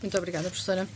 Muito 0.00 0.16
obrigada, 0.16 0.48
professora. 0.48 0.86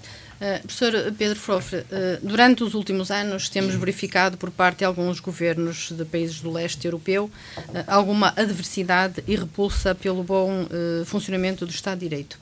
Uh, 0.40 0.61
professor 0.61 1.12
Pedro 1.18 1.38
Frofre, 1.38 1.78
uh, 1.78 1.84
durante 2.22 2.62
os 2.62 2.74
últimos 2.74 3.11
anos 3.11 3.48
temos 3.48 3.74
verificado 3.74 4.36
por 4.36 4.50
parte 4.50 4.78
de 4.78 4.84
alguns 4.84 5.18
governos 5.18 5.90
de 5.90 6.05
países 6.05 6.40
do 6.40 6.53
leste 6.53 6.84
europeu 6.84 7.24
uh, 7.24 7.84
alguma 7.88 8.32
adversidade 8.36 9.22
e 9.26 9.34
repulsa 9.34 9.94
pelo 9.94 10.22
bom 10.22 10.66
funcionamento 11.05 11.66
do 11.66 11.70
Estado 11.70 11.98
de 11.98 12.09
Direito. 12.09 12.38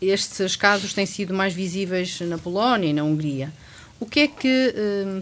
estes 0.00 0.54
casos 0.56 0.92
têm 0.92 1.06
sido 1.06 1.32
mais 1.32 1.54
visíveis 1.54 2.20
na 2.20 2.36
Polónia 2.36 2.88
e 2.88 2.92
na 2.92 3.02
Hungria. 3.02 3.50
O 3.98 4.06
que 4.06 4.20
é 4.20 4.28
que 4.28 4.74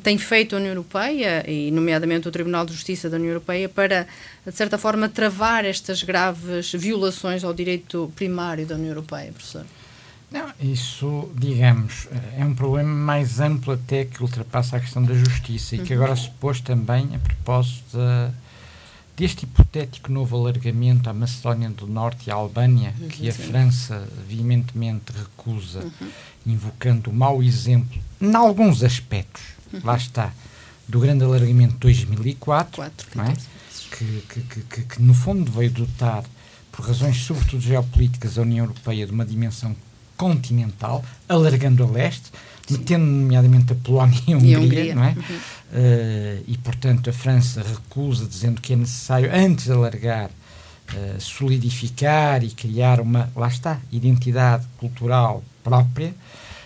tem 0.03 0.19
feito 0.19 0.57
a 0.57 0.59
União 0.59 0.73
Europeia, 0.73 1.45
e 1.49 1.71
nomeadamente 1.71 2.27
o 2.27 2.31
Tribunal 2.33 2.65
de 2.65 2.73
Justiça 2.73 3.09
da 3.09 3.17
União 3.17 3.31
Europeia, 3.31 3.69
para, 3.69 4.07
de 4.45 4.53
certa 4.53 4.79
forma, 4.79 5.09
travar 5.09 5.65
estas 5.65 6.03
graves 6.03 6.73
violações 6.73 7.45
ao 7.45 7.55
direito 7.55 8.13
primário 8.17 8.67
da 8.67 8.75
União 8.75 8.91
Europeia, 8.91 9.31
professor? 9.33 9.65
Não, 10.33 10.51
isso, 10.61 11.31
digamos, 11.37 12.09
é 12.39 12.45
um 12.45 12.55
problema 12.55 12.89
mais 12.89 13.39
amplo 13.39 13.75
até 13.75 14.07
que 14.07 14.23
ultrapassa 14.23 14.79
a 14.79 14.81
questão 14.81 15.05
da 15.05 15.15
justiça 15.15 15.77
e 15.77 15.81
que 15.81 15.93
agora 15.93 16.17
se 16.17 16.31
pôs 16.31 16.61
também 16.61 17.11
a 17.15 17.19
propósito 17.19 17.99
de, 17.99 18.33
deste 19.15 19.45
hipotético 19.45 20.11
novo 20.11 20.35
alargamento 20.37 21.11
à 21.11 21.13
Macedónia 21.13 21.69
do 21.69 21.87
Norte 21.87 22.29
e 22.29 22.31
à 22.31 22.35
Albânia, 22.35 22.95
uhum, 22.99 23.09
que 23.09 23.29
a 23.29 23.33
sim. 23.33 23.43
França 23.43 24.09
veementemente 24.27 25.13
recusa, 25.13 25.81
uhum. 25.81 26.09
invocando 26.47 27.11
o 27.11 27.13
mau 27.13 27.43
exemplo, 27.43 28.01
em 28.19 28.35
alguns 28.35 28.83
aspectos, 28.83 29.43
uhum. 29.71 29.81
lá 29.85 29.97
está, 29.97 30.33
do 30.89 30.99
grande 30.99 31.25
alargamento 31.25 31.75
de 31.75 31.81
2004, 31.81 32.77
Quatro, 32.77 33.09
não 33.15 33.25
é? 33.25 33.35
que, 33.97 34.23
que, 34.29 34.63
que, 34.63 34.83
que, 34.83 35.03
no 35.03 35.13
fundo 35.13 35.51
veio 35.53 35.71
dotar, 35.71 36.25
por 36.71 36.87
razões 36.87 37.19
sobretudo 37.19 37.61
geopolíticas, 37.61 38.39
a 38.39 38.43
União 38.43 38.65
Europeia 38.65 39.07
de 39.07 39.13
uma 39.13 39.27
dimensão 39.27 39.77
continental, 40.23 41.05
alargando 41.29 41.83
a 41.83 41.87
leste, 41.89 42.31
metendo 42.71 43.05
nomeadamente 43.05 43.73
a 43.73 43.77
Polónia 43.77 44.21
e 44.29 44.33
a 44.33 44.37
Hungria, 44.37 44.53
e 44.53 44.55
a 44.55 44.61
Hungria. 44.61 44.95
não 44.95 45.05
é? 45.05 45.09
Uhum. 45.11 45.37
Uh, 45.73 46.45
e, 46.47 46.59
portanto, 46.63 47.11
a 47.11 47.13
França 47.13 47.61
recusa, 47.61 48.25
dizendo 48.25 48.61
que 48.61 48.73
é 48.73 48.77
necessário, 48.77 49.29
antes 49.35 49.65
de 49.65 49.73
alargar, 49.73 50.31
uh, 50.31 51.21
solidificar 51.21 52.45
e 52.45 52.51
criar 52.51 53.01
uma, 53.01 53.29
lá 53.35 53.49
está, 53.49 53.81
identidade 53.91 54.65
cultural 54.79 55.43
própria, 55.65 56.15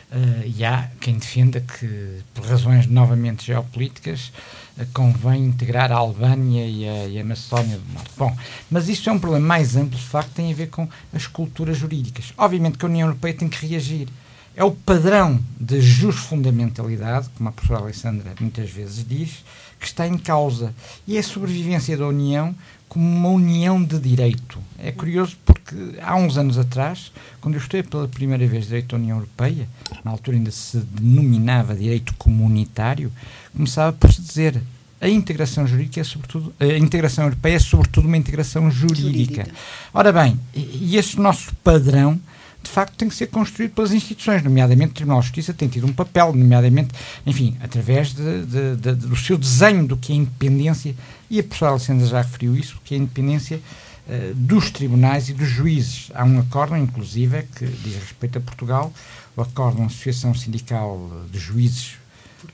Uh, 0.09 0.47
e 0.57 0.65
há 0.65 0.89
quem 1.01 1.19
defenda 1.19 1.61
que, 1.61 2.21
por 2.33 2.47
razões 2.47 2.87
novamente 2.87 3.45
geopolíticas, 3.45 4.33
uh, 4.79 4.87
convém 4.95 5.47
integrar 5.47 5.91
a 5.91 5.97
Albânia 5.97 6.65
e 6.65 6.89
a, 6.89 7.07
e 7.09 7.19
a, 7.19 7.25
Macedónia 7.25 7.77
do 7.77 7.93
Norte. 7.93 8.11
Bom, 8.17 8.37
mas 8.71 8.89
isso 8.89 9.11
é 9.11 9.13
um 9.13 9.19
problema 9.19 9.45
mais 9.45 9.75
amplo, 9.75 9.99
de 9.99 10.05
facto, 10.05 10.31
tem 10.31 10.53
a 10.53 10.55
ver 10.55 10.69
com 10.69 10.89
as 11.13 11.27
culturas 11.27 11.77
jurídicas. 11.77 12.33
Obviamente 12.39 12.79
que 12.79 12.85
a 12.85 12.89
União 12.89 13.09
Europeia 13.09 13.35
tem 13.35 13.49
que 13.49 13.67
reagir. 13.67 14.09
É 14.55 14.63
o 14.63 14.71
padrão 14.71 15.41
de 15.61 15.81
jusfundamentalidade, 15.81 17.29
como 17.37 17.49
a 17.49 17.53
professora 17.53 17.81
Alessandra 17.81 18.33
muitas 18.41 18.71
vezes 18.71 19.05
diz, 19.07 19.45
que 19.79 19.87
está 19.87 20.07
em 20.07 20.17
causa. 20.17 20.73
E 21.07 21.17
é 21.17 21.21
a 21.21 21.23
sobrevivência 21.23 21.97
da 21.97 22.07
União 22.07 22.55
como 22.89 23.05
uma 23.05 23.29
união 23.29 23.83
de 23.83 23.99
direito. 23.99 24.59
É 24.79 24.93
curioso 24.93 25.37
porque 25.45 25.75
há 26.01 26.17
uns 26.17 26.39
anos 26.39 26.59
atrás, 26.59 27.13
quando 27.41 27.55
eu 27.55 27.61
estudei 27.61 27.83
pela 27.83 28.09
primeira 28.09 28.47
vez 28.47 28.67
direito 28.67 28.89
da 28.89 28.97
União 28.97 29.17
Europeia, 29.17 29.69
na 30.05 30.11
altura 30.11 30.37
ainda 30.37 30.51
se 30.51 30.79
denominava 30.79 31.75
direito 31.75 32.15
comunitário, 32.15 33.13
começava 33.53 33.93
por 33.93 34.13
se 34.13 34.23
dizer 34.23 34.63
a 35.01 35.09
integração 35.09 35.67
jurídica 35.67 36.01
é 36.01 36.05
sobretudo 36.05 36.55
a 36.59 36.79
integração 36.79 37.25
europeia 37.25 37.57
é 37.57 37.59
sobretudo 37.59 38.07
uma 38.07 38.17
integração 38.17 38.71
jurídica. 38.71 39.03
jurídica. 39.03 39.49
Ora 39.93 40.13
bem, 40.13 40.41
e 40.55 40.97
esse 40.97 41.21
nosso 41.21 41.55
padrão 41.57 42.19
de 42.67 42.73
facto 42.73 42.97
tem 42.97 43.09
que 43.09 43.15
ser 43.15 43.29
construído 43.29 43.73
pelas 43.73 43.93
instituições, 43.93 44.43
nomeadamente 44.43 44.91
o 44.91 44.95
Tribunal 44.95 45.21
de 45.21 45.27
Justiça 45.27 45.55
tem 45.55 45.69
tido 45.69 45.87
um 45.87 45.93
papel, 45.93 46.33
nomeadamente, 46.35 46.91
enfim, 47.25 47.57
através 47.63 48.13
de, 48.13 48.45
de, 48.45 48.77
de, 48.77 48.95
do 48.95 49.17
seu 49.17 49.39
desenho 49.39 49.87
do 49.87 49.97
que 49.97 50.13
é 50.13 50.17
independência, 50.17 50.95
e 51.31 51.39
a 51.39 51.43
professora 51.43 51.73
Alessandra 51.73 52.07
já 52.07 52.23
referiu 52.23 52.57
isso, 52.57 52.81
que 52.85 52.95
é 52.95 52.99
a 52.99 53.01
independência 53.01 53.61
uh, 54.07 54.35
dos 54.35 54.71
tribunais 54.71 55.29
e 55.29 55.33
dos 55.33 55.49
juízes. 55.49 56.11
Há 56.15 56.25
um 56.25 56.41
acórdão, 56.41 56.77
inclusive, 56.77 57.43
que 57.57 57.67
diz 57.67 57.95
respeito 57.95 58.39
a 58.39 58.41
Portugal, 58.41 58.93
o 59.37 59.43
acórdão 59.43 59.87
Associação 59.87 60.35
Sindical 60.35 61.11
de 61.31 61.39
Juízes 61.39 61.95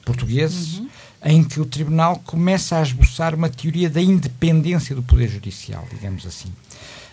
Portugueses, 0.05 0.79
uhum. 0.79 0.89
em 1.25 1.45
que 1.45 1.61
o 1.61 1.67
Tribunal 1.67 2.21
começa 2.25 2.79
a 2.79 2.83
esboçar 2.83 3.35
uma 3.35 3.49
teoria 3.49 3.91
da 3.91 4.01
independência 4.01 4.95
do 4.95 5.03
Poder 5.03 5.29
Judicial, 5.29 5.87
digamos 5.91 6.27
assim. 6.27 6.53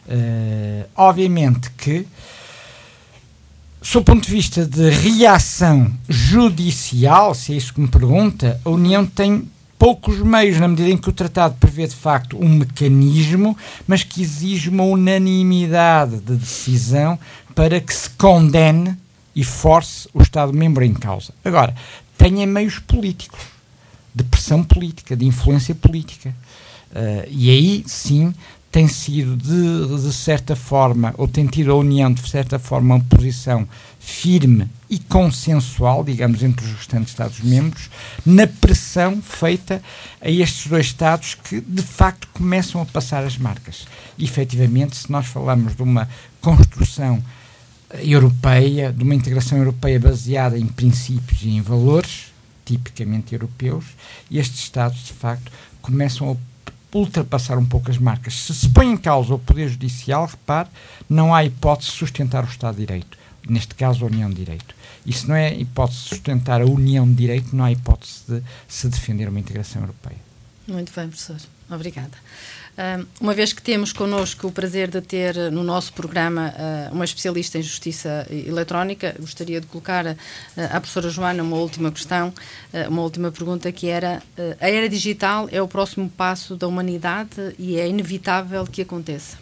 Uh, 0.07 0.89
obviamente 0.95 1.69
que 1.71 2.07
Sob 3.81 4.01
o 4.01 4.15
ponto 4.15 4.25
de 4.25 4.31
vista 4.31 4.65
de 4.65 4.89
reação 4.89 5.91
judicial, 6.07 7.33
se 7.33 7.53
é 7.53 7.55
isso 7.55 7.73
que 7.73 7.79
me 7.79 7.87
pergunta, 7.87 8.59
a 8.65 8.69
União 8.69 9.05
tem 9.05 9.47
poucos 9.77 10.19
meios, 10.19 10.59
na 10.59 10.67
medida 10.67 10.89
em 10.89 10.97
que 10.97 11.07
o 11.07 11.13
tratado 11.13 11.55
prevê 11.57 11.87
de 11.87 11.95
facto 11.95 12.37
um 12.37 12.49
mecanismo, 12.49 13.57
mas 13.87 14.03
que 14.03 14.21
exige 14.21 14.69
uma 14.69 14.83
unanimidade 14.83 16.17
de 16.17 16.35
decisão 16.35 17.17
para 17.55 17.79
que 17.79 17.93
se 17.93 18.09
condene 18.11 18.97
e 19.33 19.45
force 19.45 20.09
o 20.13 20.21
Estado-membro 20.21 20.83
em 20.83 20.93
causa. 20.93 21.33
Agora, 21.45 21.73
tem 22.17 22.45
meios 22.45 22.79
políticos, 22.79 23.39
de 24.13 24.25
pressão 24.25 24.61
política, 24.61 25.15
de 25.15 25.25
influência 25.25 25.73
política. 25.73 26.35
Uh, 26.91 27.27
e 27.29 27.49
aí, 27.49 27.83
sim, 27.87 28.33
tem 28.71 28.87
sido, 28.87 29.35
de, 29.35 30.03
de 30.03 30.13
certa 30.13 30.55
forma, 30.55 31.13
ou 31.17 31.27
tem 31.27 31.47
tido 31.47 31.71
a 31.71 31.75
União, 31.75 32.11
de 32.11 32.27
certa 32.29 32.59
forma, 32.59 32.95
uma 32.95 33.03
posição 33.03 33.67
firme 33.99 34.69
e 34.89 34.99
consensual, 34.99 36.03
digamos, 36.03 36.43
entre 36.43 36.65
os 36.65 36.73
restantes 36.73 37.09
Estados-membros, 37.09 37.89
na 38.25 38.45
pressão 38.45 39.21
feita 39.21 39.81
a 40.21 40.29
estes 40.29 40.67
dois 40.67 40.85
Estados 40.85 41.35
que, 41.35 41.59
de 41.61 41.81
facto, 41.81 42.27
começam 42.33 42.81
a 42.81 42.85
passar 42.85 43.23
as 43.23 43.37
marcas. 43.37 43.87
E, 44.17 44.23
efetivamente, 44.23 44.95
se 44.95 45.11
nós 45.11 45.25
falamos 45.25 45.75
de 45.75 45.81
uma 45.81 46.07
construção 46.39 47.23
europeia, 48.03 48.93
de 48.93 49.03
uma 49.03 49.15
integração 49.15 49.57
europeia 49.57 49.99
baseada 49.99 50.57
em 50.57 50.67
princípios 50.67 51.41
e 51.41 51.49
em 51.49 51.61
valores, 51.61 52.31
tipicamente 52.65 53.33
europeus, 53.33 53.85
estes 54.31 54.59
Estados, 54.59 55.05
de 55.05 55.13
facto, 55.13 55.51
começam 55.81 56.31
a 56.31 56.35
ultrapassar 56.93 57.57
um 57.57 57.65
pouco 57.65 57.91
as 57.91 57.97
marcas. 57.97 58.33
Se 58.33 58.53
se 58.53 58.69
põe 58.69 58.87
em 58.87 58.97
causa 58.97 59.33
o 59.33 59.39
Poder 59.39 59.69
Judicial, 59.69 60.25
repare, 60.25 60.69
não 61.09 61.33
há 61.33 61.43
hipótese 61.43 61.91
de 61.91 61.97
sustentar 61.97 62.43
o 62.43 62.47
Estado 62.47 62.75
de 62.75 62.85
Direito. 62.85 63.17
Neste 63.47 63.75
caso, 63.75 64.03
a 64.03 64.07
União 64.07 64.29
de 64.29 64.35
Direito. 64.35 64.75
E 65.05 65.13
se 65.13 65.27
não 65.27 65.35
é 65.35 65.53
hipótese 65.53 66.03
de 66.03 66.09
sustentar 66.09 66.61
a 66.61 66.65
União 66.65 67.07
de 67.07 67.15
Direito, 67.15 67.55
não 67.55 67.65
há 67.65 67.71
hipótese 67.71 68.23
de 68.27 68.43
se 68.67 68.87
defender 68.89 69.29
uma 69.29 69.39
integração 69.39 69.81
europeia. 69.81 70.17
Muito 70.67 70.91
bem, 70.93 71.07
professor. 71.07 71.37
Obrigada. 71.69 72.17
Uma 73.19 73.33
vez 73.33 73.51
que 73.51 73.61
temos 73.61 73.91
connosco 73.91 74.47
o 74.47 74.51
prazer 74.51 74.89
de 74.89 75.01
ter 75.01 75.51
no 75.51 75.63
nosso 75.63 75.91
programa 75.91 76.53
ah, 76.55 76.89
uma 76.93 77.03
especialista 77.03 77.57
em 77.57 77.61
justiça 77.61 78.25
eletrónica, 78.29 79.13
gostaria 79.19 79.59
de 79.59 79.67
colocar 79.67 80.15
à 80.55 80.79
professora 80.79 81.09
Joana 81.09 81.43
uma 81.43 81.57
última 81.57 81.91
questão, 81.91 82.33
uma 82.87 83.01
última 83.01 83.31
pergunta 83.31 83.69
que 83.69 83.87
era: 83.87 84.23
a 84.61 84.69
era 84.69 84.87
digital 84.87 85.49
é 85.51 85.61
o 85.61 85.67
próximo 85.67 86.09
passo 86.09 86.55
da 86.55 86.67
humanidade 86.67 87.53
e 87.59 87.77
é 87.77 87.85
inevitável 87.85 88.65
que 88.65 88.81
aconteça? 88.81 89.37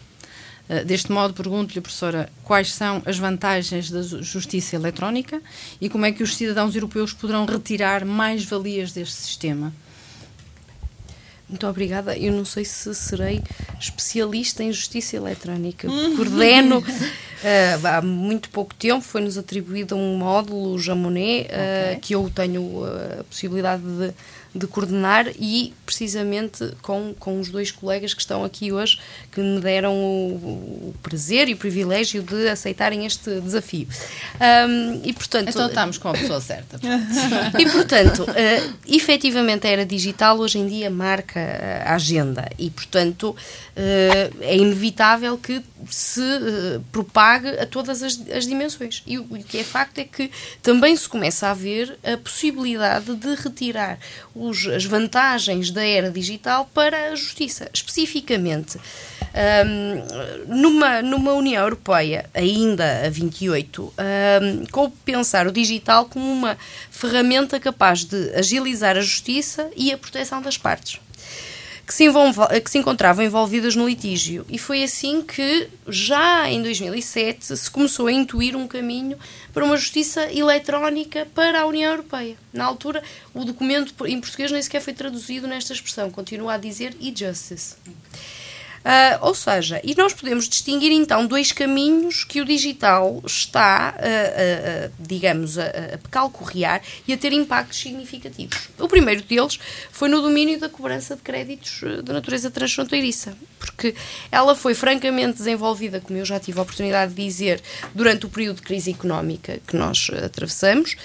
Deste 0.84 1.10
modo, 1.10 1.32
pergunto-lhe, 1.32 1.80
professora, 1.80 2.28
quais 2.44 2.74
são 2.74 3.00
as 3.06 3.16
vantagens 3.18 3.90
da 3.90 4.02
justiça 4.02 4.76
eletrónica 4.76 5.40
e 5.80 5.88
como 5.88 6.04
é 6.04 6.12
que 6.12 6.22
os 6.22 6.36
cidadãos 6.36 6.74
europeus 6.74 7.12
poderão 7.12 7.46
retirar 7.46 8.04
mais 8.04 8.44
valias 8.44 8.92
deste 8.92 9.14
sistema? 9.14 9.72
Muito 11.48 11.66
obrigada. 11.66 12.16
Eu 12.16 12.32
não 12.32 12.44
sei 12.44 12.64
se 12.64 12.94
serei 12.94 13.42
especialista 13.80 14.62
em 14.62 14.70
justiça 14.70 15.16
eletrónica. 15.16 15.88
Coordeno, 16.16 16.78
uh, 16.78 17.86
há 17.86 18.02
muito 18.02 18.50
pouco 18.50 18.74
tempo 18.74 19.00
foi-nos 19.00 19.38
atribuído 19.38 19.96
um 19.96 20.18
módulo 20.18 20.78
Jamonet, 20.78 21.46
uh, 21.46 21.88
okay. 21.90 22.00
que 22.00 22.14
eu 22.14 22.30
tenho 22.34 22.84
a 22.84 23.24
possibilidade 23.24 23.82
de 23.82 24.12
de 24.58 24.66
coordenar 24.66 25.28
e 25.38 25.72
precisamente 25.86 26.72
com, 26.82 27.14
com 27.18 27.40
os 27.40 27.48
dois 27.48 27.70
colegas 27.70 28.12
que 28.12 28.20
estão 28.20 28.44
aqui 28.44 28.72
hoje 28.72 28.98
que 29.32 29.40
me 29.40 29.60
deram 29.60 29.94
o, 29.94 30.88
o 30.88 30.94
prazer 31.02 31.48
e 31.48 31.54
o 31.54 31.56
privilégio 31.56 32.22
de 32.22 32.48
aceitarem 32.48 33.06
este 33.06 33.40
desafio. 33.40 33.88
Um, 34.68 35.00
e 35.04 35.12
portanto 35.12 35.48
então 35.48 35.66
estamos 35.66 35.98
com 35.98 36.08
a 36.08 36.12
pessoa 36.12 36.40
certa. 36.40 36.78
e 37.58 37.70
portanto, 37.70 38.24
uh, 38.24 38.74
efetivamente 38.86 39.66
a 39.66 39.70
era 39.70 39.86
digital 39.86 40.38
hoje 40.38 40.58
em 40.58 40.66
dia 40.66 40.90
marca 40.90 41.40
a 41.84 41.94
agenda 41.94 42.48
e 42.58 42.70
portanto 42.70 43.30
uh, 43.30 44.36
é 44.40 44.56
inevitável 44.56 45.38
que 45.38 45.62
se 45.88 46.20
uh, 46.20 46.84
propague 46.92 47.48
a 47.48 47.66
todas 47.66 48.02
as, 48.02 48.20
as 48.30 48.46
dimensões. 48.46 49.02
E 49.06 49.18
o, 49.18 49.22
o 49.22 49.42
que 49.42 49.58
é 49.58 49.64
facto 49.64 49.98
é 49.98 50.04
que 50.04 50.30
também 50.62 50.94
se 50.96 51.08
começa 51.08 51.48
a 51.48 51.54
ver 51.54 51.98
a 52.04 52.16
possibilidade 52.16 53.14
de 53.14 53.34
retirar 53.34 53.98
os, 54.48 54.66
as 54.66 54.84
vantagens 54.84 55.70
da 55.70 55.84
era 55.84 56.10
digital 56.10 56.68
para 56.72 57.10
a 57.10 57.14
justiça. 57.14 57.68
Especificamente, 57.72 58.78
um, 60.46 60.56
numa, 60.56 61.02
numa 61.02 61.32
União 61.32 61.62
Europeia, 61.62 62.28
ainda 62.34 63.06
a 63.06 63.10
28, 63.10 63.82
um, 63.82 64.90
pensar 65.04 65.46
o 65.46 65.52
digital 65.52 66.06
como 66.06 66.30
uma 66.30 66.56
ferramenta 66.90 67.60
capaz 67.60 68.04
de 68.04 68.34
agilizar 68.34 68.96
a 68.96 69.00
justiça 69.00 69.70
e 69.76 69.92
a 69.92 69.98
proteção 69.98 70.40
das 70.42 70.56
partes 70.56 71.00
que 71.88 71.94
se, 71.94 72.04
que 72.62 72.70
se 72.70 72.76
encontravam 72.76 73.24
envolvidas 73.24 73.74
no 73.74 73.88
litígio. 73.88 74.44
E 74.46 74.58
foi 74.58 74.82
assim 74.82 75.22
que, 75.22 75.68
já 75.88 76.46
em 76.50 76.62
2007, 76.62 77.56
se 77.56 77.70
começou 77.70 78.08
a 78.08 78.12
intuir 78.12 78.54
um 78.54 78.68
caminho 78.68 79.16
para 79.54 79.64
uma 79.64 79.74
justiça 79.74 80.30
eletrónica 80.30 81.26
para 81.34 81.62
a 81.62 81.66
União 81.66 81.90
Europeia. 81.90 82.36
Na 82.52 82.66
altura, 82.66 83.02
o 83.32 83.42
documento 83.42 84.06
em 84.06 84.20
português 84.20 84.52
nem 84.52 84.60
sequer 84.60 84.82
foi 84.82 84.92
traduzido 84.92 85.48
nesta 85.48 85.72
expressão, 85.72 86.10
continua 86.10 86.52
a 86.54 86.58
dizer 86.58 86.94
e-justice. 87.00 87.76
Uh, 88.78 89.26
ou 89.26 89.34
seja, 89.34 89.80
e 89.84 89.94
nós 89.94 90.12
podemos 90.12 90.48
distinguir 90.48 90.92
então 90.92 91.26
dois 91.26 91.52
caminhos 91.52 92.24
que 92.24 92.40
o 92.40 92.44
digital 92.44 93.20
está, 93.26 93.94
uh, 93.96 94.88
uh, 94.88 94.92
digamos, 94.98 95.58
a, 95.58 95.64
a 95.64 96.80
e 97.06 97.12
a 97.12 97.16
ter 97.16 97.32
impactos 97.32 97.78
significativos. 97.78 98.68
O 98.78 98.88
primeiro 98.88 99.22
deles 99.22 99.58
foi 99.90 100.08
no 100.08 100.22
domínio 100.22 100.58
da 100.58 100.68
cobrança 100.68 101.16
de 101.16 101.22
créditos 101.22 101.80
de 102.02 102.12
natureza 102.12 102.50
transfronteiriça, 102.50 103.36
porque 103.78 103.94
ela 104.32 104.56
foi 104.56 104.74
francamente 104.74 105.38
desenvolvida, 105.38 106.00
como 106.00 106.18
eu 106.18 106.24
já 106.24 106.40
tive 106.40 106.58
a 106.58 106.62
oportunidade 106.62 107.14
de 107.14 107.24
dizer, 107.24 107.62
durante 107.94 108.26
o 108.26 108.28
período 108.28 108.56
de 108.56 108.62
crise 108.62 108.90
económica 108.90 109.60
que 109.64 109.76
nós 109.76 110.10
atravessamos, 110.24 110.96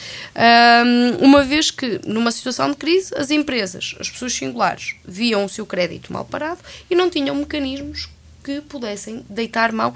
uma 1.20 1.44
vez 1.44 1.70
que, 1.70 2.02
numa 2.04 2.32
situação 2.32 2.72
de 2.72 2.78
crise, 2.78 3.14
as 3.16 3.30
empresas, 3.30 3.96
as 4.00 4.10
pessoas 4.10 4.34
singulares, 4.34 4.96
viam 5.06 5.46
o 5.46 5.50
seu 5.50 5.68
crédito 5.68 6.12
mal 6.12 6.26
parado 6.26 6.60
e 6.90 6.96
não 6.96 7.10
tinham 7.10 7.36
mecanismos 7.36 7.64
mecanismos 7.64 8.10
que 8.44 8.60
pudessem 8.62 9.24
deitar 9.30 9.72
mão 9.72 9.94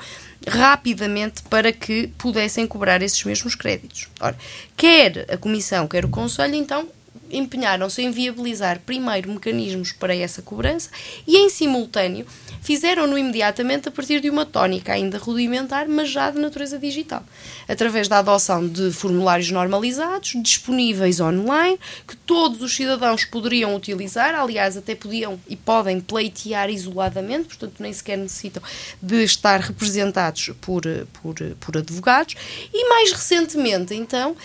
rapidamente 0.48 1.44
para 1.44 1.74
que 1.74 2.08
pudessem 2.18 2.66
cobrar 2.66 3.02
esses 3.02 3.22
mesmos 3.26 3.56
créditos. 3.56 4.08
Ora, 4.22 4.38
quer 4.78 5.26
a 5.30 5.38
Comissão, 5.38 5.88
quer 5.88 6.06
o 6.06 6.10
Conselho, 6.10 6.56
então, 6.56 6.88
empenharam-se 7.32 8.02
em 8.02 8.12
viabilizar 8.12 8.80
primeiro 8.86 9.32
mecanismos 9.32 9.92
para 9.92 10.16
essa 10.16 10.42
cobrança 10.42 10.90
e, 11.26 11.38
em 11.38 11.50
simultâneo, 11.50 12.26
fizeram-no 12.62 13.18
imediatamente 13.18 13.88
a 13.88 13.92
partir 13.92 14.20
de 14.20 14.30
uma 14.30 14.46
tónica 14.46 14.94
ainda 14.94 15.18
rudimentar, 15.18 15.88
mas 15.88 16.10
já 16.10 16.30
de 16.30 16.40
natureza 16.40 16.78
digital, 16.78 17.24
através 17.68 18.08
da 18.08 18.20
adoção 18.20 18.68
de 18.68 18.92
formulários 18.92 19.52
normalizados, 19.52 20.34
disponíveis 20.42 21.20
online, 21.20 21.80
que 22.08 22.16
todos 22.16 22.62
os 22.62 22.76
cidadãos 22.76 23.24
poderiam 23.26 23.76
utilizar, 23.76 24.36
aliás, 24.36 24.76
até 24.76 24.96
podiam 24.96 25.40
e 25.48 25.56
podem 25.56 26.02
pleitear 26.02 26.70
isoladamente, 26.70 27.48
portanto, 27.48 27.76
nem 27.80 27.94
sequer 27.94 28.18
necessitam 28.18 28.62
de 29.02 29.24
estar 29.24 29.60
representados 29.60 30.52
por, 30.60 30.84
por, 31.22 31.36
por 31.60 31.78
advogados, 31.78 32.36
e 32.74 32.90
mais 32.90 33.12
recentemente, 33.12 33.94
então, 33.94 34.36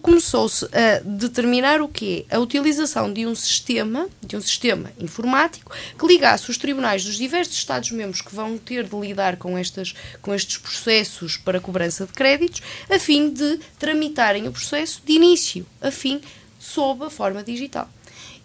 começou-se 0.00 0.64
a 0.66 1.00
determinar 1.04 1.80
o 1.80 1.88
quê? 1.88 2.24
A 2.30 2.38
utilização 2.38 3.12
de 3.12 3.26
um 3.26 3.34
sistema, 3.34 4.08
de 4.22 4.36
um 4.36 4.40
sistema 4.40 4.92
informático 4.98 5.72
que 5.98 6.06
ligasse 6.06 6.50
os 6.50 6.56
tribunais 6.56 7.04
dos 7.04 7.16
diversos 7.16 7.56
Estados-membros 7.56 8.22
que 8.22 8.34
vão 8.34 8.56
ter 8.56 8.84
de 8.84 8.96
lidar 8.96 9.36
com, 9.36 9.56
estas, 9.58 9.94
com 10.22 10.34
estes 10.34 10.58
processos 10.58 11.36
para 11.36 11.60
cobrança 11.60 12.06
de 12.06 12.12
créditos, 12.12 12.62
a 12.90 12.98
fim 12.98 13.30
de 13.30 13.58
tramitarem 13.78 14.48
o 14.48 14.52
processo 14.52 15.02
de 15.04 15.12
início, 15.12 15.66
a 15.80 15.90
fim 15.90 16.20
sob 16.58 17.04
a 17.04 17.10
forma 17.10 17.42
digital 17.42 17.88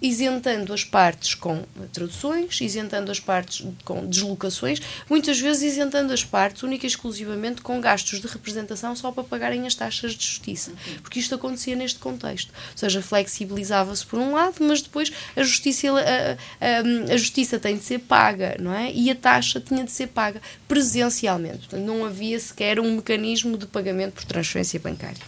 isentando 0.03 0.73
as 0.73 0.83
partes 0.83 1.33
com 1.33 1.63
traduções, 1.93 2.59
isentando 2.59 3.09
as 3.09 3.21
partes 3.21 3.65
com 3.85 4.05
deslocações, 4.05 4.81
muitas 5.09 5.39
vezes 5.39 5.73
isentando 5.73 6.11
as 6.11 6.25
partes 6.25 6.61
única 6.61 6.85
e 6.85 6.89
exclusivamente 6.89 7.61
com 7.61 7.79
gastos 7.79 8.19
de 8.19 8.27
representação 8.27 8.93
só 8.97 9.13
para 9.13 9.23
pagarem 9.23 9.65
as 9.65 9.73
taxas 9.73 10.11
de 10.13 10.25
justiça. 10.25 10.73
Porque 11.01 11.21
isto 11.21 11.33
acontecia 11.33 11.73
neste 11.73 11.99
contexto. 11.99 12.49
Ou 12.49 12.77
seja, 12.77 13.01
flexibilizava-se 13.01 14.05
por 14.05 14.19
um 14.19 14.33
lado, 14.33 14.55
mas 14.59 14.81
depois 14.81 15.09
a 15.37 15.41
justiça, 15.41 15.87
a, 15.87 16.33
a, 16.59 17.13
a, 17.13 17.17
justiça 17.17 17.57
tem 17.57 17.77
de 17.77 17.83
ser 17.83 17.99
paga, 17.99 18.57
não 18.59 18.73
é? 18.73 18.91
E 18.91 19.09
a 19.09 19.15
taxa 19.15 19.61
tinha 19.61 19.85
de 19.85 19.91
ser 19.91 20.07
paga 20.07 20.41
presencialmente. 20.67 21.59
Portanto, 21.59 21.85
não 21.85 22.03
havia 22.03 22.37
sequer 22.37 22.77
um 22.77 22.97
mecanismo 22.97 23.57
de 23.57 23.65
pagamento 23.65 24.15
por 24.15 24.25
transferência 24.25 24.81
bancária. 24.81 25.23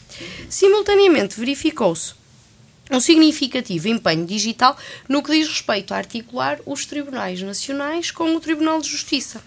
Simultaneamente, 0.49 1.39
verificou-se 1.39 2.24
um 2.91 2.99
significativo 2.99 3.87
empenho 3.87 4.25
digital 4.25 4.77
no 5.09 5.23
que 5.23 5.31
diz 5.31 5.47
respeito 5.47 5.93
a 5.93 5.97
articular 5.97 6.59
os 6.65 6.85
tribunais 6.85 7.41
nacionais 7.41 8.11
com 8.11 8.35
o 8.35 8.39
Tribunal 8.39 8.79
de 8.81 8.89
Justiça. 8.89 9.41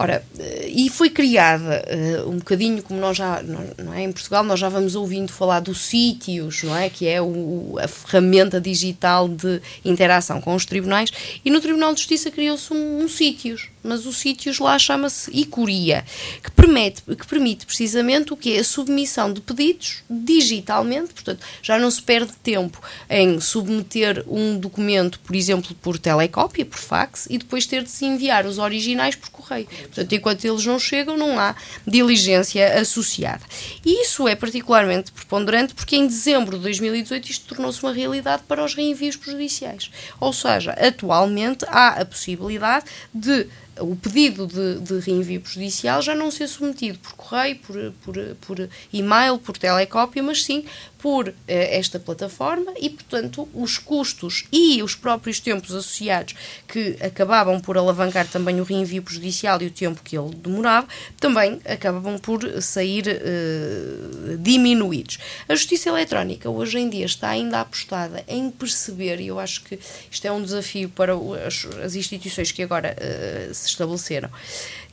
Ora, 0.00 0.24
eh, 0.38 0.70
e 0.72 0.88
foi 0.88 1.10
criada 1.10 1.84
uh, 2.24 2.30
um 2.30 2.38
bocadinho 2.38 2.80
como 2.84 3.00
nós 3.00 3.16
já, 3.16 3.42
não 3.42 3.92
é? 3.92 4.04
Em 4.04 4.12
Portugal 4.12 4.44
nós 4.44 4.60
já 4.60 4.68
vamos 4.68 4.94
ouvindo 4.94 5.32
falar 5.32 5.58
do 5.58 5.74
sítios, 5.74 6.62
não 6.62 6.76
é? 6.76 6.88
Que 6.88 7.08
é 7.08 7.20
o, 7.20 7.76
a 7.82 7.88
ferramenta 7.88 8.60
digital 8.60 9.28
de 9.28 9.60
interação 9.84 10.40
com 10.40 10.54
os 10.54 10.64
tribunais 10.64 11.10
e 11.44 11.50
no 11.50 11.60
Tribunal 11.60 11.92
de 11.94 11.98
Justiça 11.98 12.30
criou-se 12.30 12.72
um, 12.72 13.02
um 13.02 13.08
sítios, 13.08 13.70
mas 13.82 14.06
o 14.06 14.12
sítios 14.12 14.60
lá 14.60 14.78
chama-se 14.78 15.32
Icuria, 15.32 16.04
que 16.44 16.50
permite, 16.52 17.02
que 17.02 17.26
permite 17.26 17.66
precisamente 17.66 18.32
o 18.32 18.36
que 18.36 18.54
é 18.54 18.60
a 18.60 18.64
submissão 18.64 19.32
de 19.32 19.40
pedidos 19.40 20.04
digitalmente, 20.08 21.12
portanto, 21.12 21.44
já 21.60 21.76
não 21.76 21.90
se 21.90 22.02
perde 22.02 22.32
tempo 22.40 22.80
em 23.10 23.40
submeter 23.40 24.24
um 24.28 24.56
documento, 24.56 25.18
por 25.20 25.34
exemplo, 25.34 25.74
por 25.82 25.98
telecópia, 25.98 26.64
por 26.64 26.78
fax, 26.78 27.26
e 27.28 27.36
depois 27.36 27.66
ter 27.66 27.82
de 27.82 27.90
se 27.90 28.04
enviar 28.04 28.46
os 28.46 28.58
originais 28.58 29.16
por 29.16 29.30
correio. 29.30 29.66
Portanto, 29.88 30.14
enquanto 30.14 30.44
eles 30.44 30.64
não 30.64 30.78
chegam, 30.78 31.16
não 31.16 31.38
há 31.38 31.54
diligência 31.86 32.78
associada. 32.78 33.42
E 33.84 34.02
isso 34.02 34.28
é 34.28 34.34
particularmente 34.34 35.12
preponderante 35.12 35.74
porque 35.74 35.96
em 35.96 36.06
dezembro 36.06 36.56
de 36.56 36.62
2018 36.62 37.30
isto 37.30 37.54
tornou-se 37.54 37.82
uma 37.82 37.92
realidade 37.92 38.42
para 38.46 38.64
os 38.64 38.74
reenvios 38.74 39.16
prejudiciais. 39.16 39.90
Ou 40.20 40.32
seja, 40.32 40.72
atualmente 40.72 41.64
há 41.68 42.00
a 42.00 42.04
possibilidade 42.04 42.86
de 43.12 43.46
o 43.80 43.96
pedido 43.96 44.46
de, 44.46 44.80
de 44.80 44.98
reenvio 44.98 45.40
prejudicial 45.40 46.02
já 46.02 46.14
não 46.14 46.30
ser 46.30 46.48
submetido 46.48 46.98
por 46.98 47.12
correio, 47.14 47.56
por, 47.56 47.92
por, 48.02 48.14
por 48.40 48.68
e-mail, 48.92 49.38
por 49.38 49.56
telecópia, 49.56 50.22
mas 50.22 50.44
sim 50.44 50.64
por 50.98 51.28
eh, 51.28 51.78
esta 51.78 51.98
plataforma 51.98 52.72
e, 52.80 52.90
portanto, 52.90 53.48
os 53.54 53.78
custos 53.78 54.44
e 54.52 54.82
os 54.82 54.94
próprios 54.94 55.40
tempos 55.40 55.70
associados 55.70 56.34
que 56.66 56.96
acabavam 57.00 57.60
por 57.60 57.78
alavancar 57.78 58.26
também 58.26 58.60
o 58.60 58.64
reenvio 58.64 59.02
prejudicial 59.02 59.62
e 59.62 59.66
o 59.66 59.70
tempo 59.70 60.02
que 60.02 60.18
ele 60.18 60.34
demorava, 60.34 60.88
também 61.18 61.60
acabavam 61.64 62.18
por 62.18 62.40
sair 62.60 63.04
eh, 63.08 64.36
diminuídos. 64.38 65.18
A 65.48 65.54
justiça 65.54 65.88
eletrónica 65.88 66.50
hoje 66.50 66.78
em 66.78 66.88
dia 66.88 67.06
está 67.06 67.30
ainda 67.30 67.60
apostada 67.60 68.24
em 68.26 68.50
perceber, 68.50 69.20
e 69.20 69.28
eu 69.28 69.38
acho 69.38 69.62
que 69.62 69.78
isto 70.10 70.26
é 70.26 70.32
um 70.32 70.42
desafio 70.42 70.88
para 70.88 71.12
as, 71.46 71.94
instituições 71.94 72.50
que 72.50 72.62
agora 72.62 72.96
eh, 72.98 73.50
se 73.52 73.68
estabeleceram, 73.68 74.30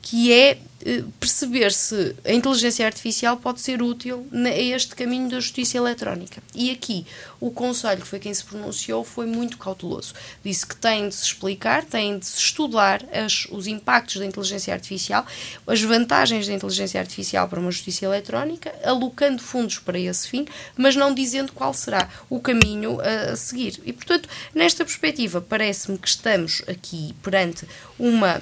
que 0.02 0.32
é 0.32 0.58
perceber 1.20 1.72
se 1.72 2.16
a 2.24 2.32
inteligência 2.32 2.86
artificial 2.86 3.38
pode 3.38 3.60
ser 3.60 3.82
útil 3.82 4.28
a 4.32 4.50
este 4.50 4.96
caminho 4.96 5.30
da 5.30 5.40
justiça 5.40 5.78
eletrónica. 5.78 6.44
E 6.54 6.70
aqui 6.70 7.06
o 7.40 7.50
Conselho, 7.52 8.02
que 8.02 8.08
foi 8.08 8.20
quem 8.20 8.34
se 8.34 8.44
pronunciou, 8.44 9.04
foi 9.04 9.26
muito 9.26 9.58
cauteloso. 9.58 10.14
Disse 10.44 10.66
que 10.66 10.76
tem 10.76 11.10
de 11.10 11.16
se 11.16 11.26
explicar, 11.26 11.84
tem 11.84 12.20
de 12.20 12.26
se 12.26 12.38
estudar 12.38 13.04
as, 13.12 13.48
os 13.52 13.68
impactos 13.68 14.18
da 14.18 14.26
inteligência 14.26 14.74
artificial, 14.74 15.26
as 15.66 15.82
vantagens 15.82 16.48
da 16.48 16.54
inteligência 16.54 17.00
artificial 17.00 17.48
para 17.48 17.60
uma 17.60 17.72
justiça 17.72 18.06
eletrónica, 18.06 18.74
alocando 18.84 19.42
fundos 19.42 19.80
para 19.80 20.00
esse 20.00 20.28
fim, 20.28 20.46
mas 20.78 20.96
não 20.96 21.14
dizendo 21.14 21.52
qual 21.52 21.74
será 21.74 22.10
o 22.30 22.40
caminho 22.40 23.00
a, 23.02 23.34
a 23.34 23.36
seguir. 23.36 23.82
E, 23.86 23.92
portanto, 23.92 24.30
nesta 24.54 24.86
perspectiva, 24.86 25.42
parece-me 25.42 25.98
que 25.98 26.08
estamos 26.08 26.62
aqui 26.68 27.16
perante 27.22 27.68
uma, 27.98 28.42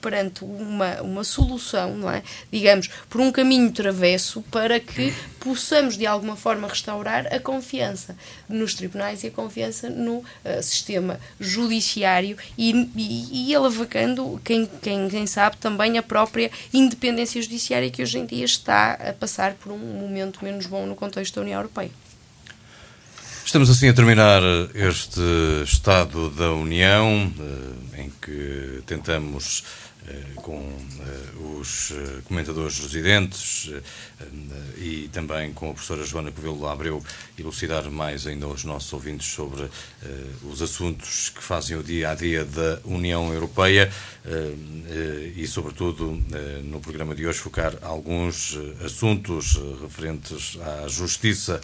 perante 0.00 0.44
uma, 0.44 1.00
uma 1.02 1.21
uma 1.22 1.24
solução, 1.24 1.96
não 1.96 2.10
é? 2.10 2.22
Digamos, 2.50 2.90
por 3.08 3.20
um 3.20 3.30
caminho 3.30 3.70
travesso 3.70 4.42
para 4.50 4.80
que 4.80 5.14
possamos 5.38 5.96
de 5.96 6.04
alguma 6.04 6.36
forma 6.36 6.68
restaurar 6.68 7.32
a 7.32 7.38
confiança 7.38 8.16
nos 8.48 8.74
tribunais 8.74 9.22
e 9.22 9.28
a 9.28 9.30
confiança 9.30 9.88
no 9.88 10.18
uh, 10.18 10.24
sistema 10.62 11.18
judiciário 11.40 12.36
e, 12.58 12.90
e, 12.96 13.50
e 13.50 13.54
alavancando, 13.54 14.40
quem, 14.44 14.68
quem, 14.82 15.08
quem 15.08 15.26
sabe, 15.26 15.56
também 15.56 15.96
a 15.96 16.02
própria 16.02 16.50
independência 16.74 17.40
judiciária 17.40 17.90
que 17.90 18.02
hoje 18.02 18.18
em 18.18 18.26
dia 18.26 18.44
está 18.44 18.94
a 18.94 19.12
passar 19.12 19.54
por 19.54 19.72
um 19.72 19.78
momento 19.78 20.44
menos 20.44 20.66
bom 20.66 20.86
no 20.86 20.96
contexto 20.96 21.36
da 21.36 21.42
União 21.42 21.58
Europeia. 21.58 21.90
Estamos 23.44 23.68
assim 23.68 23.88
a 23.88 23.92
terminar 23.92 24.40
este 24.74 25.20
Estado 25.64 26.30
da 26.30 26.52
União, 26.52 27.30
eh, 27.94 28.02
em 28.02 28.12
que 28.22 28.82
tentamos 28.86 29.62
eh, 29.64 29.91
com 30.36 30.58
uh, 30.58 31.58
os 31.60 31.92
eh, 31.92 32.20
comentadores 32.24 32.78
residentes 32.80 33.70
e 34.76 35.08
também 35.12 35.52
com 35.52 35.70
a 35.70 35.72
professora 35.74 36.04
Joana 36.04 36.32
Covelo 36.32 36.66
Abreu 36.66 37.02
elucidar 37.38 37.88
mais 37.90 38.26
ainda 38.26 38.46
aos 38.46 38.64
nossos 38.64 38.92
ouvintes 38.92 39.28
sobre 39.28 39.68
os 40.50 40.60
assuntos 40.60 41.28
que 41.28 41.42
fazem 41.42 41.76
o 41.76 41.82
dia 41.82 42.10
a 42.10 42.14
dia 42.14 42.44
da 42.44 42.80
União 42.84 43.32
Europeia 43.32 43.90
e, 45.36 45.46
sobretudo, 45.46 46.20
no 46.64 46.80
programa 46.80 47.14
de 47.14 47.26
hoje 47.26 47.38
focar 47.38 47.74
alguns 47.82 48.58
assuntos 48.84 49.58
referentes 49.80 50.58
à 50.60 50.88
justiça. 50.88 51.60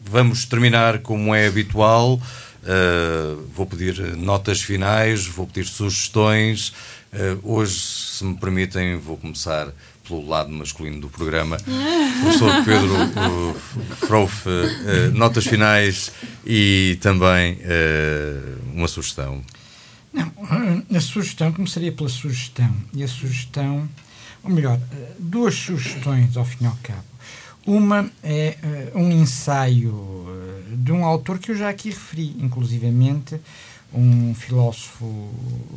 Vamos 0.00 0.44
terminar 0.44 1.00
como 1.00 1.34
é 1.34 1.46
habitual. 1.46 2.20
Uh, 2.66 3.46
vou 3.54 3.64
pedir 3.64 4.16
notas 4.16 4.60
finais, 4.60 5.24
vou 5.24 5.46
pedir 5.46 5.68
sugestões. 5.68 6.72
Uh, 7.12 7.38
hoje, 7.44 7.78
se 7.78 8.24
me 8.24 8.36
permitem, 8.36 8.98
vou 8.98 9.16
começar 9.16 9.72
pelo 10.06 10.26
lado 10.26 10.50
masculino 10.50 11.00
do 11.00 11.08
programa. 11.08 11.58
Professor 12.22 12.64
Pedro 12.64 12.92
uh, 12.92 13.96
Prof, 14.06 14.48
uh, 14.48 15.12
notas 15.14 15.46
finais 15.46 16.10
e 16.44 16.98
também 17.00 17.58
uma 18.74 18.88
sugestão. 18.88 19.40
Não, 20.12 20.32
a 20.92 21.00
sugestão 21.00 21.52
começaria 21.52 21.92
pela 21.92 22.08
sugestão. 22.08 22.74
E 22.92 23.04
a 23.04 23.08
sugestão, 23.08 23.88
ou 24.42 24.50
melhor, 24.50 24.80
duas 25.20 25.54
sugestões 25.54 26.36
ao 26.36 26.44
fim 26.44 26.64
e 26.64 26.66
ao 26.66 26.76
cabo. 26.82 27.15
Uma 27.66 28.08
é 28.22 28.56
uh, 28.94 28.98
um 29.00 29.10
ensaio 29.10 29.90
uh, 29.92 30.76
de 30.76 30.92
um 30.92 31.04
autor 31.04 31.40
que 31.40 31.50
eu 31.50 31.56
já 31.56 31.68
aqui 31.68 31.90
referi, 31.90 32.36
inclusivamente, 32.38 33.40
um 33.92 34.32
filósofo 34.36 35.28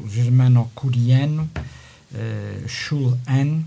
germano-coreano, 0.07 1.49
uh, 2.13 2.69
Shul 2.69 3.17
An, 3.27 3.63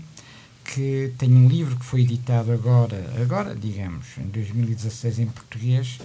que 0.63 1.11
tem 1.17 1.35
um 1.35 1.49
livro 1.49 1.75
que 1.75 1.83
foi 1.83 2.01
editado 2.03 2.53
agora, 2.53 3.13
agora 3.21 3.53
digamos, 3.53 4.05
em 4.17 4.27
2016 4.27 5.19
em 5.19 5.25
português, 5.25 5.99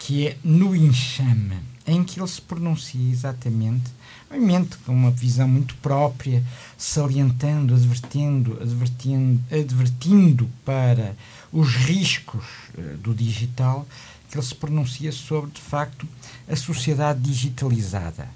que 0.00 0.26
é 0.26 0.36
No 0.42 0.74
Enxame. 0.74 1.60
em 1.86 2.02
que 2.02 2.18
ele 2.18 2.28
se 2.28 2.40
pronuncia 2.40 3.10
exatamente, 3.10 3.90
obviamente 4.28 4.76
com 4.78 4.92
uma 4.92 5.12
visão 5.12 5.46
muito 5.46 5.76
própria, 5.76 6.42
salientando, 6.76 7.72
advertindo, 7.74 8.58
advertindo, 8.60 9.40
advertindo 9.50 10.48
para 10.64 11.14
os 11.52 11.74
riscos 11.74 12.44
uh, 12.76 12.96
do 12.98 13.14
digital, 13.14 13.86
que 14.30 14.38
ele 14.38 14.46
se 14.46 14.54
pronuncia 14.54 15.12
sobre, 15.12 15.50
de 15.50 15.60
facto, 15.60 16.08
a 16.48 16.56
sociedade 16.56 17.20
digitalizada. 17.20 18.28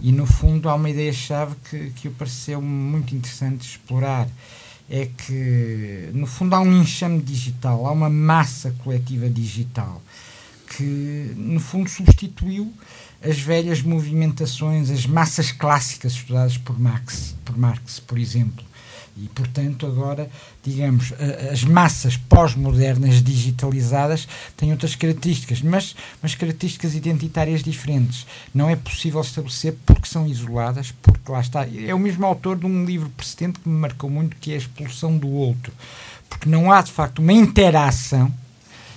E, 0.00 0.12
no 0.12 0.26
fundo, 0.26 0.68
há 0.68 0.74
uma 0.74 0.90
ideia-chave 0.90 1.56
que, 1.68 1.90
que 1.90 2.08
pareceu 2.10 2.60
muito 2.60 3.14
interessante 3.14 3.68
explorar. 3.68 4.28
É 4.90 5.06
que, 5.06 6.10
no 6.14 6.26
fundo, 6.26 6.54
há 6.54 6.60
um 6.60 6.80
enxame 6.80 7.20
digital, 7.20 7.86
há 7.86 7.92
uma 7.92 8.08
massa 8.08 8.74
coletiva 8.82 9.28
digital 9.28 10.00
que, 10.76 11.32
no 11.36 11.60
fundo, 11.60 11.88
substituiu 11.88 12.72
as 13.22 13.38
velhas 13.38 13.82
movimentações, 13.82 14.90
as 14.90 15.06
massas 15.06 15.50
clássicas 15.50 16.12
estudadas 16.12 16.56
por 16.56 16.78
Marx, 16.78 17.34
por 17.44 17.56
Marx, 17.58 17.98
por 18.00 18.18
exemplo. 18.18 18.64
E, 19.20 19.28
portanto, 19.34 19.84
agora, 19.84 20.30
digamos, 20.62 21.12
as 21.50 21.64
massas 21.64 22.16
pós-modernas 22.16 23.20
digitalizadas 23.22 24.28
têm 24.56 24.70
outras 24.70 24.94
características, 24.94 25.60
mas, 25.60 25.96
mas 26.22 26.36
características 26.36 26.94
identitárias 26.94 27.62
diferentes. 27.62 28.26
Não 28.54 28.70
é 28.70 28.76
possível 28.76 29.20
estabelecer 29.20 29.76
porque 29.84 30.06
são 30.06 30.26
isoladas, 30.26 30.92
porque 31.02 31.32
lá 31.32 31.40
está. 31.40 31.66
É 31.66 31.92
o 31.92 31.98
mesmo 31.98 32.24
autor 32.24 32.56
de 32.56 32.66
um 32.66 32.84
livro 32.84 33.08
precedente 33.10 33.58
que 33.58 33.68
me 33.68 33.78
marcou 33.78 34.08
muito, 34.08 34.36
que 34.36 34.52
é 34.52 34.54
A 34.54 34.58
Expulsão 34.58 35.16
do 35.16 35.28
Outro. 35.28 35.72
Porque 36.28 36.48
não 36.48 36.70
há, 36.70 36.80
de 36.80 36.92
facto, 36.92 37.18
uma 37.18 37.32
interação, 37.32 38.32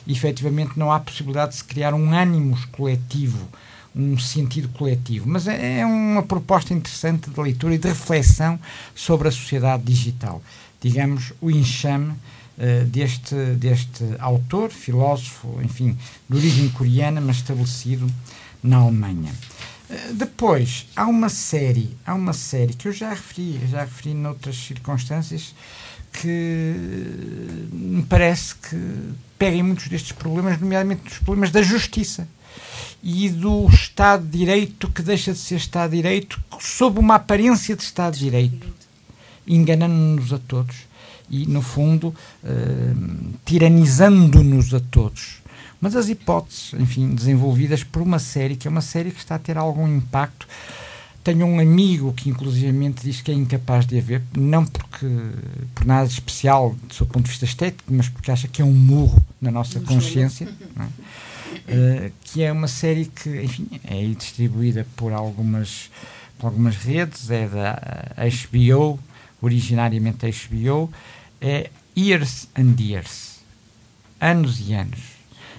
efetivamente 0.07 0.77
não 0.77 0.91
há 0.91 0.99
possibilidade 0.99 1.51
de 1.51 1.57
se 1.57 1.63
criar 1.63 1.93
um 1.93 2.13
ânimos 2.13 2.65
coletivo 2.65 3.47
um 3.95 4.17
sentido 4.17 4.69
coletivo. 4.69 5.27
Mas 5.27 5.47
é, 5.47 5.79
é 5.79 5.85
uma 5.85 6.23
proposta 6.23 6.73
interessante 6.73 7.29
de 7.29 7.39
leitura 7.39 7.75
e 7.75 7.77
de 7.77 7.87
reflexão 7.87 8.59
sobre 8.95 9.27
a 9.27 9.31
sociedade 9.31 9.83
digital. 9.83 10.41
Digamos, 10.79 11.33
o 11.41 11.51
enxame 11.51 12.11
uh, 12.11 12.85
deste, 12.85 13.35
deste 13.55 14.03
autor, 14.19 14.71
filósofo, 14.71 15.59
enfim, 15.63 15.97
de 16.29 16.37
origem 16.37 16.69
coreana, 16.69 17.21
mas 17.21 17.37
estabelecido 17.37 18.11
na 18.63 18.77
Alemanha. 18.77 19.31
Uh, 19.89 20.13
depois, 20.13 20.87
há 20.95 21.05
uma 21.05 21.29
série, 21.29 21.95
há 22.05 22.13
uma 22.13 22.33
série 22.33 22.73
que 22.73 22.87
eu 22.87 22.93
já 22.93 23.09
referi, 23.09 23.59
já 23.69 23.81
referi 23.81 24.13
noutras 24.13 24.55
circunstâncias, 24.55 25.53
que 26.13 26.75
me 27.71 28.03
parece 28.03 28.55
que 28.55 28.77
pega 29.37 29.63
muitos 29.63 29.87
destes 29.87 30.11
problemas, 30.11 30.59
nomeadamente 30.59 31.09
os 31.09 31.19
problemas 31.19 31.51
da 31.51 31.61
justiça 31.61 32.27
e 33.03 33.29
do 33.29 33.67
Estado 33.67 34.25
de 34.25 34.37
Direito 34.37 34.89
que 34.89 35.01
deixa 35.01 35.33
de 35.33 35.39
ser 35.39 35.55
Estado 35.55 35.91
de 35.91 35.97
Direito 35.97 36.41
sob 36.59 36.99
uma 36.99 37.15
aparência 37.15 37.75
de 37.75 37.83
Estado 37.83 38.13
de 38.13 38.19
Direito, 38.19 38.67
enganando-nos 39.47 40.31
a 40.31 40.39
todos 40.39 40.75
e, 41.29 41.45
no 41.45 41.61
fundo, 41.61 42.13
uh, 42.43 43.33
tiranizando-nos 43.45 44.73
a 44.73 44.79
todos. 44.79 45.41
Mas 45.79 45.95
as 45.95 46.09
hipóteses, 46.09 46.73
enfim, 46.77 47.15
desenvolvidas 47.15 47.83
por 47.83 48.01
uma 48.03 48.19
série, 48.19 48.55
que 48.55 48.67
é 48.67 48.71
uma 48.71 48.81
série 48.81 49.09
que 49.09 49.19
está 49.19 49.35
a 49.35 49.39
ter 49.39 49.57
algum 49.57 49.87
impacto. 49.87 50.47
Tenho 51.23 51.45
um 51.45 51.59
amigo 51.59 52.13
que, 52.13 52.29
inclusivamente, 52.29 53.03
diz 53.03 53.21
que 53.21 53.31
é 53.31 53.33
incapaz 53.33 53.85
de 53.85 53.97
haver, 53.97 54.21
não 54.35 54.65
porque 54.65 55.07
por 55.73 55.85
nada 55.85 56.07
especial 56.07 56.75
do 56.87 56.93
seu 56.93 57.05
ponto 57.05 57.23
de 57.23 57.29
vista 57.29 57.45
estético, 57.45 57.91
mas 57.93 58.09
porque 58.09 58.29
acha 58.29 58.47
que 58.47 58.61
é 58.61 58.65
um 58.65 58.73
murro 58.73 59.23
na 59.39 59.49
nossa 59.49 59.79
consciência. 59.79 60.47
Não 60.75 60.85
é? 60.85 60.89
uh, 61.51 62.11
que 62.23 62.43
é 62.43 62.51
uma 62.51 62.67
série 62.67 63.05
que, 63.05 63.29
enfim, 63.41 63.67
é 63.83 64.03
distribuída 64.17 64.85
por 64.95 65.13
algumas, 65.13 65.89
por 66.37 66.47
algumas 66.47 66.75
redes, 66.75 67.29
é 67.29 67.47
da 67.47 67.79
HBO, 68.15 68.99
originariamente 69.41 70.19
da 70.19 70.29
HBO, 70.29 70.91
é 71.39 71.69
Years 71.97 72.47
and 72.55 72.75
Years, 72.79 73.39
anos 74.19 74.59
e 74.67 74.73
anos, 74.73 74.99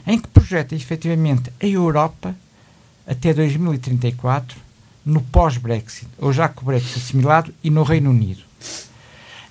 em 0.07 0.19
que 0.19 0.29
projeta 0.29 0.75
efetivamente 0.75 1.53
a 1.61 1.67
Europa 1.67 2.35
até 3.07 3.35
2034 3.35 4.57
no 5.05 5.21
pós-Brexit, 5.21 6.09
ou 6.19 6.33
já 6.33 6.49
com 6.49 6.63
o 6.63 6.67
Brexit 6.67 6.99
assimilado, 6.99 7.53
e 7.63 7.71
no 7.71 7.83
Reino 7.83 8.11
Unido. 8.11 8.43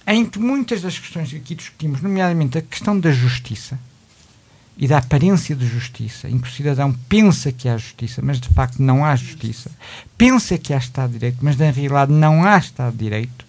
Em 0.08 0.26
que 0.26 0.39
muitas 0.39 0.82
das 0.82 0.98
questões 0.98 1.30
que 1.30 1.38
aqui 1.38 1.56
discutimos, 1.56 2.02
nomeadamente 2.02 2.58
a 2.58 2.62
questão 2.62 3.00
da 3.00 3.12
justiça, 3.12 3.78
e 4.78 4.88
da 4.88 4.97
aparência 4.97 5.55
de 5.55 5.67
justiça, 5.67 6.30
em 6.30 6.39
que 6.39 6.47
o 6.47 6.51
cidadão 6.51 6.93
pensa 7.07 7.51
que 7.51 7.69
há 7.69 7.78
justiça, 7.78 8.22
mas 8.24 8.39
de 8.39 8.49
facto 8.49 8.82
não 8.82 9.05
há 9.05 9.15
justiça, 9.15 9.69
pensa 10.17 10.57
que 10.57 10.74
há 10.74 10.78
Estado 10.78 11.11
de 11.11 11.19
Direito, 11.19 11.38
mas 11.41 11.57
na 11.57 11.69
realidade 11.69 12.11
não 12.11 12.43
há 12.43 12.57
Estado 12.57 12.91
de 12.93 12.97
Direito, 12.97 13.45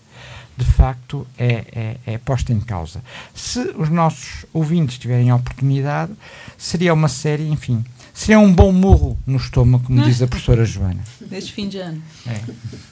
de 0.56 0.64
facto 0.64 1.26
é, 1.38 1.64
é, 2.06 2.14
é 2.14 2.18
posta 2.18 2.52
em 2.52 2.60
causa. 2.60 3.02
Se 3.34 3.58
os 3.76 3.88
nossos 3.88 4.44
ouvintes 4.52 4.98
tiverem 4.98 5.30
a 5.30 5.36
oportunidade, 5.36 6.12
seria 6.58 6.92
uma 6.92 7.08
série, 7.08 7.48
enfim, 7.48 7.84
seria 8.12 8.38
um 8.38 8.52
bom 8.52 8.70
murro 8.70 9.18
no 9.26 9.38
estômago, 9.38 9.84
como 9.84 10.02
diz 10.02 10.20
a 10.20 10.26
professora 10.26 10.64
Joana. 10.64 11.02
Neste 11.30 11.52
fim 11.52 11.68
de 11.68 11.78
ano. 11.78 12.02
É. 12.26 12.40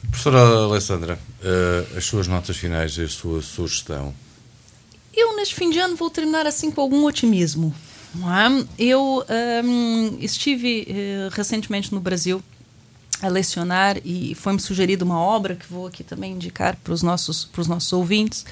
Professora 0.08 0.38
Alessandra, 0.38 1.18
uh, 1.42 1.96
as 1.96 2.04
suas 2.04 2.26
notas 2.26 2.56
finais 2.56 2.96
e 2.96 3.02
a 3.02 3.08
sua 3.08 3.42
sugestão? 3.42 4.14
Eu, 5.14 5.36
neste 5.36 5.54
fim 5.54 5.70
de 5.70 5.78
ano, 5.78 5.96
vou 5.96 6.08
terminar 6.08 6.46
assim 6.46 6.70
com 6.70 6.80
algum 6.80 7.04
otimismo. 7.04 7.74
É? 8.14 8.66
Eu 8.78 9.24
um, 9.64 10.16
estive 10.20 10.86
uh, 10.88 11.34
recentemente 11.34 11.94
no 11.94 12.00
Brasil 12.00 12.42
a 13.22 13.28
lecionar 13.28 13.98
e 14.04 14.34
foi-me 14.34 14.58
sugerida 14.58 15.04
uma 15.04 15.20
obra 15.20 15.54
que 15.54 15.70
vou 15.70 15.86
aqui 15.86 16.02
também 16.02 16.32
indicar 16.32 16.74
para 16.76 16.92
os 16.92 17.02
nossos, 17.02 17.44
para 17.44 17.60
os 17.60 17.68
nossos 17.68 17.92
ouvintes. 17.92 18.44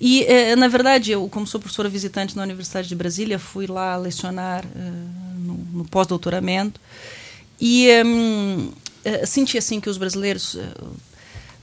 E, 0.00 0.26
uh, 0.52 0.56
na 0.56 0.68
verdade, 0.68 1.12
eu, 1.12 1.28
como 1.28 1.46
sou 1.46 1.60
professora 1.60 1.88
visitante 1.88 2.36
na 2.36 2.42
Universidade 2.42 2.88
de 2.88 2.94
Brasília, 2.94 3.38
fui 3.38 3.66
lá 3.66 3.96
lecionar 3.96 4.64
uh, 4.64 5.38
no, 5.38 5.54
no 5.72 5.84
pós-doutoramento 5.84 6.80
e 7.60 7.88
um, 8.04 8.72
senti 9.24 9.56
assim 9.56 9.80
que 9.80 9.88
os 9.88 9.96
brasileiros 9.96 10.56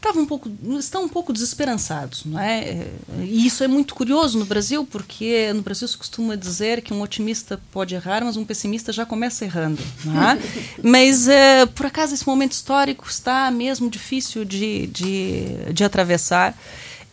estavam 0.06 0.24
um 0.24 0.26
pouco, 0.26 0.52
estão 0.78 1.04
um 1.04 1.10
pouco 1.10 1.34
desesperançados, 1.34 2.24
não 2.26 2.40
é? 2.40 2.88
E 3.22 3.46
isso 3.46 3.64
é 3.64 3.68
muito 3.68 3.96
curioso 3.96 4.38
no 4.38 4.46
Brasil, 4.46 4.86
porque 4.86 5.52
no 5.54 5.62
Brasil 5.62 5.88
se 5.88 5.98
costuma 5.98 6.36
dizer 6.36 6.82
que 6.82 6.94
um 6.94 7.02
otimista 7.02 7.60
pode 7.72 7.96
errar, 7.96 8.24
mas 8.24 8.38
um 8.38 8.46
pessimista 8.46 8.94
já 8.94 9.06
começa 9.06 9.44
errando, 9.44 9.82
é? 9.82 10.38
mas 10.88 11.28
uh, 11.28 11.68
por 11.74 11.88
acaso 11.88 12.14
esse 12.14 12.28
momento 12.28 12.52
histórico 12.52 13.08
está 13.10 13.50
mesmo 13.50 13.90
difícil 13.90 14.46
de, 14.46 14.88
de, 14.88 15.74
de 15.74 15.84
atravessar. 15.84 16.56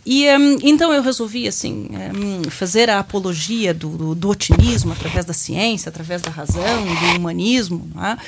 E 0.04 0.28
um, 0.36 0.58
então 0.64 0.92
eu 0.92 1.00
resolvi 1.00 1.46
assim 1.46 1.88
um, 1.92 2.50
fazer 2.50 2.90
a 2.90 2.98
apologia 2.98 3.72
do, 3.72 3.88
do, 3.90 4.14
do, 4.16 4.28
otimismo 4.28 4.92
através 4.92 5.24
da 5.24 5.32
ciência, 5.32 5.88
através 5.88 6.20
da 6.20 6.30
razão, 6.30 6.84
do 6.84 7.18
humanismo. 7.18 7.88
Não 7.94 8.04
é? 8.04 8.18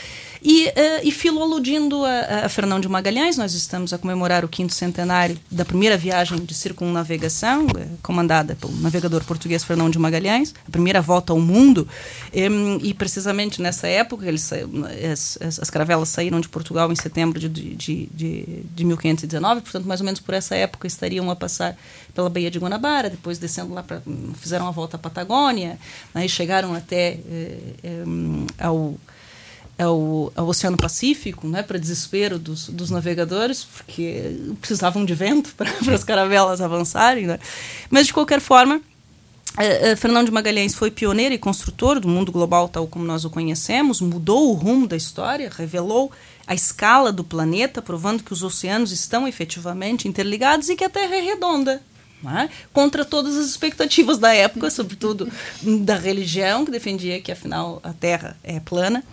E, 0.46 0.66
uh, 0.66 0.72
e 1.02 1.10
filo 1.10 1.42
aludindo 1.42 2.04
a, 2.04 2.44
a 2.44 2.48
Fernão 2.50 2.78
de 2.78 2.86
Magalhães, 2.86 3.38
nós 3.38 3.54
estamos 3.54 3.94
a 3.94 3.98
comemorar 3.98 4.44
o 4.44 4.48
quinto 4.48 4.74
centenário 4.74 5.40
da 5.50 5.64
primeira 5.64 5.96
viagem 5.96 6.38
de 6.44 6.52
circunnavegação, 6.52 7.64
uh, 7.64 7.98
comandada 8.02 8.54
pelo 8.54 8.76
navegador 8.76 9.24
português 9.24 9.64
Fernão 9.64 9.88
de 9.88 9.98
Magalhães, 9.98 10.54
a 10.68 10.70
primeira 10.70 11.00
volta 11.00 11.32
ao 11.32 11.40
mundo. 11.40 11.88
Um, 12.34 12.76
e 12.82 12.92
precisamente 12.92 13.62
nessa 13.62 13.88
época, 13.88 14.26
eles, 14.28 14.52
as, 14.52 15.38
as, 15.40 15.60
as, 15.60 15.70
caravelas 15.70 16.10
saíram 16.10 16.38
de 16.38 16.48
Portugal 16.50 16.92
em 16.92 16.96
setembro 16.96 17.40
de, 17.40 17.48
de, 17.48 18.06
de, 18.12 18.62
de 18.62 18.84
1519, 18.84 19.62
portanto, 19.62 19.86
mais 19.86 20.00
ou 20.00 20.04
menos 20.04 20.20
por 20.20 20.34
essa 20.34 20.54
época 20.54 20.86
estariam 20.86 21.30
a 21.30 21.36
passar 21.36 21.74
pela 22.14 22.28
Baía 22.28 22.50
de 22.50 22.58
Guanabara, 22.58 23.08
depois 23.08 23.38
descendo 23.38 23.72
lá 23.72 23.82
fizeram 24.34 24.68
a 24.68 24.70
volta 24.70 24.98
à 24.98 25.00
Patagônia, 25.00 25.78
né, 26.14 26.26
e 26.26 26.28
chegaram 26.28 26.74
até 26.74 27.18
uh, 27.18 28.46
ao 28.58 28.94
ao, 29.78 30.32
ao 30.36 30.46
Oceano 30.46 30.78
Pacífico, 30.78 31.46
né, 31.48 31.62
para 31.62 31.78
desespero 31.78 32.38
dos, 32.38 32.68
dos 32.68 32.90
navegadores, 32.90 33.64
porque 33.64 34.36
precisavam 34.60 35.04
de 35.04 35.14
vento 35.14 35.54
para 35.54 35.70
as 35.92 36.04
caravelas 36.04 36.60
avançarem. 36.60 37.26
Né? 37.26 37.38
Mas, 37.90 38.06
de 38.06 38.12
qualquer 38.12 38.40
forma, 38.40 38.80
Uh, 39.56 39.92
uh, 39.92 39.96
Fernando 39.96 40.26
de 40.26 40.32
Magalhães 40.32 40.74
foi 40.74 40.90
pioneiro 40.90 41.32
e 41.32 41.38
construtor 41.38 42.00
do 42.00 42.08
mundo 42.08 42.32
global 42.32 42.68
tal 42.68 42.88
como 42.88 43.04
nós 43.04 43.24
o 43.24 43.30
conhecemos, 43.30 44.00
mudou 44.00 44.50
o 44.50 44.52
rumo 44.54 44.84
da 44.84 44.96
história, 44.96 45.48
revelou 45.48 46.10
a 46.44 46.56
escala 46.56 47.12
do 47.12 47.22
planeta, 47.22 47.80
provando 47.80 48.24
que 48.24 48.32
os 48.32 48.42
oceanos 48.42 48.90
estão 48.90 49.28
efetivamente 49.28 50.08
interligados 50.08 50.68
e 50.68 50.74
que 50.74 50.82
a 50.82 50.90
Terra 50.90 51.14
é 51.14 51.20
redonda. 51.20 51.80
É? 52.26 52.48
Contra 52.72 53.04
todas 53.04 53.36
as 53.36 53.46
expectativas 53.46 54.18
da 54.18 54.34
época, 54.34 54.70
sobretudo 54.70 55.30
da 55.62 55.94
religião, 55.94 56.64
que 56.64 56.70
defendia 56.70 57.20
que 57.20 57.30
afinal 57.30 57.80
a 57.84 57.92
Terra 57.92 58.36
é 58.42 58.58
plana. 58.58 59.04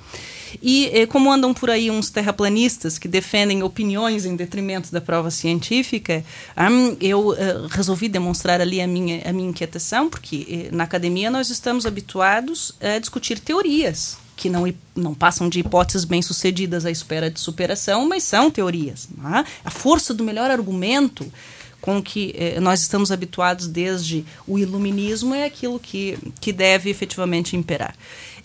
E 0.62 0.90
eh, 0.94 1.06
como 1.06 1.32
andam 1.32 1.54
por 1.54 1.70
aí 1.70 1.92
uns 1.92 2.10
terraplanistas 2.10 2.98
que 2.98 3.08
defendem 3.08 3.64
opiniões 3.64 4.26
em 4.26 4.36
detrimento 4.36 4.92
da 4.92 5.00
prova 5.00 5.30
científica, 5.30 6.24
um, 6.58 6.98
eu 7.00 7.30
uh, 7.30 7.68
resolvi 7.70 8.10
demonstrar 8.10 8.62
ali 8.62 8.82
a 8.82 8.88
minha, 8.88 9.22
a 9.28 9.34
minha 9.34 9.50
inquietação, 9.50 10.10
porque 10.10 10.48
eh, 10.50 10.76
na 10.76 10.84
academia 10.84 11.30
nós 11.30 11.50
estamos 11.50 11.86
habituados 11.86 12.74
a 12.82 12.98
discutir 13.00 13.40
teorias 13.40 14.18
que 14.36 14.50
não, 14.50 14.64
não 14.96 15.14
passam 15.14 15.48
de 15.48 15.60
hipóteses 15.60 16.04
bem-sucedidas 16.04 16.84
à 16.84 16.90
espera 16.90 17.30
de 17.30 17.40
superação, 17.40 18.08
mas 18.08 18.24
são 18.24 18.50
teorias. 18.50 19.08
É? 19.38 19.46
A 19.64 19.70
força 19.70 20.16
do 20.16 20.24
melhor 20.24 20.50
argumento 20.50 21.32
com 21.82 22.02
que 22.02 22.34
eh, 22.38 22.60
nós 22.60 22.82
estamos 22.82 23.12
habituados 23.12 23.68
desde 23.68 24.24
o 24.48 24.58
iluminismo 24.58 25.34
é 25.34 25.46
aquilo 25.46 25.80
que, 25.80 26.18
que 26.40 26.54
deve 26.54 26.90
efetivamente 26.90 27.56
imperar. 27.56 27.96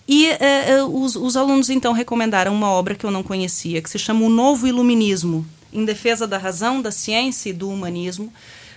E 0.07 0.27
eh, 0.27 0.37
eh, 0.39 0.83
os, 0.83 1.15
os, 1.15 1.35
alunos 1.35 1.69
então 1.69 1.91
recomendaram 1.91 2.53
uma 2.53 2.69
obra 2.69 2.95
que 2.95 3.05
eu 3.05 3.11
não 3.11 3.21
conhecia, 3.21 3.81
que 3.81 3.89
se 3.89 3.99
chama 3.99 4.25
O 4.25 4.29
Novo 4.29 4.65
Iluminismo, 4.65 5.45
em 5.73 5.83
defesa 5.83 6.25
da 6.25 6.37
razão, 6.37 6.81
da 6.81 6.91
ciência 6.91 7.49
e 7.49 7.53
do 7.53 7.69
humanismo, 7.69 8.31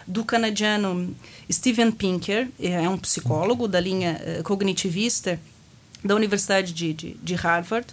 do 0.07 0.25
canadiano 0.25 1.15
Steven 1.51 1.93
Pinker, 1.93 2.49
é 2.59 2.89
um 2.89 2.99
psicólogo 2.99 3.69
da 3.69 3.79
linha 3.79 4.21
cognitivista 4.43 5.39
da 6.05 6.15
Universidade 6.17 6.73
de, 6.73 6.93
de, 6.93 7.15
de 7.23 7.35
Harvard. 7.35 7.87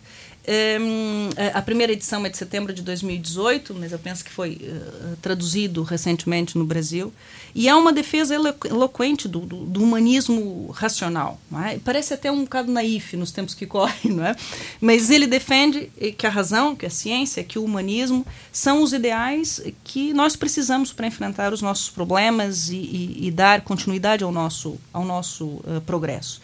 Um, 0.47 1.27
a 1.53 1.61
primeira 1.61 1.91
edição 1.91 2.25
é 2.25 2.29
de 2.29 2.37
setembro 2.37 2.71
de 2.71 2.81
2018, 2.81 3.73
mas 3.73 3.91
eu 3.91 3.99
penso 3.99 4.23
que 4.23 4.31
foi 4.31 4.51
uh, 4.61 5.17
traduzido 5.21 5.83
recentemente 5.83 6.57
no 6.57 6.63
Brasil. 6.63 7.13
E 7.53 7.67
é 7.67 7.75
uma 7.75 7.91
defesa 7.91 8.33
elo 8.33 8.55
eloquente 8.63 9.27
do, 9.27 9.41
do, 9.41 9.65
do, 9.65 9.83
humanismo 9.83 10.71
racional. 10.71 11.37
É? 11.65 11.77
Parece 11.79 12.13
até 12.13 12.31
um 12.31 12.43
bocado 12.43 12.71
naif 12.71 13.17
nos 13.17 13.31
tempos 13.31 13.53
que 13.53 13.65
correm, 13.65 14.13
não 14.13 14.25
é? 14.25 14.35
mas 14.79 15.09
ele 15.09 15.27
defende 15.27 15.91
que 16.17 16.25
a 16.25 16.29
razão, 16.29 16.77
que 16.77 16.85
a 16.85 16.89
ciência, 16.89 17.43
que 17.43 17.59
o 17.59 17.65
humanismo 17.65 18.25
são 18.49 18.81
os 18.81 18.93
ideais 18.93 19.61
que 19.83 20.13
nós 20.13 20.37
precisamos 20.37 20.93
para 20.93 21.07
enfrentar 21.07 21.51
os 21.51 21.61
nossos 21.61 21.89
problemas 21.89 22.69
e, 22.69 22.75
e, 22.75 23.27
e 23.27 23.31
dar 23.31 23.61
continuidade 23.61 24.23
ao 24.23 24.31
nosso, 24.31 24.77
ao 24.93 25.03
nosso 25.03 25.45
uh, 25.45 25.81
progresso. 25.85 26.41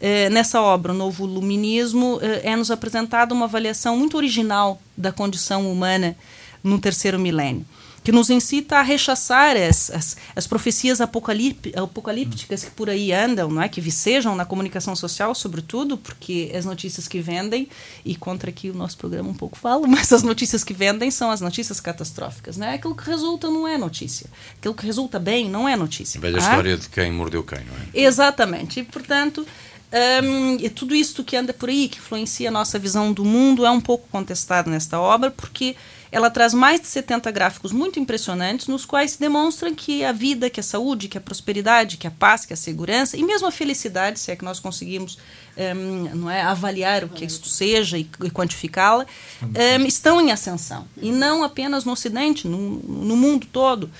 Eh, 0.00 0.30
nessa 0.30 0.60
obra, 0.60 0.92
o 0.92 0.94
Novo 0.94 1.26
Luminismo, 1.26 2.18
eh, 2.22 2.40
é-nos 2.44 2.70
apresentada 2.70 3.34
uma 3.34 3.44
avaliação 3.44 3.96
muito 3.96 4.16
original 4.16 4.80
da 4.96 5.12
condição 5.12 5.70
humana 5.70 6.16
no 6.62 6.78
terceiro 6.78 7.18
milênio 7.18 7.66
que 8.02 8.12
nos 8.12 8.30
incita 8.30 8.78
a 8.78 8.82
rechaçar 8.82 9.56
as, 9.56 9.90
as, 9.90 10.16
as 10.34 10.46
profecias 10.46 11.00
apocalípticas 11.00 12.64
que 12.64 12.70
por 12.70 12.88
aí 12.88 13.12
andam, 13.12 13.50
não 13.50 13.60
é? 13.60 13.68
que 13.68 13.80
vicejam 13.80 14.34
na 14.34 14.44
comunicação 14.44 14.96
social, 14.96 15.34
sobretudo, 15.34 15.98
porque 15.98 16.50
as 16.54 16.64
notícias 16.64 17.06
que 17.06 17.20
vendem, 17.20 17.68
e 18.04 18.16
contra 18.16 18.50
que 18.50 18.70
o 18.70 18.74
nosso 18.74 18.96
programa 18.96 19.28
um 19.28 19.34
pouco 19.34 19.58
fala, 19.58 19.86
mas 19.88 20.12
as 20.12 20.22
notícias 20.22 20.64
que 20.64 20.72
vendem 20.72 21.10
são 21.10 21.30
as 21.30 21.40
notícias 21.40 21.78
catastróficas. 21.78 22.56
Né? 22.56 22.74
Aquilo 22.74 22.94
que 22.94 23.04
resulta 23.04 23.48
não 23.48 23.68
é 23.68 23.76
notícia. 23.76 24.26
Aquilo 24.58 24.74
que 24.74 24.86
resulta 24.86 25.18
bem 25.18 25.50
não 25.50 25.68
é 25.68 25.76
notícia. 25.76 26.18
A 26.18 26.20
velha 26.22 26.38
ah? 26.38 26.40
história 26.40 26.76
de 26.76 26.88
quem 26.88 27.12
mordeu 27.12 27.42
quem, 27.42 27.58
não 27.58 27.74
é? 27.74 28.00
Exatamente. 28.00 28.80
E, 28.80 28.82
portanto, 28.82 29.46
um, 29.92 30.56
e 30.56 30.70
tudo 30.70 30.94
isso 30.94 31.24
que 31.24 31.36
anda 31.36 31.52
por 31.52 31.68
aí, 31.68 31.88
que 31.88 31.98
influencia 31.98 32.48
a 32.48 32.52
nossa 32.52 32.78
visão 32.78 33.12
do 33.12 33.24
mundo, 33.24 33.66
é 33.66 33.70
um 33.70 33.80
pouco 33.80 34.06
contestado 34.08 34.70
nesta 34.70 35.00
obra, 35.00 35.30
porque 35.30 35.74
ela 36.12 36.28
traz 36.28 36.52
mais 36.52 36.80
de 36.80 36.86
70 36.88 37.30
gráficos 37.30 37.72
muito 37.72 38.00
impressionantes, 38.00 38.66
nos 38.66 38.84
quais 38.84 39.12
se 39.12 39.20
demonstra 39.20 39.72
que 39.72 40.04
a 40.04 40.12
vida, 40.12 40.50
que 40.50 40.58
a 40.58 40.62
saúde, 40.62 41.08
que 41.08 41.16
a 41.16 41.20
prosperidade, 41.20 41.96
que 41.96 42.06
a 42.06 42.10
paz, 42.10 42.44
que 42.44 42.52
a 42.52 42.56
segurança 42.56 43.16
e 43.16 43.22
mesmo 43.22 43.46
a 43.46 43.52
felicidade, 43.52 44.18
se 44.18 44.30
é 44.30 44.36
que 44.36 44.44
nós 44.44 44.58
conseguimos 44.58 45.18
um, 45.56 46.16
não 46.16 46.30
é, 46.30 46.42
avaliar 46.42 47.04
o 47.04 47.08
que 47.08 47.24
isto 47.24 47.48
seja 47.48 47.96
e, 47.96 48.08
e 48.24 48.30
quantificá-la, 48.30 49.06
um, 49.42 49.86
estão 49.86 50.20
em 50.20 50.32
ascensão. 50.32 50.86
E 50.96 51.12
não 51.12 51.44
apenas 51.44 51.84
no 51.84 51.92
Ocidente, 51.92 52.48
no, 52.48 52.58
no 52.58 53.16
mundo 53.16 53.46
todo. 53.46 53.90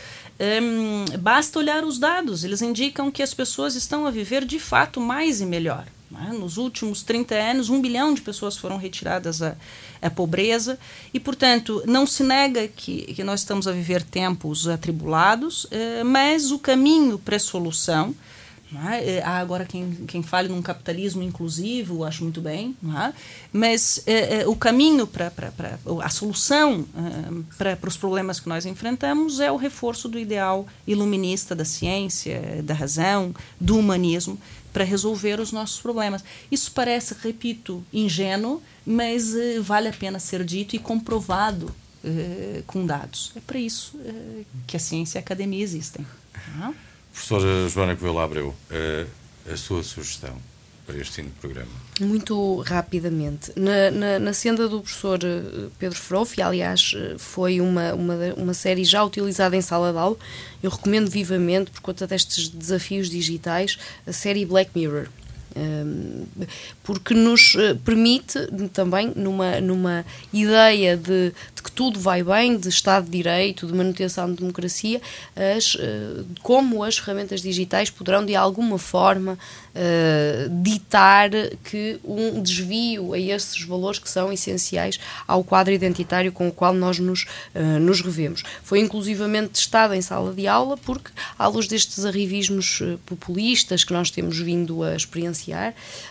Basta 1.19 1.59
olhar 1.59 1.85
os 1.85 1.99
dados, 1.99 2.45
eles 2.45 2.63
indicam 2.63 3.11
que 3.11 3.23
as 3.23 3.35
pessoas 3.35 3.75
estão 3.75 4.07
a 4.07 4.11
viver 4.11 4.45
de 4.45 4.59
fato 4.59 5.01
mais 5.01 5.41
e 5.41 5.47
melhor. 5.47 5.87
Né? 6.11 6.31
Nos 6.33 6.57
últimos 6.57 7.03
30 7.03 7.35
anos, 7.35 7.71
um 7.71 7.81
bilhão 7.81 8.13
de 8.13 8.21
pessoas 8.21 8.57
foram 8.57 8.77
retiradas 8.77 9.41
à, 9.43 9.55
pobreza, 10.15 10.79
e, 11.15 11.21
portanto, 11.21 11.83
não 11.87 12.07
se 12.07 12.25
nega 12.25 12.67
que, 12.67 13.15
que 13.15 13.23
nós 13.23 13.41
estamos 13.41 13.69
a 13.69 13.73
viver 13.73 14.03
tempos 14.03 14.67
atribulados, 14.67 15.65
uh, 15.65 16.05
mas 16.05 16.51
o 16.51 16.59
caminho 16.59 17.19
para 17.19 17.37
a 17.37 17.41
solução 17.41 18.15
é? 18.89 19.17
Eh, 19.17 19.23
há 19.23 19.39
agora 19.39 19.65
quem, 19.65 19.93
quem 20.07 20.23
fale 20.23 20.49
num 20.49 20.63
capitalismo 20.63 21.23
inclusivo, 21.23 22.05
acho 22.05 22.23
muito 22.23 22.41
bem, 22.41 22.77
é? 22.85 23.13
mas 23.53 24.03
é, 24.07 24.47
o 24.47 24.55
caminho 24.55 25.07
para 25.07 25.33
a 26.03 26.09
solução 26.09 26.87
para 27.59 27.89
os 27.89 27.97
problemas 27.97 28.39
que 28.39 28.49
nós 28.49 28.67
enfrentamos 28.67 29.41
é 29.41 29.51
o 29.51 29.57
reforço 29.57 30.09
do 30.09 30.19
ideal 30.19 30.67
iluminista 30.87 31.55
da 31.55 31.65
ciência, 31.65 32.63
da 32.63 32.75
razão, 32.75 33.35
do 33.61 33.77
humanismo, 33.77 34.39
para 34.73 34.85
resolver 34.85 35.41
os 35.41 35.51
nossos 35.51 35.81
problemas. 35.81 36.23
Isso 36.51 36.71
parece, 36.73 37.15
repito, 37.21 37.85
ingênuo, 37.93 38.63
mas 38.87 39.33
vale 39.63 39.89
a 39.89 39.93
pena 39.93 40.19
ser 40.21 40.45
dito 40.45 40.77
e 40.77 40.79
comprovado 40.79 41.75
com 42.67 42.87
dados. 42.87 43.33
É 43.35 43.41
para 43.41 43.59
isso 43.59 43.99
que 44.67 44.77
a 44.77 44.81
ciência 44.81 45.19
e 45.19 45.21
a 45.21 45.23
academia 45.23 45.63
existem. 45.63 46.07
Professora 47.13 47.69
Joana 47.69 47.97
Coelho 47.97 48.19
Abreu, 48.19 48.55
a, 48.71 49.53
a 49.53 49.57
sua 49.57 49.83
sugestão 49.83 50.37
para 50.87 50.99
este 50.99 51.13
fim 51.15 51.25
de 51.25 51.31
programa? 51.31 51.71
Muito 52.01 52.61
rapidamente. 52.61 53.53
Na, 53.57 53.91
na, 53.91 54.19
na 54.19 54.33
senda 54.33 54.69
do 54.69 54.81
professor 54.81 55.21
eh, 55.23 55.69
Pedro 55.79 55.99
Froff, 55.99 56.41
aliás, 56.41 56.95
eh, 56.97 57.17
foi 57.19 57.61
uma, 57.61 57.95
uma, 57.95 58.15
uma 58.37 58.55
série 58.55 58.85
já 58.85 59.05
utilizada 59.05 59.57
em 59.57 59.61
sala 59.61 59.93
de 59.93 59.99
aula, 59.99 60.17
eu 60.63 60.71
recomendo 60.71 61.09
vivamente, 61.09 61.71
por 61.71 61.81
conta 61.81 62.07
destes 62.07 62.49
desafios 62.49 63.09
digitais, 63.09 63.79
a 64.07 64.13
série 64.13 64.45
Black 64.45 64.71
Mirror 64.75 65.09
porque 66.83 67.15
nos 67.15 67.55
eh, 67.57 67.75
permite 67.85 68.39
também, 68.73 69.13
numa, 69.17 69.61
numa 69.61 70.05
ideia 70.33 70.97
de, 70.97 71.33
de, 71.55 71.63
que 71.63 71.71
tudo 71.73 71.99
vai 71.99 72.23
bem, 72.23 72.57
de 72.57 72.69
Estado 72.69 73.05
de 73.05 73.11
Direito, 73.11 73.67
de 73.67 73.73
manutenção 73.73 74.31
de 74.31 74.39
democracia, 74.39 75.01
as, 75.37 75.77
eh, 75.79 76.23
como 76.43 76.83
as 76.83 76.99
ferramentas 76.99 77.43
digitais 77.43 77.91
poderão 77.91 78.25
de 78.25 78.35
alguma 78.35 78.79
forma 78.79 79.33
uh, 79.75 80.63
ditar 80.63 81.31
que 81.65 81.99
um 82.05 82.41
desvio 82.43 83.13
a 83.13 83.19
esses 83.19 83.63
valores 83.63 83.99
que 83.99 84.09
são 84.09 84.33
essenciais 84.33 84.99
ao 85.27 85.45
quadro 85.45 85.73
identitário 85.73 86.33
com 86.33 86.49
o 86.49 86.53
qual 86.53 86.75
nós 86.75 86.99
nos, 86.99 87.27
nos 87.81 88.01
revemos. 88.01 88.43
Foi 88.63 88.81
inclusivamente 88.81 89.51
testado 89.51 89.95
em 89.95 90.03
sala 90.03 90.33
de 90.33 90.47
aula 90.47 90.77
porque, 90.77 91.11
à 91.39 91.47
luz 91.47 91.67
destes 91.67 92.05
arrivismos 92.05 92.83
populistas 93.07 93.85
que 93.85 93.93
nós 93.93 94.11
temos 94.11 94.39
vindo 94.39 94.83
a 94.83 94.95
experienciar, 94.95 95.40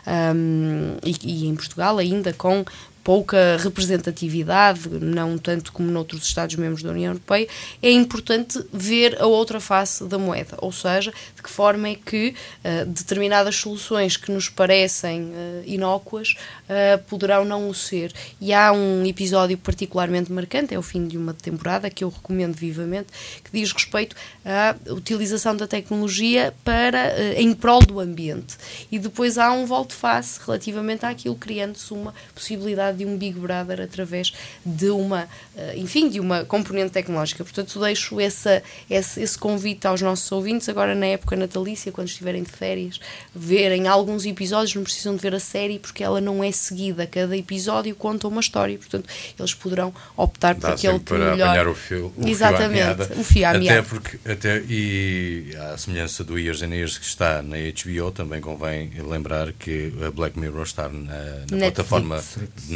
um, 0.08 0.98
e, 1.04 1.16
e 1.24 1.48
em 1.48 1.56
Portugal 1.56 1.98
ainda 1.98 2.34
com 2.34 2.66
pouca 3.04 3.58
representatividade, 3.58 4.88
não 4.90 5.38
tanto 5.38 5.72
como 5.72 5.90
noutros 5.90 6.26
Estados-membros 6.26 6.84
da 6.84 6.92
União 6.92 7.14
Europeia, 7.14 7.48
é 7.82 7.92
importante 7.92 8.64
ver 8.72 9.20
a 9.22 9.26
outra 9.26 9.60
face 9.60 10.04
da 10.06 10.18
moeda, 10.18 10.58
ou 10.60 10.72
seja, 10.72 11.12
de 11.36 11.42
que 11.42 11.50
forma 11.50 11.90
é 11.90 11.96
que 11.96 12.36
uh, 12.64 12.86
determinadas 12.86 13.56
soluções 13.56 14.18
que 14.18 14.32
nos 14.32 14.50
parecem 14.50 15.24
uh, 15.24 15.64
inócuas 15.66 16.36
uh, 16.66 17.02
poderão 17.08 17.46
não 17.46 17.70
o 17.70 17.74
ser. 17.74 18.14
E 18.40 18.54
há 18.54 18.72
um 18.72 19.06
episódio 19.06 19.58
particularmente 19.58 20.32
marcante, 20.32 20.74
é 20.74 20.78
o 20.78 20.84
fim 20.84 21.08
de 21.08 21.18
uma 21.18 21.34
temporada, 21.34 21.90
que 21.90 22.04
eu 22.04 22.10
recomendo 22.10 22.56
vivamente, 22.56 23.08
que 23.44 23.52
diz 23.52 23.72
respeito 23.72 24.16
à 24.46 24.76
utilização 24.92 25.56
da 25.56 25.68
tecnologia 25.68 26.54
para, 26.64 27.34
em 27.34 27.54
prol 27.54 27.80
do 27.80 28.00
ambiente. 28.00 28.58
E 28.92 29.00
depois 29.00 29.38
há 29.38 29.52
um 29.52 29.66
volte-face 29.66 30.40
relativamente 30.46 31.06
àquilo, 31.06 31.36
criando-se 31.36 31.94
uma 31.94 32.14
possibilidade 32.36 32.99
de 33.00 33.06
um 33.06 33.18
Big 33.18 33.40
Brother 33.40 33.82
através 33.82 34.34
de 34.66 34.90
uma, 34.90 35.28
eh, 35.58 35.76
enfim, 35.78 36.10
de 36.10 36.20
uma 36.20 36.44
componente 36.44 36.92
tecnológica. 36.92 37.44
Portanto, 37.44 37.80
deixo 37.80 38.20
essa, 38.20 38.62
esse, 38.90 39.22
esse 39.22 39.38
convite 39.38 39.88
aos 39.88 40.02
nossos 40.02 40.30
ouvintes, 40.32 40.68
agora 40.70 40.94
na 40.94 41.06
época 41.08 41.36
natalícia, 41.36 41.92
quando 41.92 42.08
estiverem 42.08 42.44
de 42.44 42.52
férias, 42.52 43.00
verem 43.34 43.88
alguns 43.88 44.26
episódios, 44.26 44.76
não 44.76 44.84
precisam 44.84 45.16
de 45.16 45.22
ver 45.22 45.34
a 45.34 45.40
série 45.40 45.80
porque 45.80 46.04
ela 46.04 46.20
não 46.20 46.44
é 46.44 46.52
seguida. 46.52 47.08
Cada 47.08 47.36
episódio 47.36 47.96
conta 47.96 48.28
uma 48.28 48.42
história, 48.42 48.78
portanto, 48.78 49.10
eles 49.38 49.54
poderão 49.54 49.94
optar 50.16 50.56
por 50.56 50.72
aquele 50.72 51.00
que 51.00 51.06
para 51.06 51.32
melhor... 51.32 51.48
apanhar 51.48 51.68
o 51.68 51.76
fio, 51.76 52.14
o 52.18 52.28
Exatamente, 52.28 53.06
fio 53.06 53.20
o 53.20 53.24
fio 53.24 53.48
à 53.48 53.52
Até 53.52 53.82
porque, 53.82 54.20
até, 54.30 54.62
e 54.68 55.56
à 55.58 55.78
semelhança 55.78 56.24
do 56.24 56.38
Years 56.38 56.62
and 56.62 56.74
Years 56.74 56.98
que 56.98 57.06
está 57.06 57.42
na 57.42 57.58
HBO, 57.58 58.12
também 58.12 58.42
convém 58.42 58.92
lembrar 59.08 59.54
que 59.54 59.94
a 60.06 60.12
Black 60.12 60.38
Mirror 60.38 60.64
está 60.64 60.90
na, 60.90 61.46
na 61.52 61.58
plataforma 61.58 62.16
Netflix. 62.16 62.70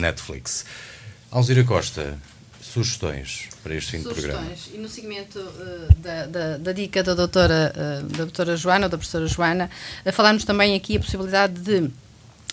Alzira 1.32 1.64
Costa, 1.64 2.18
sugestões 2.62 3.50
para 3.62 3.76
este 3.76 3.92
fim 3.92 3.98
de 4.00 4.10
programa? 4.14 4.48
E 4.74 4.78
no 4.78 4.90
seguimento 4.90 5.40
uh, 5.40 5.94
da, 5.96 6.26
da, 6.26 6.58
da, 6.58 6.72
dica 6.72 7.04
da 7.04 7.14
doutora, 7.14 7.74
uh, 7.76 8.04
da 8.08 8.18
doutora 8.18 8.58
Joana, 8.58 8.88
ou 8.88 8.90
da 8.90 8.98
professora 8.98 9.28
Joana, 9.28 9.70
uh, 10.06 10.12
falarmos 10.12 10.44
também 10.44 10.76
aqui 10.76 10.98
a 10.98 11.00
possibilidade 11.00 11.62
de 11.62 11.92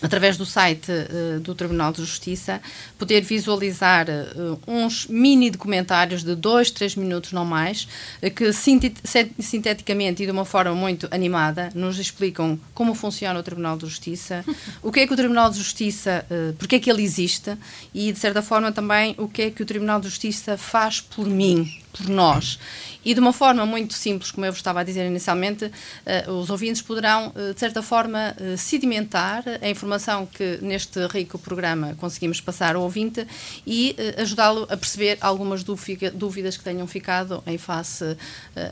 através 0.01 0.37
do 0.37 0.45
site 0.45 0.91
uh, 0.91 1.39
do 1.39 1.53
Tribunal 1.53 1.91
de 1.91 2.01
Justiça, 2.01 2.61
poder 2.97 3.21
visualizar 3.21 4.07
uh, 4.09 4.59
uns 4.67 5.07
mini 5.07 5.49
documentários 5.49 6.23
de 6.23 6.35
dois, 6.35 6.71
três 6.71 6.95
minutos, 6.95 7.31
não 7.31 7.45
mais, 7.45 7.87
uh, 8.21 8.31
que 8.31 8.51
sinteticamente 8.51 10.23
e 10.23 10.25
de 10.25 10.31
uma 10.31 10.45
forma 10.45 10.73
muito 10.73 11.07
animada 11.11 11.69
nos 11.75 11.99
explicam 11.99 12.59
como 12.73 12.95
funciona 12.95 13.39
o 13.39 13.43
Tribunal 13.43 13.77
de 13.77 13.85
Justiça, 13.85 14.43
o 14.81 14.91
que 14.91 15.01
é 15.01 15.07
que 15.07 15.13
o 15.13 15.17
Tribunal 15.17 15.49
de 15.49 15.57
Justiça, 15.57 16.25
porque 16.57 16.75
é 16.75 16.79
que 16.79 16.89
ele 16.89 17.03
existe 17.03 17.57
e, 17.93 18.11
de 18.11 18.19
certa 18.19 18.41
forma, 18.41 18.71
também 18.71 19.15
o 19.17 19.27
que 19.27 19.43
é 19.43 19.51
que 19.51 19.61
o 19.61 19.65
Tribunal 19.65 19.99
de 19.99 20.07
Justiça 20.07 20.57
faz 20.57 20.99
por 21.01 21.27
mim, 21.27 21.79
por 21.91 22.07
nós. 22.07 22.57
E 23.03 23.13
de 23.13 23.19
uma 23.19 23.33
forma 23.33 23.65
muito 23.65 23.93
simples, 23.93 24.29
como 24.31 24.45
eu 24.45 24.51
vos 24.51 24.59
estava 24.59 24.81
a 24.81 24.83
dizer 24.83 25.05
inicialmente, 25.07 25.65
uh, 25.65 26.31
os 26.33 26.49
ouvintes 26.49 26.81
poderão, 26.81 27.29
uh, 27.29 27.53
de 27.53 27.59
certa 27.59 27.81
forma, 27.81 28.35
uh, 28.39 28.57
sedimentar 28.57 29.43
a 29.61 29.67
informação 29.67 30.27
que 30.27 30.59
neste 30.61 31.05
rico 31.07 31.39
programa 31.39 31.95
conseguimos 31.99 32.39
passar 32.39 32.75
ao 32.75 32.83
ouvinte 32.83 33.25
e 33.65 33.95
ajudá-lo 34.17 34.67
a 34.69 34.77
perceber 34.77 35.17
algumas 35.19 35.63
dúvidas 35.63 36.57
que 36.57 36.63
tenham 36.63 36.85
ficado 36.85 37.43
em 37.47 37.57
face, 37.57 38.17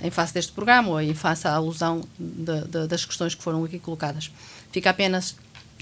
em 0.03 0.09
face 0.09 0.33
deste 0.33 0.51
programa 0.51 0.89
ou 0.89 1.01
em 1.01 1.13
face 1.13 1.47
à 1.47 1.53
alusão 1.53 2.03
de, 2.17 2.61
de, 2.67 2.87
das 2.87 3.05
questões 3.05 3.33
que 3.33 3.41
foram 3.41 3.63
aqui 3.63 3.79
colocadas. 3.79 4.31
Fica 4.71 4.89
apenas 4.91 5.35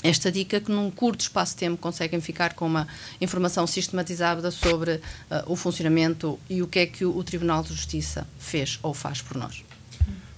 esta 0.03 0.31
dica 0.31 0.59
que 0.59 0.71
num 0.71 0.91
curto 0.91 1.21
espaço 1.21 1.53
de 1.53 1.59
tempo 1.59 1.77
conseguem 1.77 2.21
ficar 2.21 2.53
com 2.53 2.67
uma 2.67 2.87
informação 3.19 3.65
sistematizada 3.65 4.51
sobre 4.51 4.95
uh, 4.95 5.01
o 5.47 5.55
funcionamento 5.55 6.39
e 6.49 6.61
o 6.61 6.67
que 6.67 6.79
é 6.79 6.85
que 6.85 7.03
o, 7.03 7.23
Tribunal 7.23 7.63
de 7.63 7.69
Justiça 7.69 8.27
fez 8.37 8.79
ou 8.83 8.93
faz 8.93 9.21
por 9.21 9.37
nós. 9.37 9.63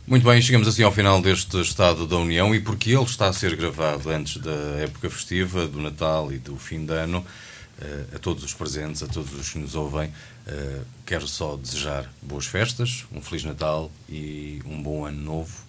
Muito 0.07 0.25
bem, 0.25 0.41
chegamos 0.41 0.67
assim 0.67 0.81
ao 0.81 0.91
final 0.91 1.21
deste 1.21 1.59
Estado 1.61 2.07
da 2.07 2.17
União 2.17 2.55
e 2.55 2.59
porque 2.59 2.91
ele 2.91 3.03
está 3.03 3.27
a 3.27 3.33
ser 3.33 3.55
gravado 3.55 4.09
antes 4.09 4.37
da 4.37 4.51
época 4.81 5.09
festiva, 5.09 5.67
do 5.67 5.79
Natal 5.79 6.31
e 6.31 6.39
do 6.39 6.55
fim 6.55 6.85
de 6.85 6.93
ano, 6.93 7.19
uh, 7.19 8.15
a 8.15 8.19
todos 8.19 8.43
os 8.43 8.53
presentes, 8.53 9.03
a 9.03 9.07
todos 9.07 9.33
os 9.33 9.49
que 9.49 9.59
nos 9.59 9.75
ouvem, 9.75 10.07
uh, 10.07 10.85
quero 11.05 11.27
só 11.27 11.55
desejar 11.57 12.11
boas 12.21 12.45
festas, 12.45 13.05
um 13.11 13.21
Feliz 13.21 13.43
Natal 13.43 13.91
e 14.07 14.61
um 14.65 14.81
bom 14.81 15.05
ano 15.05 15.21
novo 15.21 15.68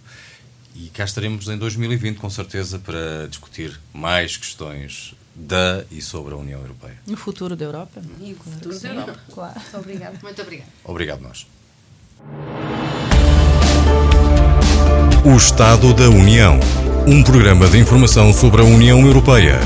e 0.74 0.88
cá 0.88 1.04
estaremos 1.04 1.48
em 1.48 1.58
2020, 1.58 2.18
com 2.18 2.30
certeza, 2.30 2.78
para 2.78 3.26
discutir 3.28 3.78
mais 3.92 4.36
questões 4.36 5.14
da 5.34 5.84
e 5.90 6.00
sobre 6.00 6.34
a 6.34 6.36
União 6.36 6.60
Europeia. 6.60 6.98
E 7.06 7.14
o 7.14 7.16
futuro 7.16 7.56
da 7.56 7.64
Europa. 7.64 8.02
E 8.20 8.32
o 8.32 8.36
futuro 8.36 8.78
da 8.78 8.88
Europa. 8.88 9.20
Claro. 9.32 9.54
Muito 9.60 9.76
obrigado. 9.76 10.18
Muito 10.22 10.42
obrigado. 10.42 10.68
Obrigado, 10.84 11.20
nós. 11.20 11.46
O 15.24 15.36
Estado 15.36 15.92
da 15.94 16.08
União. 16.08 16.58
Um 17.06 17.22
programa 17.22 17.68
de 17.68 17.78
informação 17.78 18.32
sobre 18.32 18.62
a 18.62 18.64
União 18.64 19.00
Europeia. 19.04 19.58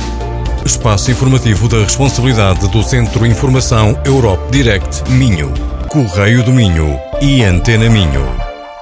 Espaço 0.65 1.11
informativo 1.11 1.69
da 1.69 1.83
responsabilidade 1.83 2.69
do 2.69 2.83
Centro 2.83 3.27
Informação 3.27 4.01
Europe 4.05 4.51
Direct 4.51 5.11
Minho. 5.11 5.53
Correio 5.89 6.43
do 6.45 6.53
Minho 6.53 6.99
e 7.21 7.43
Antena 7.45 7.89
Minho. 7.91 8.25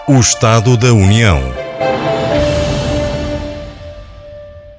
O 0.07 0.19
Estado 0.21 0.77
da 0.77 0.93
União. 0.93 1.41